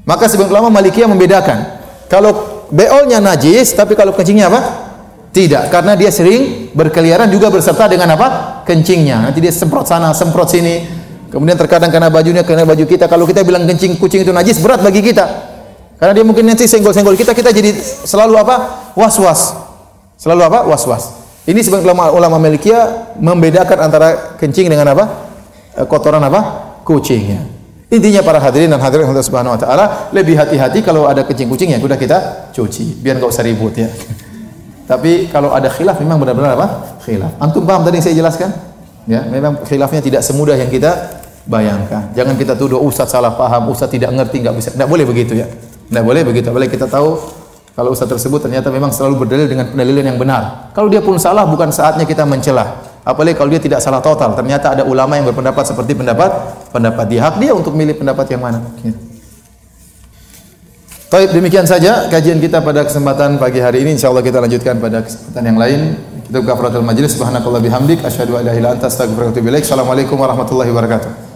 Maka 0.04 0.28
sebagian 0.28 0.52
ulama 0.60 0.82
Malikiyah 0.82 1.08
membedakan. 1.08 1.58
Kalau 2.12 2.66
beolnya 2.70 3.24
najis, 3.24 3.72
tapi 3.72 3.95
kalau 3.95 4.12
kencingnya 4.12 4.52
apa? 4.52 4.62
Tidak, 5.34 5.74
karena 5.74 5.98
dia 5.98 6.14
sering 6.14 6.70
berkeliaran 6.78 7.26
juga 7.34 7.50
berserta 7.50 7.90
dengan 7.90 8.14
apa? 8.14 8.62
Kencingnya. 8.70 9.18
Nanti 9.18 9.41
dia 9.41 9.50
semprot 9.50 9.90
sana, 9.90 10.14
semprot 10.14 10.45
sini. 10.45 10.86
Kemudian 11.34 11.58
terkadang 11.58 11.90
karena 11.90 12.14
bajunya, 12.14 12.45
karena 12.45 12.70
baju 12.70 12.86
kita. 12.86 13.10
Kalau 13.10 13.26
kita 13.26 13.41
bilang 13.41 13.66
kencing 13.66 13.98
kucing 13.98 14.22
itu 14.22 14.30
najis, 14.30 14.62
berat 14.62 14.86
bagi 14.86 15.02
kita. 15.02 15.53
Karena 16.04 16.20
dia 16.20 16.28
mungkin 16.28 16.44
nanti 16.44 16.68
senggol-senggol 16.68 17.16
kita, 17.16 17.32
kita 17.32 17.56
jadi 17.56 17.72
selalu 18.04 18.36
apa? 18.36 18.92
Was-was. 18.92 19.56
Selalu 20.20 20.52
apa? 20.52 20.68
Was-was. 20.68 21.16
Ini 21.48 21.64
sebagian 21.64 21.96
ulama 21.96 22.12
ulama 22.12 22.44
Malikiyah 22.44 23.16
membedakan 23.24 23.88
antara 23.88 24.36
kencing 24.36 24.68
dengan 24.68 24.92
apa? 24.92 25.32
E, 25.72 25.88
kotoran 25.88 26.20
apa? 26.20 26.76
Kucingnya. 26.84 27.48
Intinya 27.88 28.20
para 28.20 28.44
hadirin 28.44 28.68
dan 28.68 28.84
hadirin 28.84 29.08
Allah 29.08 29.24
Subhanahu 29.24 29.56
wa 29.56 29.60
taala, 29.64 30.12
lebih 30.12 30.36
hati-hati 30.36 30.84
kalau 30.84 31.08
ada 31.08 31.24
kencing 31.24 31.48
kucing 31.48 31.72
ya 31.72 31.80
sudah 31.80 31.96
kita 31.96 32.52
cuci, 32.52 33.00
biar 33.00 33.24
enggak 33.24 33.32
usah 33.32 33.48
ribut 33.48 33.72
ya. 33.72 33.88
Tapi 34.92 35.32
kalau 35.32 35.56
ada 35.56 35.72
khilaf 35.72 36.04
memang 36.04 36.20
benar-benar 36.20 36.60
apa? 36.60 37.00
Khilaf. 37.08 37.40
Antum 37.40 37.64
paham 37.64 37.88
tadi 37.88 38.04
yang 38.04 38.06
saya 38.12 38.16
jelaskan? 38.20 38.52
Ya, 39.08 39.24
memang 39.24 39.64
khilafnya 39.64 40.04
tidak 40.04 40.20
semudah 40.20 40.60
yang 40.60 40.68
kita 40.68 41.16
bayangkan. 41.48 42.12
Jangan 42.12 42.36
kita 42.36 42.60
tuduh 42.60 42.84
ustaz 42.84 43.16
salah 43.16 43.40
paham, 43.40 43.72
ustaz 43.72 43.88
tidak 43.88 44.12
ngerti, 44.12 44.44
enggak 44.44 44.60
bisa. 44.60 44.70
Enggak 44.76 44.92
boleh 44.92 45.08
begitu 45.08 45.40
ya. 45.40 45.48
Enggak 45.90 46.04
boleh 46.04 46.22
begitu. 46.24 46.48
Boleh 46.54 46.70
kita 46.70 46.88
tahu 46.88 47.18
kalau 47.74 47.90
ustaz 47.90 48.06
tersebut 48.06 48.38
ternyata 48.38 48.70
memang 48.70 48.94
selalu 48.94 49.26
berdalil 49.26 49.50
dengan 49.50 49.66
pendalilan 49.74 50.14
yang 50.14 50.20
benar. 50.22 50.70
Kalau 50.78 50.94
dia 50.94 51.02
pun 51.02 51.18
salah 51.18 51.50
bukan 51.50 51.74
saatnya 51.74 52.06
kita 52.06 52.22
mencelah. 52.22 52.94
Apalagi 53.04 53.36
kalau 53.36 53.50
dia 53.50 53.60
tidak 53.60 53.82
salah 53.82 54.00
total. 54.00 54.38
Ternyata 54.38 54.80
ada 54.80 54.84
ulama 54.86 55.18
yang 55.18 55.26
berpendapat 55.28 55.66
seperti 55.68 55.98
pendapat 55.98 56.30
pendapat 56.70 57.06
dia. 57.10 57.26
Hak 57.26 57.42
dia 57.42 57.52
untuk 57.52 57.74
milih 57.74 57.98
pendapat 57.98 58.30
yang 58.30 58.46
mana. 58.46 58.62
Ya. 58.86 58.94
Demikian 61.14 61.70
saja 61.70 62.10
kajian 62.10 62.42
kita 62.42 62.62
pada 62.66 62.86
kesempatan 62.86 63.38
pagi 63.38 63.62
hari 63.62 63.86
ini. 63.86 63.94
Insyaallah 63.98 64.26
kita 64.26 64.42
lanjutkan 64.42 64.82
pada 64.82 65.06
kesempatan 65.06 65.44
yang 65.46 65.58
lain. 65.58 65.80
Kita 66.30 66.42
buka 66.42 66.82
majlis. 66.82 67.14
Subhanakallah 67.14 67.62
bihamdik. 67.62 68.02
Asyhadu 68.02 68.38
an 68.38 68.50
la 68.50 68.70
anta 68.74 68.90
astaghfiruka 68.90 69.42
wa. 69.42 69.54
Assalamualaikum 69.54 70.18
warahmatullahi 70.18 70.74
wabarakatuh. 70.74 71.33